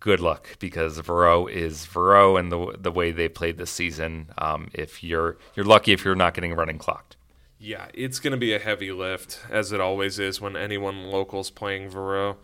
good 0.00 0.20
luck 0.20 0.58
because 0.58 1.00
Verot 1.00 1.50
is 1.50 1.86
Verot 1.86 2.38
and 2.38 2.52
the, 2.52 2.76
the 2.78 2.92
way 2.92 3.10
they 3.10 3.28
played 3.28 3.56
this 3.56 3.70
season. 3.70 4.30
Um, 4.36 4.68
if 4.74 5.02
you're, 5.02 5.38
you're 5.54 5.66
lucky 5.66 5.92
if 5.92 6.04
you're 6.04 6.14
not 6.14 6.34
getting 6.34 6.54
running 6.54 6.78
clocked. 6.78 7.16
Yeah, 7.58 7.88
it's 7.92 8.20
going 8.20 8.30
to 8.32 8.36
be 8.36 8.54
a 8.54 8.58
heavy 8.58 8.92
lift, 8.92 9.40
as 9.50 9.72
it 9.72 9.80
always 9.80 10.18
is 10.18 10.40
when 10.40 10.56
anyone 10.56 11.10
local's 11.10 11.50
playing 11.50 11.90
Verot. 11.90 12.36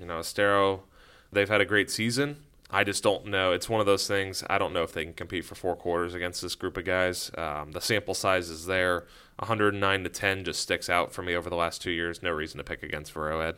You 0.00 0.06
know, 0.06 0.20
Estero, 0.20 0.84
they've 1.30 1.48
had 1.48 1.60
a 1.60 1.66
great 1.66 1.90
season. 1.90 2.38
I 2.70 2.82
just 2.82 3.02
don't 3.02 3.26
know. 3.26 3.52
It's 3.52 3.68
one 3.68 3.80
of 3.80 3.86
those 3.86 4.06
things. 4.08 4.42
I 4.48 4.58
don't 4.58 4.72
know 4.72 4.82
if 4.82 4.92
they 4.92 5.04
can 5.04 5.12
compete 5.12 5.44
for 5.44 5.54
four 5.54 5.76
quarters 5.76 6.14
against 6.14 6.40
this 6.40 6.54
group 6.54 6.76
of 6.76 6.84
guys. 6.84 7.30
Um, 7.36 7.72
the 7.72 7.80
sample 7.80 8.14
size 8.14 8.48
is 8.48 8.66
there. 8.66 9.04
109 9.38 10.02
to 10.02 10.08
10 10.08 10.44
just 10.44 10.60
sticks 10.60 10.88
out 10.88 11.12
for 11.12 11.22
me 11.22 11.34
over 11.34 11.50
the 11.50 11.56
last 11.56 11.82
two 11.82 11.90
years. 11.90 12.22
No 12.22 12.30
reason 12.30 12.58
to 12.58 12.64
pick 12.64 12.82
against 12.82 13.14
Verot, 13.14 13.48
Ed. 13.48 13.56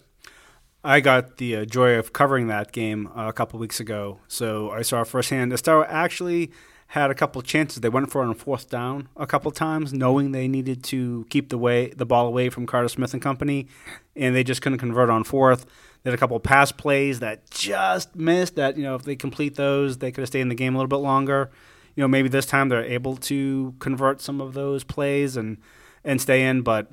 I 0.83 1.01
got 1.01 1.39
the 1.39 1.57
uh, 1.57 1.65
joy 1.65 1.95
of 1.95 2.13
covering 2.13 2.49
that 2.49 2.73
game 2.73 3.09
uh, 3.09 3.29
a 3.29 3.33
couple 3.33 3.59
weeks 3.59 3.81
ago, 3.81 4.21
so 4.29 4.71
I 4.71 4.83
saw 4.83 5.03
firsthand. 5.03 5.53
Estero 5.53 5.85
actually 5.85 6.53
had 6.89 7.11
a 7.11 7.14
couple 7.14 7.43
chances. 7.43 7.80
They 7.80 7.89
went 7.89 8.11
for 8.11 8.22
it 8.22 8.26
on 8.26 8.34
fourth 8.34 8.70
down 8.70 9.09
a 9.16 9.26
couple 9.26 9.51
times, 9.51 9.93
knowing 9.93 10.32
they 10.32 10.47
needed 10.47 10.84
to 10.84 11.26
keep 11.30 11.49
the 11.49 11.59
way 11.59 11.89
the 11.89 12.07
ball 12.07 12.26
away 12.26 12.49
from 12.49 12.66
Carter 12.66 12.89
Smith 12.89 13.12
and 13.12 13.22
company, 13.22 13.66
and 14.14 14.34
they 14.34 14.45
just 14.45 14.62
couldn't 14.62 14.78
convert 14.78 15.11
on 15.11 15.24
fourth. 15.24 15.66
They 16.03 16.11
had 16.11 16.14
a 16.14 16.18
couple 16.18 16.39
pass 16.39 16.70
plays 16.70 17.18
that 17.20 17.51
just 17.51 18.14
missed. 18.14 18.55
That 18.55 18.76
you 18.76 18.84
know, 18.84 18.95
if 18.95 19.03
they 19.03 19.16
complete 19.16 19.57
those, 19.57 19.99
they 19.99 20.12
could 20.12 20.22
have 20.22 20.28
stayed 20.28 20.43
in 20.43 20.49
the 20.49 20.55
game 20.55 20.74
a 20.74 20.78
little 20.78 20.89
bit 20.89 20.97
longer. 20.97 21.51
You 21.97 22.03
know, 22.03 22.09
maybe 22.09 22.28
this 22.28 22.47
time 22.47 22.68
they're 22.68 22.84
able 22.84 23.16
to 23.16 23.74
convert 23.80 24.20
some 24.20 24.41
of 24.41 24.55
those 24.55 24.84
plays 24.84 25.37
and 25.37 25.59
and 26.05 26.20
stay 26.20 26.47
in. 26.47 26.62
But 26.62 26.91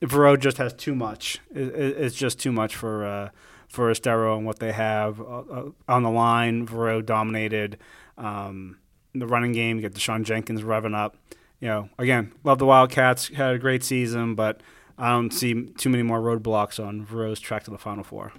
Verot 0.00 0.40
just 0.40 0.56
has 0.56 0.72
too 0.72 0.94
much. 0.94 1.40
it's 1.54 2.14
just 2.16 2.38
too 2.40 2.52
much 2.52 2.74
for 2.74 3.04
uh, 3.04 3.28
for 3.68 3.90
Estero 3.90 4.36
and 4.36 4.46
what 4.46 4.60
they 4.60 4.72
have 4.72 5.20
uh, 5.20 5.24
uh, 5.24 5.70
on 5.86 6.02
the 6.02 6.10
line. 6.10 6.66
Verot 6.66 7.04
dominated. 7.04 7.76
Um, 8.16 8.78
the 9.14 9.26
running 9.26 9.52
game. 9.52 9.76
You 9.76 9.82
get 9.82 9.94
Deshaun 9.94 10.24
Jenkins 10.24 10.62
revving 10.62 10.94
up. 10.94 11.16
You 11.60 11.68
know, 11.68 11.88
again, 11.98 12.32
love 12.42 12.58
the 12.58 12.66
Wildcats. 12.66 13.28
Had 13.28 13.54
a 13.54 13.58
great 13.58 13.82
season, 13.82 14.34
but 14.34 14.60
I 14.98 15.10
don't 15.10 15.30
see 15.30 15.66
too 15.78 15.88
many 15.88 16.02
more 16.02 16.20
roadblocks 16.20 16.84
on 16.84 17.06
Verot's 17.06 17.40
track 17.40 17.64
to 17.64 17.70
the 17.70 17.78
Final 17.78 18.04
Four. 18.04 18.32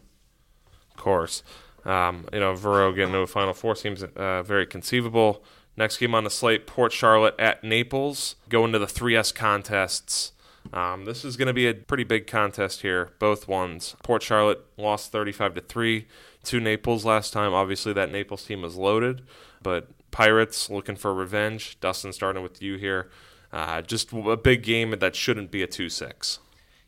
Of 0.92 0.98
course. 0.98 1.44
Um, 1.84 2.28
you 2.34 2.40
know, 2.40 2.54
Verot 2.54 2.96
getting 2.96 3.14
to 3.14 3.20
a 3.20 3.28
Final 3.28 3.54
Four 3.54 3.76
seems 3.76 4.04
uh, 4.04 4.44
very 4.44 4.66
conceivable. 4.66 5.44
Next 5.78 5.98
game 5.98 6.16
on 6.16 6.24
the 6.24 6.30
slate, 6.30 6.68
Port 6.68 6.94
Charlotte 6.94 7.36
at 7.38 7.64
Naples. 7.64 8.36
Go 8.48 8.64
into 8.64 8.80
the 8.80 8.86
3S 8.86 9.36
contests. 9.36 10.32
Um, 10.74 11.06
this 11.06 11.26
is 11.26 11.38
going 11.38 11.48
to 11.48 11.54
be 11.54 11.68
a 11.68 11.74
pretty 11.74 12.04
big 12.04 12.28
contest 12.28 12.82
here. 12.82 13.12
Both 13.20 13.48
ones. 13.48 13.96
Port 14.04 14.24
Charlotte 14.24 14.62
lost 14.78 15.12
35 15.12 15.56
to 15.56 15.62
three 15.62 16.08
to 16.46 16.60
Naples 16.60 17.06
last 17.06 17.34
time. 17.34 17.54
Obviously, 17.54 17.94
that 17.94 18.12
Naples 18.12 18.46
team 18.46 18.62
was 18.62 18.76
loaded, 18.76 19.24
but 19.62 19.90
Pirates 20.16 20.70
looking 20.70 20.96
for 20.96 21.14
revenge. 21.14 21.78
Dustin, 21.82 22.14
starting 22.14 22.42
with 22.42 22.62
you 22.62 22.78
here. 22.78 23.10
Uh, 23.52 23.82
just 23.82 24.14
a 24.14 24.38
big 24.38 24.64
game 24.64 24.96
that 24.98 25.14
shouldn't 25.14 25.52
be 25.52 25.62
a 25.62 25.68
2 25.68 25.90
6. 25.90 26.40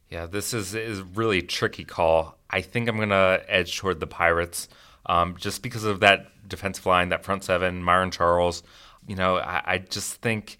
Yeah, 0.09 0.27
this 0.27 0.53
is, 0.53 0.73
is 0.73 1.01
really 1.01 1.41
tricky 1.41 1.83
call. 1.83 2.37
I 2.49 2.61
think 2.61 2.87
I'm 2.87 2.95
going 2.95 3.09
to 3.09 3.43
edge 3.49 3.77
toward 3.77 3.99
the 3.99 4.07
Pirates 4.07 4.69
um, 5.07 5.35
just 5.37 5.61
because 5.61 5.83
of 5.83 5.99
that 5.99 6.27
defensive 6.47 6.85
line, 6.85 7.09
that 7.09 7.25
front 7.25 7.43
seven, 7.43 7.83
Myron 7.83 8.11
Charles. 8.11 8.63
You 9.05 9.17
know, 9.17 9.39
I, 9.39 9.61
I 9.65 9.77
just 9.79 10.21
think 10.21 10.57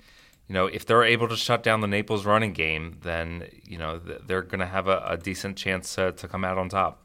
you 0.50 0.54
know, 0.54 0.66
if 0.66 0.86
they're 0.86 1.06
able 1.06 1.30
to 1.30 1.38
shut 1.38 1.64
down 1.64 1.80
the 1.80 1.88
Naples 1.88 2.26
running 2.26 2.52
game, 2.52 2.98
then 3.02 3.48
you 3.66 3.78
know 3.78 3.98
they're 3.98 4.42
going 4.42 4.60
to 4.60 4.66
have 4.66 4.88
a, 4.88 5.04
a, 5.08 5.18
decent 5.18 5.58
chance 5.58 5.96
to, 5.96 6.14
to 6.14 6.28
come 6.28 6.46
out 6.46 6.58
on 6.58 6.70
top. 6.70 7.02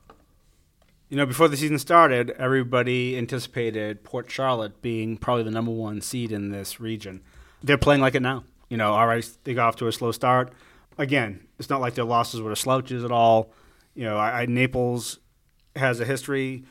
You 1.12 1.18
know, 1.18 1.26
before 1.26 1.46
the 1.46 1.58
season 1.58 1.78
started, 1.78 2.30
everybody 2.38 3.18
anticipated 3.18 4.02
Port 4.02 4.30
Charlotte 4.30 4.80
being 4.80 5.18
probably 5.18 5.44
the 5.44 5.50
number 5.50 5.70
one 5.70 6.00
seed 6.00 6.32
in 6.32 6.48
this 6.48 6.80
region. 6.80 7.20
They're 7.62 7.76
playing 7.76 8.00
like 8.00 8.14
it 8.14 8.22
now. 8.22 8.44
You 8.70 8.78
know, 8.78 8.94
all 8.94 9.06
right, 9.06 9.30
they 9.44 9.52
got 9.52 9.68
off 9.68 9.76
to 9.76 9.88
a 9.88 9.92
slow 9.92 10.10
start. 10.12 10.54
Again, 10.96 11.46
it's 11.58 11.68
not 11.68 11.82
like 11.82 11.96
their 11.96 12.06
losses 12.06 12.40
were 12.40 12.56
slouches 12.56 13.04
at 13.04 13.12
all. 13.12 13.52
You 13.94 14.04
know, 14.04 14.16
I, 14.16 14.40
I, 14.40 14.46
Naples 14.46 15.18
has 15.76 16.00
a 16.00 16.06
history, 16.06 16.64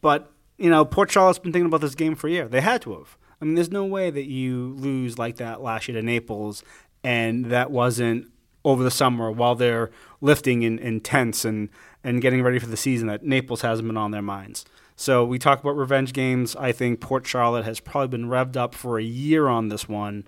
but 0.00 0.30
you 0.56 0.70
know, 0.70 0.84
Port 0.84 1.10
Charlotte's 1.10 1.40
been 1.40 1.52
thinking 1.52 1.66
about 1.66 1.80
this 1.80 1.96
game 1.96 2.14
for 2.14 2.28
a 2.28 2.30
year. 2.30 2.46
They 2.46 2.60
had 2.60 2.82
to 2.82 2.96
have. 2.96 3.16
I 3.42 3.44
mean, 3.44 3.56
there's 3.56 3.72
no 3.72 3.84
way 3.84 4.08
that 4.10 4.26
you 4.26 4.76
lose 4.78 5.18
like 5.18 5.38
that 5.38 5.62
last 5.62 5.88
year 5.88 6.00
to 6.00 6.06
Naples, 6.06 6.62
and 7.02 7.46
that 7.46 7.72
wasn't 7.72 8.30
over 8.64 8.84
the 8.84 8.90
summer 8.90 9.32
while 9.32 9.54
they're 9.56 9.90
lifting 10.20 10.62
in, 10.62 10.78
in 10.78 11.00
tents 11.00 11.44
and 11.44 11.70
and 12.02 12.22
getting 12.22 12.42
ready 12.42 12.58
for 12.58 12.66
the 12.66 12.76
season 12.76 13.08
that 13.08 13.24
Naples 13.24 13.62
hasn't 13.62 13.86
been 13.86 13.96
on 13.96 14.10
their 14.10 14.22
minds. 14.22 14.64
So 14.96 15.24
we 15.24 15.38
talk 15.38 15.60
about 15.60 15.76
revenge 15.76 16.12
games. 16.12 16.54
I 16.56 16.72
think 16.72 17.00
Port 17.00 17.26
Charlotte 17.26 17.64
has 17.64 17.80
probably 17.80 18.08
been 18.08 18.28
revved 18.28 18.56
up 18.56 18.74
for 18.74 18.98
a 18.98 19.02
year 19.02 19.48
on 19.48 19.68
this 19.68 19.88
one. 19.88 20.26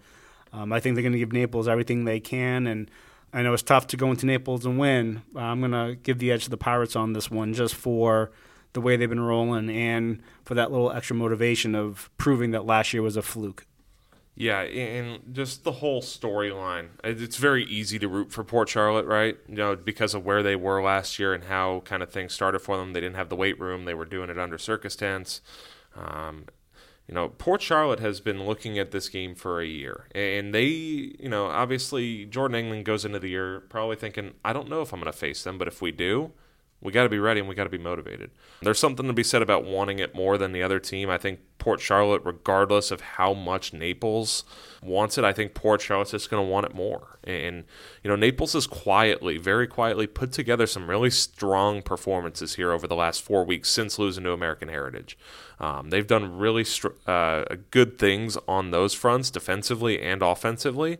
Um, 0.52 0.72
I 0.72 0.80
think 0.80 0.94
they're 0.94 1.02
going 1.02 1.12
to 1.12 1.18
give 1.18 1.32
Naples 1.32 1.68
everything 1.68 2.04
they 2.04 2.20
can, 2.20 2.66
and 2.66 2.90
I 3.32 3.42
know 3.42 3.54
it's 3.54 3.62
tough 3.62 3.86
to 3.88 3.96
go 3.96 4.10
into 4.10 4.26
Naples 4.26 4.66
and 4.66 4.78
win. 4.78 5.22
I'm 5.34 5.60
going 5.60 5.72
to 5.72 5.96
give 6.02 6.18
the 6.18 6.30
edge 6.30 6.44
to 6.44 6.50
the 6.50 6.56
Pirates 6.56 6.96
on 6.96 7.14
this 7.14 7.30
one, 7.30 7.54
just 7.54 7.74
for 7.74 8.30
the 8.74 8.80
way 8.80 8.96
they've 8.96 9.08
been 9.08 9.20
rolling 9.20 9.70
and 9.70 10.22
for 10.44 10.54
that 10.54 10.70
little 10.70 10.90
extra 10.90 11.16
motivation 11.16 11.74
of 11.74 12.10
proving 12.16 12.50
that 12.52 12.64
last 12.64 12.92
year 12.92 13.02
was 13.02 13.16
a 13.16 13.22
fluke. 13.22 13.66
Yeah, 14.34 14.60
and 14.62 15.34
just 15.34 15.62
the 15.62 15.72
whole 15.72 16.00
storyline. 16.00 16.88
It's 17.04 17.36
very 17.36 17.64
easy 17.64 17.98
to 17.98 18.08
root 18.08 18.32
for 18.32 18.42
Port 18.42 18.70
Charlotte, 18.70 19.04
right? 19.04 19.36
You 19.46 19.56
know, 19.56 19.76
because 19.76 20.14
of 20.14 20.24
where 20.24 20.42
they 20.42 20.56
were 20.56 20.82
last 20.82 21.18
year 21.18 21.34
and 21.34 21.44
how 21.44 21.80
kind 21.84 22.02
of 22.02 22.10
things 22.10 22.32
started 22.32 22.60
for 22.60 22.78
them. 22.78 22.94
They 22.94 23.00
didn't 23.00 23.16
have 23.16 23.28
the 23.28 23.36
weight 23.36 23.60
room. 23.60 23.84
They 23.84 23.94
were 23.94 24.06
doing 24.06 24.30
it 24.30 24.38
under 24.38 24.56
circus 24.56 24.96
tents. 24.96 25.42
Um, 25.94 26.46
you 27.06 27.14
know, 27.14 27.28
Port 27.28 27.60
Charlotte 27.60 28.00
has 28.00 28.20
been 28.20 28.44
looking 28.46 28.78
at 28.78 28.90
this 28.90 29.10
game 29.10 29.34
for 29.34 29.60
a 29.60 29.66
year, 29.66 30.06
and 30.14 30.54
they, 30.54 30.64
you 30.64 31.28
know, 31.28 31.46
obviously 31.46 32.24
Jordan 32.24 32.54
England 32.54 32.86
goes 32.86 33.04
into 33.04 33.18
the 33.18 33.28
year 33.28 33.60
probably 33.60 33.96
thinking, 33.96 34.32
I 34.44 34.54
don't 34.54 34.68
know 34.70 34.80
if 34.80 34.94
I'm 34.94 35.00
going 35.00 35.12
to 35.12 35.18
face 35.18 35.42
them, 35.42 35.58
but 35.58 35.68
if 35.68 35.82
we 35.82 35.92
do, 35.92 36.32
we 36.82 36.90
got 36.92 37.04
to 37.04 37.08
be 37.08 37.20
ready 37.20 37.38
and 37.38 37.48
we 37.48 37.54
got 37.54 37.64
to 37.64 37.70
be 37.70 37.78
motivated. 37.78 38.30
There's 38.60 38.78
something 38.78 39.06
to 39.06 39.12
be 39.12 39.22
said 39.22 39.40
about 39.40 39.64
wanting 39.64 40.00
it 40.00 40.14
more 40.14 40.36
than 40.36 40.52
the 40.52 40.62
other 40.62 40.80
team. 40.80 41.08
I 41.08 41.16
think 41.16 41.38
Port 41.58 41.80
Charlotte, 41.80 42.22
regardless 42.24 42.90
of 42.90 43.00
how 43.00 43.34
much 43.34 43.72
Naples 43.72 44.42
wants 44.82 45.16
it, 45.16 45.24
I 45.24 45.32
think 45.32 45.54
Port 45.54 45.80
Charlotte's 45.80 46.10
just 46.10 46.28
going 46.28 46.44
to 46.44 46.50
want 46.50 46.66
it 46.66 46.74
more. 46.74 47.20
And, 47.22 47.64
you 48.02 48.10
know, 48.10 48.16
Naples 48.16 48.54
has 48.54 48.66
quietly, 48.66 49.38
very 49.38 49.68
quietly 49.68 50.08
put 50.08 50.32
together 50.32 50.66
some 50.66 50.90
really 50.90 51.10
strong 51.10 51.82
performances 51.82 52.56
here 52.56 52.72
over 52.72 52.88
the 52.88 52.96
last 52.96 53.22
four 53.22 53.44
weeks 53.44 53.70
since 53.70 53.96
losing 53.96 54.24
to 54.24 54.32
American 54.32 54.68
Heritage. 54.68 55.16
Um, 55.60 55.90
they've 55.90 56.06
done 56.06 56.36
really 56.36 56.64
str- 56.64 56.88
uh, 57.06 57.44
good 57.70 57.96
things 57.96 58.36
on 58.48 58.72
those 58.72 58.92
fronts, 58.92 59.30
defensively 59.30 60.02
and 60.02 60.20
offensively. 60.20 60.98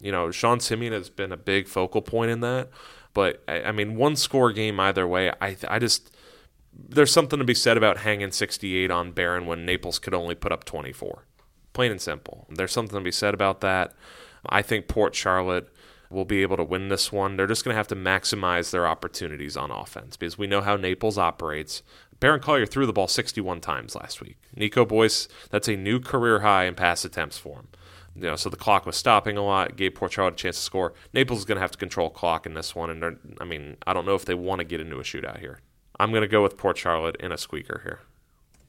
You 0.00 0.12
know, 0.12 0.30
Sean 0.30 0.60
Simeon 0.60 0.92
has 0.92 1.10
been 1.10 1.32
a 1.32 1.36
big 1.36 1.66
focal 1.66 2.02
point 2.02 2.30
in 2.30 2.38
that. 2.40 2.68
But 3.14 3.42
I, 3.48 3.72
mean, 3.72 3.96
one 3.96 4.16
score 4.16 4.52
game 4.52 4.80
either 4.80 5.06
way. 5.06 5.30
I 5.40 5.56
I 5.68 5.78
just 5.78 6.14
there's 6.76 7.12
something 7.12 7.38
to 7.38 7.44
be 7.44 7.54
said 7.54 7.76
about 7.76 7.98
hanging 7.98 8.32
68 8.32 8.90
on 8.90 9.12
Barron 9.12 9.46
when 9.46 9.64
Naples 9.64 9.98
could 9.98 10.14
only 10.14 10.34
put 10.34 10.52
up 10.52 10.64
24. 10.64 11.24
Plain 11.72 11.92
and 11.92 12.00
simple. 12.00 12.46
There's 12.50 12.72
something 12.72 12.98
to 12.98 13.04
be 13.04 13.12
said 13.12 13.34
about 13.34 13.60
that. 13.60 13.94
I 14.48 14.62
think 14.62 14.88
Port 14.88 15.14
Charlotte 15.14 15.68
will 16.10 16.24
be 16.24 16.42
able 16.42 16.56
to 16.56 16.64
win 16.64 16.88
this 16.88 17.10
one. 17.10 17.36
They're 17.36 17.46
just 17.46 17.64
going 17.64 17.72
to 17.72 17.78
have 17.78 17.88
to 17.88 17.96
maximize 17.96 18.70
their 18.70 18.86
opportunities 18.86 19.56
on 19.56 19.70
offense 19.70 20.16
because 20.16 20.38
we 20.38 20.46
know 20.46 20.60
how 20.60 20.76
Naples 20.76 21.18
operates. 21.18 21.82
Barron 22.20 22.40
Collier 22.40 22.66
threw 22.66 22.86
the 22.86 22.92
ball 22.92 23.08
61 23.08 23.60
times 23.60 23.94
last 23.94 24.20
week. 24.20 24.36
Nico 24.54 24.84
Boyce, 24.84 25.28
that's 25.50 25.68
a 25.68 25.76
new 25.76 25.98
career 25.98 26.40
high 26.40 26.64
in 26.64 26.74
pass 26.74 27.04
attempts 27.04 27.38
for 27.38 27.56
him. 27.56 27.68
You 28.16 28.22
know, 28.22 28.36
so 28.36 28.48
the 28.48 28.56
clock 28.56 28.86
was 28.86 28.96
stopping 28.96 29.36
a 29.36 29.42
lot, 29.42 29.76
gave 29.76 29.94
Port 29.94 30.12
Charlotte 30.12 30.34
a 30.34 30.36
chance 30.36 30.56
to 30.56 30.62
score. 30.62 30.94
Naples 31.12 31.40
is 31.40 31.44
going 31.44 31.56
to 31.56 31.62
have 31.62 31.72
to 31.72 31.78
control 31.78 32.10
clock 32.10 32.46
in 32.46 32.54
this 32.54 32.74
one, 32.74 32.90
and 32.90 33.18
I 33.40 33.44
mean, 33.44 33.76
I 33.86 33.92
don't 33.92 34.06
know 34.06 34.14
if 34.14 34.24
they 34.24 34.34
want 34.34 34.60
to 34.60 34.64
get 34.64 34.80
into 34.80 34.98
a 34.98 35.02
shootout 35.02 35.40
here. 35.40 35.60
I'm 35.98 36.10
going 36.10 36.22
to 36.22 36.28
go 36.28 36.42
with 36.42 36.56
Port 36.56 36.78
Charlotte 36.78 37.16
in 37.18 37.32
a 37.32 37.38
squeaker 37.38 37.80
here. 37.84 38.00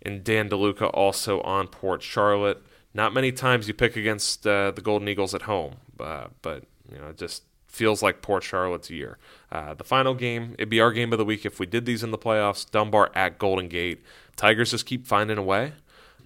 And 0.02 0.24
Dan 0.24 0.50
DeLuca 0.50 0.90
also 0.94 1.42
on 1.42 1.68
Port 1.68 2.02
Charlotte. 2.02 2.62
Not 2.94 3.14
many 3.14 3.32
times 3.32 3.68
you 3.68 3.74
pick 3.74 3.96
against 3.96 4.46
uh, 4.48 4.72
the 4.72 4.82
Golden 4.82 5.08
Eagles 5.08 5.34
at 5.34 5.44
home, 5.44 5.76
uh, 6.00 6.28
but 6.42 6.64
you 6.92 7.00
know, 7.00 7.08
it 7.08 7.18
just 7.18 7.44
feels 7.68 8.02
like 8.02 8.22
Port 8.22 8.44
Charlotte's 8.44 8.90
year. 8.90 9.18
Uh, 9.52 9.74
the 9.74 9.84
final 9.84 10.14
game, 10.14 10.54
it'd 10.58 10.70
be 10.70 10.80
our 10.80 10.92
game 10.92 11.12
of 11.12 11.20
the 11.20 11.26
week 11.26 11.46
if 11.46 11.60
we 11.60 11.66
did 11.66 11.86
these 11.86 12.04
in 12.04 12.12
the 12.12 12.18
playoffs. 12.18 12.70
Dunbar 12.70 13.12
at 13.14 13.38
Golden 13.38 13.68
Gate. 13.68 14.04
Tigers 14.36 14.72
just 14.72 14.86
keep 14.86 15.06
finding 15.06 15.38
a 15.38 15.44
way. 15.44 15.74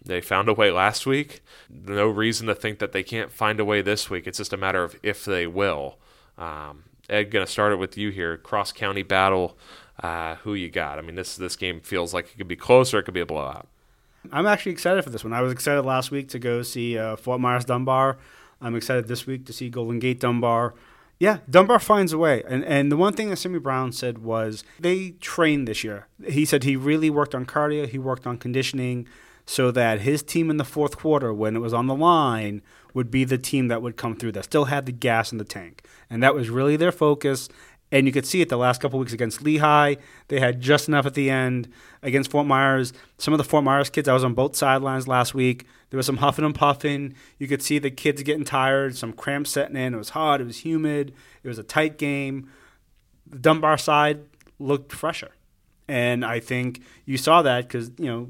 They 0.04 0.22
found 0.22 0.50
a 0.50 0.54
way 0.54 0.72
last 0.72 1.06
week. 1.06 1.41
No 1.70 2.08
reason 2.08 2.47
to 2.47 2.56
think 2.56 2.80
that 2.80 2.91
they 2.91 3.04
can't 3.04 3.32
find 3.32 3.60
a 3.60 3.66
way 3.66 3.82
this 3.82 4.10
week. 4.10 4.28
It's 4.28 4.38
just 4.38 4.54
a 4.54 4.58
matter 4.58 4.84
of 4.84 4.97
if 5.04 5.26
they 5.26 5.45
will. 5.45 5.97
Um, 6.38 6.84
Ed, 7.10 7.32
going 7.32 7.45
to 7.45 7.52
start 7.52 7.74
it 7.74 7.78
with 7.78 7.97
you 7.97 8.10
here. 8.10 8.38
Cross 8.38 8.74
county 8.74 9.04
battle. 9.04 9.58
Uh, 10.02 10.36
who 10.36 10.54
you 10.54 10.70
got? 10.70 10.97
I 10.97 11.02
mean, 11.02 11.16
this 11.16 11.36
this 11.36 11.58
game 11.58 11.82
feels 11.82 12.14
like 12.14 12.32
it 12.32 12.38
could 12.38 12.47
be 12.47 12.56
close 12.56 12.93
or 12.93 13.00
it 13.00 13.04
could 13.04 13.14
be 13.14 13.20
a 13.20 13.26
blowout. 13.26 13.68
I'm 14.32 14.47
actually 14.47 14.72
excited 14.72 15.04
for 15.04 15.10
this 15.10 15.24
one. 15.24 15.34
I 15.34 15.41
was 15.41 15.52
excited 15.52 15.84
last 15.84 16.12
week 16.12 16.30
to 16.30 16.39
go 16.39 16.62
see 16.62 16.97
uh, 16.97 17.16
Fort 17.18 17.41
Myers 17.41 17.66
Dunbar. 17.66 18.18
I'm 18.62 18.76
excited 18.76 19.08
this 19.08 19.26
week 19.26 19.45
to 19.45 19.54
see 19.54 19.70
Golden 19.70 20.00
Gate 20.00 20.20
Dunbar. 20.20 20.74
Yeah, 21.20 21.39
Dunbar 21.50 21.80
finds 21.80 22.14
a 22.14 22.18
way. 22.18 22.43
And 22.47 22.64
and 22.64 22.89
the 22.91 22.97
one 22.97 23.14
thing 23.14 23.30
that 23.30 23.38
Simmy 23.38 23.60
Brown 23.60 23.91
said 23.91 24.20
was 24.20 24.64
they 24.80 25.12
trained 25.20 25.68
this 25.68 25.84
year. 25.84 26.08
He 26.26 26.45
said 26.45 26.64
he 26.64 26.78
really 26.78 27.10
worked 27.10 27.36
on 27.36 27.45
cardio, 27.45 27.88
he 27.88 27.97
worked 27.97 28.26
on 28.26 28.38
conditioning 28.38 29.06
so 29.50 29.72
that 29.72 30.02
his 30.02 30.22
team 30.22 30.52
in 30.52 30.58
the 30.58 30.64
fourth 30.64 30.95
quarter, 30.95 31.34
when 31.34 31.56
it 31.56 31.60
was 31.60 31.74
on 31.74 31.88
the 31.88 31.95
line, 31.95 32.62
would 32.93 33.10
be 33.10 33.24
the 33.24 33.39
team 33.39 33.68
that 33.68 33.82
would 33.82 33.97
come 33.97 34.16
through 34.16 34.32
that 34.32 34.43
still 34.43 34.66
had 34.66 34.86
the 34.86 34.91
gas 34.91 35.32
in 35.32 35.39
the 35.39 35.43
tank. 35.43 35.84
And 36.08 36.22
that 36.22 36.36
was 36.36 36.52
really 36.52 36.76
their 36.76 36.91
focus. 36.91 37.50
And 37.91 38.06
you 38.06 38.14
could 38.14 38.28
see 38.28 38.41
it 38.41 38.50
the 38.50 38.60
last 38.60 38.80
couple 38.80 39.00
weeks 39.00 39.12
against 39.12 39.41
Lehigh. 39.41 39.95
They 40.28 40.39
had 40.39 40.62
just 40.62 40.88
enough 40.88 41.08
at 41.08 41.16
the 41.16 41.32
end. 41.32 41.68
Against 42.04 42.30
Fort 42.30 42.45
Myers, 42.45 42.93
some 43.18 43.34
of 43.34 43.39
the 43.39 43.43
Fort 43.43 43.64
Myers 43.64 43.89
kids, 43.89 44.08
I 44.08 44.14
was 44.14 44.24
on 44.24 44.36
both 44.36 44.56
sidelines 44.56 45.08
last 45.08 45.34
week. 45.34 45.66
There 45.89 45.97
was 45.97 46.06
some 46.06 46.18
huffing 46.18 46.45
and 46.45 46.54
puffing. 46.54 47.16
You 47.39 47.47
could 47.47 47.64
see 47.64 47.80
the 47.80 47.89
kids 47.89 48.22
getting 48.22 48.45
tired, 48.45 48.97
some 48.97 49.14
cramps 49.14 49.50
setting 49.50 49.76
in. 49.76 49.95
It 49.95 49.97
was 49.97 50.10
hot, 50.10 50.41
it 50.41 50.45
was 50.45 50.64
humid, 50.64 51.12
it 51.41 51.47
was 51.47 51.58
a 51.58 51.64
tight 51.64 51.97
game. 51.97 52.52
The 53.26 53.39
Dunbar 53.39 53.80
side 53.80 54.26
looked 54.60 54.93
fresher. 54.93 55.32
And 55.88 56.24
I 56.24 56.39
think 56.39 56.84
you 57.06 57.18
saw 57.18 57.41
that 57.41 57.68
because, 57.68 57.89
you 57.97 58.06
know, 58.06 58.30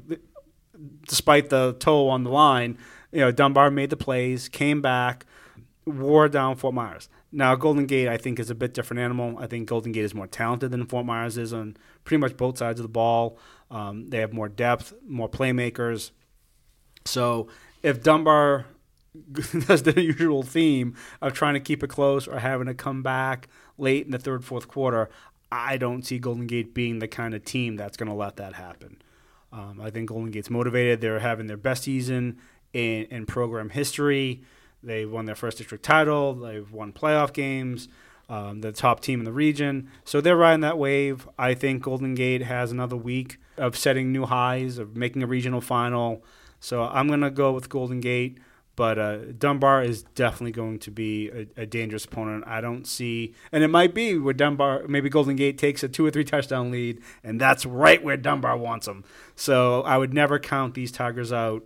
despite 1.06 1.50
the 1.50 1.76
toe 1.78 2.08
on 2.08 2.24
the 2.24 2.30
line, 2.30 2.78
you 3.12 3.20
know, 3.20 3.32
Dunbar 3.32 3.70
made 3.70 3.90
the 3.90 3.96
plays, 3.96 4.48
came 4.48 4.80
back, 4.80 5.26
wore 5.84 6.28
down 6.28 6.56
Fort 6.56 6.74
Myers. 6.74 7.08
Now, 7.32 7.54
Golden 7.54 7.86
Gate, 7.86 8.08
I 8.08 8.16
think, 8.16 8.38
is 8.38 8.50
a 8.50 8.54
bit 8.54 8.74
different 8.74 9.00
animal. 9.00 9.38
I 9.38 9.46
think 9.46 9.68
Golden 9.68 9.92
Gate 9.92 10.04
is 10.04 10.14
more 10.14 10.26
talented 10.26 10.72
than 10.72 10.86
Fort 10.86 11.06
Myers 11.06 11.36
is 11.38 11.52
on 11.52 11.76
pretty 12.04 12.20
much 12.20 12.36
both 12.36 12.58
sides 12.58 12.80
of 12.80 12.84
the 12.84 12.88
ball. 12.88 13.38
Um, 13.70 14.08
they 14.08 14.18
have 14.18 14.32
more 14.32 14.48
depth, 14.48 14.92
more 15.06 15.28
playmakers. 15.28 16.10
So 17.04 17.48
if 17.82 18.02
Dunbar 18.02 18.66
does 19.66 19.84
the 19.84 20.00
usual 20.00 20.42
theme 20.42 20.96
of 21.20 21.32
trying 21.32 21.54
to 21.54 21.60
keep 21.60 21.82
it 21.82 21.88
close 21.88 22.26
or 22.26 22.38
having 22.40 22.66
to 22.66 22.74
come 22.74 23.02
back 23.02 23.48
late 23.78 24.06
in 24.06 24.12
the 24.12 24.18
third, 24.18 24.44
fourth 24.44 24.66
quarter, 24.66 25.08
I 25.52 25.76
don't 25.76 26.04
see 26.04 26.18
Golden 26.18 26.46
Gate 26.46 26.74
being 26.74 26.98
the 26.98 27.08
kind 27.08 27.34
of 27.34 27.44
team 27.44 27.76
that's 27.76 27.96
going 27.96 28.08
to 28.08 28.14
let 28.14 28.36
that 28.36 28.54
happen. 28.54 29.00
Um, 29.52 29.80
I 29.80 29.90
think 29.90 30.08
Golden 30.08 30.30
Gate's 30.30 30.50
motivated. 30.50 31.00
They're 31.00 31.18
having 31.18 31.46
their 31.46 31.56
best 31.56 31.84
season 31.84 32.38
in, 32.72 33.04
in 33.06 33.26
program 33.26 33.70
history. 33.70 34.42
They 34.82 35.04
won 35.04 35.26
their 35.26 35.34
first 35.34 35.58
district 35.58 35.84
title. 35.84 36.34
They've 36.34 36.70
won 36.70 36.92
playoff 36.92 37.32
games. 37.32 37.88
Um, 38.28 38.60
the 38.60 38.70
top 38.70 39.00
team 39.00 39.18
in 39.18 39.24
the 39.24 39.32
region. 39.32 39.90
So 40.04 40.20
they're 40.20 40.36
riding 40.36 40.60
that 40.60 40.78
wave. 40.78 41.28
I 41.36 41.52
think 41.54 41.82
Golden 41.82 42.14
Gate 42.14 42.42
has 42.42 42.70
another 42.70 42.96
week 42.96 43.38
of 43.56 43.76
setting 43.76 44.12
new 44.12 44.24
highs, 44.24 44.78
of 44.78 44.96
making 44.96 45.24
a 45.24 45.26
regional 45.26 45.60
final. 45.60 46.22
So 46.60 46.84
I'm 46.84 47.08
going 47.08 47.22
to 47.22 47.30
go 47.30 47.50
with 47.50 47.68
Golden 47.68 47.98
Gate. 47.98 48.38
But 48.80 48.98
uh, 48.98 49.18
Dunbar 49.38 49.82
is 49.82 50.04
definitely 50.04 50.52
going 50.52 50.78
to 50.78 50.90
be 50.90 51.28
a, 51.28 51.64
a, 51.64 51.66
dangerous 51.66 52.06
opponent. 52.06 52.44
I 52.46 52.62
don't 52.62 52.86
see, 52.86 53.34
and 53.52 53.62
it 53.62 53.68
might 53.68 53.92
be 53.92 54.16
where 54.16 54.32
Dunbar, 54.32 54.88
maybe 54.88 55.10
Golden 55.10 55.36
Gate 55.36 55.58
takes 55.58 55.82
a 55.82 55.88
two 55.90 56.06
or 56.06 56.10
three 56.10 56.24
touchdown 56.24 56.70
lead, 56.70 57.02
and 57.22 57.38
that's 57.38 57.66
right 57.66 58.02
where 58.02 58.16
Dunbar 58.16 58.56
wants 58.56 58.86
them. 58.86 59.04
So 59.36 59.82
I 59.82 59.98
would 59.98 60.14
never 60.14 60.38
count 60.38 60.72
these 60.72 60.90
Tigers 60.90 61.30
out. 61.30 61.62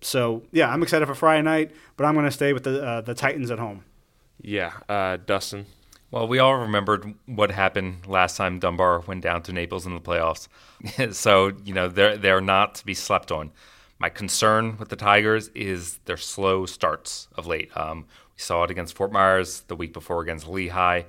So 0.00 0.42
yeah, 0.50 0.68
I'm 0.68 0.82
excited 0.82 1.06
for 1.06 1.14
Friday 1.14 1.42
night, 1.42 1.70
but 1.96 2.02
I'm 2.02 2.14
going 2.14 2.26
to 2.26 2.32
stay 2.32 2.52
with 2.52 2.64
the 2.64 2.84
uh, 2.84 3.00
the 3.00 3.14
Titans 3.14 3.52
at 3.52 3.60
home. 3.60 3.84
Yeah, 4.40 4.72
uh, 4.88 5.18
Dustin. 5.24 5.66
Well, 6.10 6.26
we 6.26 6.40
all 6.40 6.56
remembered 6.56 7.14
what 7.26 7.52
happened 7.52 8.08
last 8.08 8.36
time 8.36 8.58
Dunbar 8.58 9.04
went 9.06 9.22
down 9.22 9.42
to 9.42 9.52
Naples 9.52 9.86
in 9.86 9.94
the 9.94 10.00
playoffs. 10.00 10.48
so 11.14 11.52
you 11.64 11.74
know 11.74 11.86
they're 11.86 12.16
they're 12.16 12.40
not 12.40 12.74
to 12.74 12.84
be 12.84 12.94
slept 12.94 13.30
on. 13.30 13.52
My 13.98 14.10
concern 14.10 14.76
with 14.78 14.90
the 14.90 14.96
Tigers 14.96 15.48
is 15.54 15.98
their 16.04 16.18
slow 16.18 16.66
starts 16.66 17.28
of 17.34 17.46
late. 17.46 17.74
Um, 17.74 18.04
we 18.36 18.40
saw 18.42 18.62
it 18.64 18.70
against 18.70 18.94
Fort 18.94 19.10
Myers 19.10 19.62
the 19.68 19.76
week 19.76 19.94
before 19.94 20.20
against 20.20 20.46
Lehigh. 20.46 21.04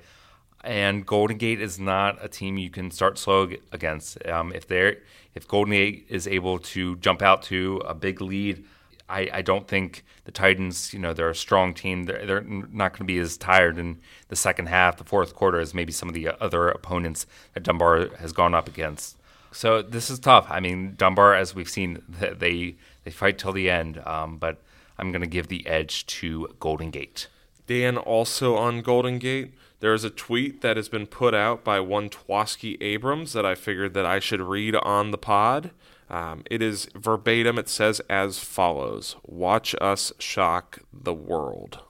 And 0.64 1.04
Golden 1.04 1.36
Gate 1.36 1.60
is 1.60 1.78
not 1.78 2.18
a 2.24 2.28
team 2.28 2.56
you 2.56 2.70
can 2.70 2.90
start 2.90 3.18
slow 3.18 3.50
against. 3.72 4.26
Um, 4.26 4.52
if 4.52 4.66
they 4.66 4.96
if 5.34 5.46
Golden 5.46 5.72
Gate 5.72 6.06
is 6.08 6.26
able 6.26 6.58
to 6.60 6.96
jump 6.96 7.20
out 7.22 7.42
to 7.44 7.82
a 7.86 7.94
big 7.94 8.20
lead, 8.22 8.64
I, 9.08 9.28
I, 9.32 9.42
don't 9.42 9.68
think 9.68 10.04
the 10.24 10.32
Titans, 10.32 10.92
you 10.92 10.98
know, 10.98 11.14
they're 11.14 11.30
a 11.30 11.34
strong 11.34 11.72
team. 11.74 12.04
They're, 12.04 12.26
they're 12.26 12.42
not 12.42 12.92
going 12.92 12.98
to 12.98 13.04
be 13.04 13.18
as 13.18 13.36
tired 13.36 13.78
in 13.78 13.98
the 14.28 14.36
second 14.36 14.66
half, 14.66 14.96
the 14.96 15.04
fourth 15.04 15.34
quarter, 15.34 15.60
as 15.60 15.72
maybe 15.72 15.92
some 15.92 16.08
of 16.08 16.14
the 16.14 16.30
other 16.42 16.68
opponents 16.68 17.26
that 17.54 17.62
Dunbar 17.62 18.16
has 18.16 18.32
gone 18.32 18.54
up 18.54 18.68
against. 18.68 19.17
So 19.52 19.82
this 19.82 20.10
is 20.10 20.18
tough. 20.18 20.46
I 20.50 20.60
mean, 20.60 20.94
Dunbar, 20.96 21.34
as 21.34 21.54
we've 21.54 21.68
seen, 21.68 22.02
they 22.08 22.76
they 23.04 23.10
fight 23.10 23.38
till 23.38 23.52
the 23.52 23.70
end. 23.70 24.02
Um, 24.06 24.36
but 24.36 24.58
I'm 24.98 25.10
going 25.12 25.22
to 25.22 25.28
give 25.28 25.48
the 25.48 25.66
edge 25.66 26.06
to 26.06 26.54
Golden 26.60 26.90
Gate. 26.90 27.28
Dan, 27.66 27.96
also 27.96 28.56
on 28.56 28.80
Golden 28.80 29.18
Gate, 29.18 29.52
there 29.80 29.94
is 29.94 30.04
a 30.04 30.10
tweet 30.10 30.60
that 30.62 30.76
has 30.76 30.88
been 30.88 31.06
put 31.06 31.34
out 31.34 31.62
by 31.62 31.80
one 31.80 32.08
Twaski 32.08 32.76
Abrams 32.80 33.32
that 33.32 33.46
I 33.46 33.54
figured 33.54 33.94
that 33.94 34.06
I 34.06 34.18
should 34.18 34.40
read 34.40 34.74
on 34.76 35.10
the 35.10 35.18
pod. 35.18 35.70
Um, 36.10 36.42
it 36.50 36.62
is 36.62 36.88
verbatim. 36.94 37.58
It 37.58 37.68
says 37.68 38.00
as 38.08 38.38
follows: 38.38 39.16
"Watch 39.22 39.74
us 39.80 40.12
shock 40.18 40.80
the 40.92 41.14
world." 41.14 41.80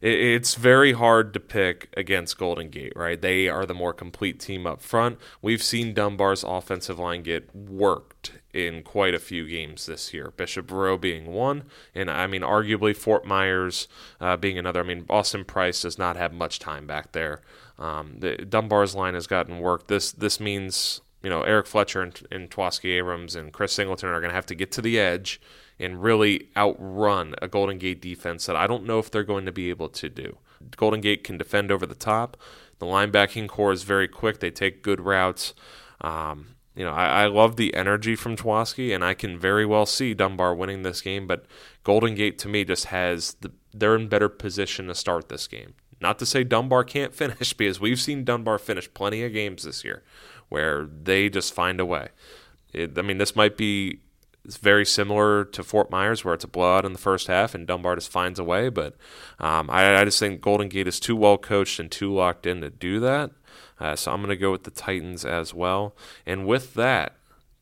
It's 0.00 0.54
very 0.54 0.92
hard 0.92 1.34
to 1.34 1.40
pick 1.40 1.88
against 1.96 2.38
Golden 2.38 2.70
Gate, 2.70 2.92
right? 2.94 3.20
They 3.20 3.48
are 3.48 3.66
the 3.66 3.74
more 3.74 3.92
complete 3.92 4.38
team 4.38 4.66
up 4.66 4.80
front. 4.80 5.18
We've 5.42 5.62
seen 5.62 5.94
Dunbar's 5.94 6.44
offensive 6.44 6.98
line 6.98 7.22
get 7.22 7.54
worked 7.54 8.32
in 8.52 8.82
quite 8.82 9.14
a 9.14 9.18
few 9.18 9.46
games 9.46 9.86
this 9.86 10.14
year. 10.14 10.32
Bishop 10.36 10.68
Verot 10.68 11.00
being 11.00 11.26
one, 11.26 11.64
and 11.94 12.10
I 12.10 12.26
mean, 12.26 12.42
arguably 12.42 12.96
Fort 12.96 13.24
Myers 13.24 13.88
uh, 14.20 14.36
being 14.36 14.58
another. 14.58 14.80
I 14.80 14.84
mean, 14.84 15.04
Austin 15.10 15.44
Price 15.44 15.82
does 15.82 15.98
not 15.98 16.16
have 16.16 16.32
much 16.32 16.58
time 16.58 16.86
back 16.86 17.12
there. 17.12 17.40
Um, 17.78 18.16
the 18.18 18.36
Dunbar's 18.36 18.94
line 18.94 19.14
has 19.14 19.26
gotten 19.26 19.58
worked. 19.58 19.88
This 19.88 20.12
this 20.12 20.40
means 20.40 21.00
you 21.22 21.30
know 21.30 21.42
Eric 21.42 21.66
Fletcher 21.66 22.02
and, 22.02 22.20
and 22.30 22.50
Twaski 22.50 22.96
Abrams 22.96 23.34
and 23.34 23.52
Chris 23.52 23.72
Singleton 23.72 24.08
are 24.08 24.20
going 24.20 24.30
to 24.30 24.36
have 24.36 24.46
to 24.46 24.54
get 24.54 24.70
to 24.72 24.82
the 24.82 24.98
edge 24.98 25.40
and 25.78 26.02
really 26.02 26.48
outrun 26.56 27.34
a 27.40 27.48
Golden 27.48 27.78
Gate 27.78 28.00
defense 28.00 28.46
that 28.46 28.56
I 28.56 28.66
don't 28.66 28.84
know 28.84 28.98
if 28.98 29.10
they're 29.10 29.22
going 29.22 29.46
to 29.46 29.52
be 29.52 29.70
able 29.70 29.88
to 29.90 30.08
do. 30.08 30.38
Golden 30.76 31.00
Gate 31.00 31.24
can 31.24 31.38
defend 31.38 31.70
over 31.70 31.86
the 31.86 31.94
top. 31.94 32.36
The 32.78 32.86
linebacking 32.86 33.48
core 33.48 33.72
is 33.72 33.84
very 33.84 34.08
quick. 34.08 34.40
They 34.40 34.50
take 34.50 34.82
good 34.82 35.00
routes. 35.00 35.54
Um, 36.00 36.56
you 36.74 36.84
know, 36.84 36.92
I, 36.92 37.24
I, 37.24 37.26
love 37.26 37.56
the 37.56 37.74
energy 37.74 38.14
from 38.14 38.36
Twaski, 38.36 38.94
and 38.94 39.04
I 39.04 39.14
can 39.14 39.36
very 39.36 39.66
well 39.66 39.84
see 39.84 40.14
Dunbar 40.14 40.54
winning 40.54 40.82
this 40.82 41.00
game. 41.00 41.26
But 41.26 41.44
Golden 41.82 42.14
Gate 42.14 42.38
to 42.38 42.48
me 42.48 42.64
just 42.64 42.86
has 42.86 43.34
the 43.40 43.50
they're 43.74 43.96
in 43.96 44.08
better 44.08 44.28
position 44.28 44.86
to 44.86 44.94
start 44.94 45.28
this 45.28 45.48
game. 45.48 45.74
Not 46.00 46.20
to 46.20 46.26
say 46.26 46.44
Dunbar 46.44 46.84
can't 46.84 47.14
finish, 47.16 47.52
because 47.52 47.80
we've 47.80 48.00
seen 48.00 48.24
Dunbar 48.24 48.58
finish 48.58 48.92
plenty 48.94 49.24
of 49.24 49.32
games 49.32 49.64
this 49.64 49.84
year 49.84 50.04
where 50.48 50.86
they 50.86 51.28
just 51.28 51.52
find 51.52 51.80
a 51.80 51.86
way. 51.86 52.08
It, 52.72 52.98
I 52.98 53.02
mean, 53.02 53.18
this 53.18 53.36
might 53.36 53.56
be 53.56 54.00
very 54.46 54.86
similar 54.86 55.44
to 55.44 55.62
Fort 55.62 55.90
Myers, 55.90 56.24
where 56.24 56.34
it's 56.34 56.44
a 56.44 56.48
blowout 56.48 56.84
in 56.84 56.92
the 56.92 56.98
first 56.98 57.26
half 57.26 57.54
and 57.54 57.66
Dunbar 57.66 57.96
just 57.96 58.10
finds 58.10 58.38
a 58.38 58.44
way. 58.44 58.68
But 58.68 58.96
um, 59.38 59.68
I, 59.70 60.00
I, 60.00 60.04
just 60.04 60.18
think 60.18 60.40
Golden 60.40 60.68
Gate 60.68 60.88
is 60.88 61.00
too 61.00 61.16
well 61.16 61.36
coached 61.36 61.78
and 61.78 61.90
too 61.90 62.12
locked 62.12 62.46
in 62.46 62.60
to 62.62 62.70
do 62.70 63.00
that. 63.00 63.30
Uh, 63.78 63.94
so 63.94 64.12
I'm 64.12 64.20
going 64.20 64.30
to 64.30 64.36
go 64.36 64.50
with 64.50 64.64
the 64.64 64.70
Titans 64.70 65.24
as 65.24 65.52
well. 65.52 65.94
And 66.26 66.46
with 66.46 66.74
that, 66.74 67.16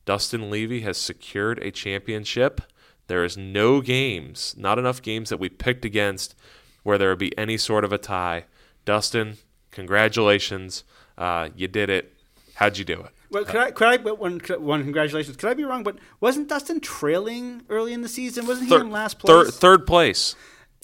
Dustin 0.05 0.51
Levy 0.51 0.83
has 0.83 0.97
secured 0.97 1.59
a 1.59 1.71
championship. 1.71 2.61
There 3.09 3.25
is 3.25 3.37
no 3.37 3.81
games, 3.81 4.55
not 4.57 4.79
enough 4.79 5.03
games 5.03 5.31
that 5.31 5.41
we 5.41 5.49
picked 5.49 5.85
against 5.85 6.35
where 6.83 6.99
there 6.99 7.11
would 7.11 7.19
be 7.19 7.37
any 7.37 7.57
sort 7.57 7.85
of 7.85 7.93
a 7.93 7.99
tie. 7.99 8.45
Dustin, 8.85 9.39
congratulations. 9.73 10.85
Uh, 11.19 11.49
you 11.57 11.69
did 11.69 11.91
it. 11.91 12.16
How'd 12.57 12.79
you 12.79 12.85
do 12.85 13.01
it? 13.01 13.13
Well, 13.31 13.45
could 13.45 13.57
I? 13.57 13.71
Could 13.71 13.89
I? 13.89 14.13
One, 14.13 14.41
one. 14.41 14.83
Congratulations. 14.83 15.37
Could 15.37 15.51
I 15.51 15.55
be 15.55 15.65
wrong? 15.65 15.83
But 15.83 15.99
wasn't 16.21 16.49
Dustin 16.49 16.81
trailing 16.81 17.63
early 17.69 17.93
in 17.93 18.01
the 18.01 18.09
season? 18.09 18.47
Wasn't 18.47 18.69
he 18.69 18.75
in 18.75 18.91
last 18.91 19.19
place? 19.19 19.31
Third, 19.31 19.55
third 19.55 19.87
place. 19.87 20.35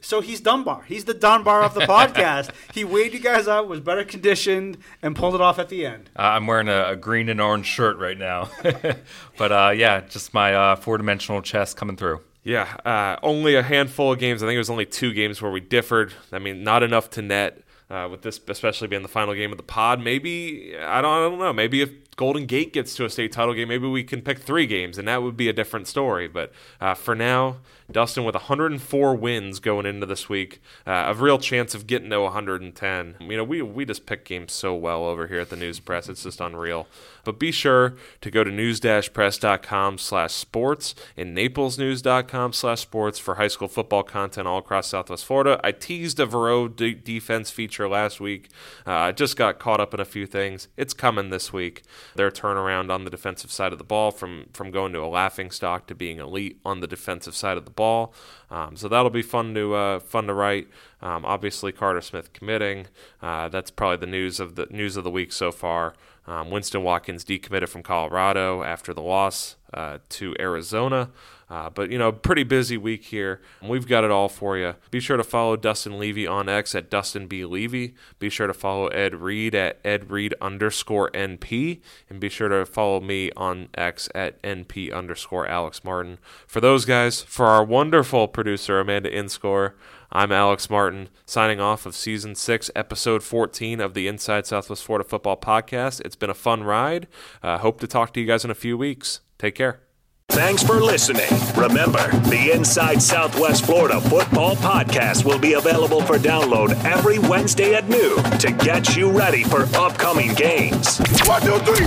So 0.02 0.20
he's 0.20 0.40
Dunbar. 0.40 0.82
He's 0.82 1.04
the 1.04 1.14
Dunbar 1.14 1.62
of 1.62 1.74
the 1.74 1.80
podcast. 1.82 2.50
he 2.74 2.84
weighed 2.84 3.14
you 3.14 3.20
guys 3.20 3.46
out, 3.48 3.68
was 3.68 3.80
better 3.80 4.04
conditioned, 4.04 4.78
and 5.00 5.14
pulled 5.14 5.34
it 5.34 5.40
off 5.40 5.58
at 5.58 5.68
the 5.68 5.86
end. 5.86 6.10
Uh, 6.18 6.22
I'm 6.22 6.46
wearing 6.46 6.68
a, 6.68 6.90
a, 6.90 6.96
green 6.96 7.28
and 7.28 7.40
orange 7.40 7.66
shirt 7.66 7.96
right 7.98 8.18
now, 8.18 8.50
but 9.38 9.52
uh, 9.52 9.72
yeah, 9.74 10.00
just 10.00 10.34
my 10.34 10.54
uh, 10.54 10.76
four 10.76 10.98
dimensional 10.98 11.40
chest 11.40 11.76
coming 11.76 11.96
through. 11.96 12.20
Yeah, 12.42 12.64
uh, 12.84 13.16
only 13.22 13.54
a 13.54 13.62
handful 13.62 14.12
of 14.12 14.18
games. 14.18 14.42
I 14.42 14.46
think 14.46 14.56
it 14.56 14.58
was 14.58 14.70
only 14.70 14.86
two 14.86 15.14
games 15.14 15.40
where 15.40 15.52
we 15.52 15.60
differed. 15.60 16.12
I 16.32 16.40
mean, 16.40 16.64
not 16.64 16.82
enough 16.82 17.08
to 17.10 17.22
net. 17.22 17.61
Uh, 17.92 18.08
with 18.08 18.22
this 18.22 18.40
especially 18.48 18.88
being 18.88 19.02
the 19.02 19.08
final 19.08 19.34
game 19.34 19.50
of 19.50 19.58
the 19.58 19.62
pod. 19.62 20.00
Maybe 20.00 20.74
I 20.74 21.02
don't, 21.02 21.12
I 21.12 21.28
don't 21.28 21.38
know. 21.38 21.52
Maybe 21.52 21.82
if 21.82 21.90
Golden 22.16 22.44
Gate 22.44 22.74
gets 22.74 22.94
to 22.96 23.06
a 23.06 23.10
state 23.10 23.32
title 23.32 23.54
game, 23.54 23.68
maybe 23.68 23.88
we 23.88 24.04
can 24.04 24.20
pick 24.20 24.38
three 24.38 24.66
games, 24.66 24.98
and 24.98 25.08
that 25.08 25.22
would 25.22 25.34
be 25.36 25.48
a 25.48 25.52
different 25.52 25.88
story. 25.88 26.28
But 26.28 26.52
uh, 26.78 26.92
for 26.94 27.14
now, 27.14 27.56
Dustin 27.90 28.24
with 28.24 28.34
104 28.34 29.14
wins 29.14 29.60
going 29.60 29.86
into 29.86 30.04
this 30.06 30.28
week, 30.28 30.60
uh, 30.86 31.04
a 31.08 31.14
real 31.14 31.38
chance 31.38 31.74
of 31.74 31.86
getting 31.86 32.10
to 32.10 32.20
110. 32.20 33.16
You 33.20 33.36
know, 33.36 33.44
we 33.44 33.62
we 33.62 33.86
just 33.86 34.04
pick 34.06 34.26
games 34.26 34.52
so 34.52 34.74
well 34.74 35.04
over 35.04 35.26
here 35.26 35.40
at 35.40 35.48
the 35.48 35.56
News 35.56 35.80
Press; 35.80 36.06
it's 36.08 36.22
just 36.24 36.40
unreal. 36.40 36.86
But 37.24 37.38
be 37.38 37.52
sure 37.52 37.94
to 38.20 38.30
go 38.30 38.44
to 38.44 38.50
news-press.com/sports 38.50 40.94
and 41.16 41.34
naplesnews.com/sports 41.36 43.18
for 43.18 43.34
high 43.36 43.48
school 43.48 43.68
football 43.68 44.02
content 44.02 44.48
all 44.48 44.58
across 44.58 44.88
Southwest 44.88 45.24
Florida. 45.24 45.58
I 45.64 45.72
teased 45.72 46.20
a 46.20 46.26
Verot 46.26 46.76
de- 46.76 46.92
defense 46.94 47.50
feature 47.50 47.88
last 47.88 48.20
week. 48.20 48.50
Uh, 48.86 48.92
I 48.92 49.12
just 49.12 49.34
got 49.36 49.58
caught 49.58 49.80
up 49.80 49.94
in 49.94 50.00
a 50.00 50.04
few 50.04 50.26
things. 50.26 50.68
It's 50.76 50.92
coming 50.92 51.30
this 51.30 51.50
week. 51.52 51.82
Their 52.14 52.30
turnaround 52.30 52.90
on 52.90 53.04
the 53.04 53.10
defensive 53.10 53.50
side 53.50 53.72
of 53.72 53.78
the 53.78 53.84
ball 53.84 54.10
from 54.10 54.46
from 54.52 54.70
going 54.70 54.92
to 54.92 55.00
a 55.00 55.06
laughing 55.06 55.50
stock 55.50 55.86
to 55.86 55.94
being 55.94 56.18
elite 56.18 56.58
on 56.64 56.80
the 56.80 56.86
defensive 56.86 57.34
side 57.34 57.56
of 57.56 57.64
the 57.64 57.70
ball. 57.70 58.14
Um, 58.50 58.76
so 58.76 58.88
that'll 58.88 59.10
be 59.10 59.22
fun 59.22 59.54
to 59.54 59.74
uh, 59.74 60.00
fun 60.00 60.26
to 60.26 60.34
write. 60.34 60.68
Um, 61.00 61.24
obviously, 61.24 61.72
Carter 61.72 62.00
Smith 62.00 62.32
committing. 62.32 62.86
Uh, 63.20 63.48
that's 63.48 63.70
probably 63.70 63.96
the 63.96 64.06
news 64.06 64.40
of 64.40 64.54
the 64.54 64.66
news 64.70 64.96
of 64.96 65.04
the 65.04 65.10
week 65.10 65.32
so 65.32 65.50
far. 65.50 65.94
Um, 66.26 66.50
Winston 66.50 66.84
Watkins 66.84 67.24
decommitted 67.24 67.68
from 67.68 67.82
Colorado 67.82 68.62
after 68.62 68.94
the 68.94 69.02
loss 69.02 69.56
uh, 69.74 69.98
to 70.10 70.36
Arizona. 70.38 71.10
Uh, 71.52 71.68
but, 71.68 71.92
you 71.92 71.98
know, 71.98 72.10
pretty 72.10 72.44
busy 72.44 72.78
week 72.78 73.04
here. 73.04 73.42
We've 73.62 73.86
got 73.86 74.04
it 74.04 74.10
all 74.10 74.30
for 74.30 74.56
you. 74.56 74.74
Be 74.90 75.00
sure 75.00 75.18
to 75.18 75.22
follow 75.22 75.54
Dustin 75.54 75.98
Levy 75.98 76.26
on 76.26 76.48
X 76.48 76.74
at 76.74 76.88
Dustin 76.88 77.26
B. 77.26 77.44
Levy. 77.44 77.94
Be 78.18 78.30
sure 78.30 78.46
to 78.46 78.54
follow 78.54 78.86
Ed 78.86 79.16
Reed 79.16 79.54
at 79.54 79.78
Ed 79.84 80.10
Reed 80.10 80.34
underscore 80.40 81.10
NP. 81.10 81.82
And 82.08 82.20
be 82.20 82.30
sure 82.30 82.48
to 82.48 82.64
follow 82.64 83.02
me 83.02 83.30
on 83.36 83.68
X 83.74 84.08
at 84.14 84.40
NP 84.40 84.94
underscore 84.94 85.46
Alex 85.46 85.84
Martin. 85.84 86.16
For 86.46 86.62
those 86.62 86.86
guys, 86.86 87.20
for 87.20 87.44
our 87.44 87.62
wonderful 87.62 88.28
producer, 88.28 88.80
Amanda 88.80 89.14
Inscore, 89.14 89.74
I'm 90.10 90.32
Alex 90.32 90.70
Martin, 90.70 91.10
signing 91.26 91.60
off 91.60 91.84
of 91.84 91.94
season 91.94 92.34
six, 92.34 92.70
episode 92.74 93.22
14 93.22 93.78
of 93.78 93.92
the 93.92 94.08
Inside 94.08 94.46
Southwest 94.46 94.84
Florida 94.84 95.06
Football 95.06 95.36
Podcast. 95.36 96.00
It's 96.00 96.16
been 96.16 96.30
a 96.30 96.34
fun 96.34 96.64
ride. 96.64 97.08
Uh, 97.42 97.58
hope 97.58 97.78
to 97.80 97.86
talk 97.86 98.14
to 98.14 98.20
you 98.20 98.26
guys 98.26 98.42
in 98.42 98.50
a 98.50 98.54
few 98.54 98.78
weeks. 98.78 99.20
Take 99.38 99.54
care. 99.54 99.82
Thanks 100.28 100.62
for 100.62 100.80
listening. 100.80 101.28
Remember, 101.56 102.08
the 102.30 102.52
Inside 102.54 103.02
Southwest 103.02 103.66
Florida 103.66 104.00
Football 104.00 104.56
Podcast 104.56 105.24
will 105.24 105.38
be 105.38 105.54
available 105.54 106.00
for 106.02 106.16
download 106.16 106.72
every 106.84 107.18
Wednesday 107.18 107.74
at 107.74 107.88
noon 107.88 108.16
to 108.38 108.50
get 108.52 108.96
you 108.96 109.10
ready 109.10 109.44
for 109.44 109.62
upcoming 109.76 110.32
games. 110.34 110.98
One, 111.26 111.42
two, 111.42 111.58
three. 111.58 111.86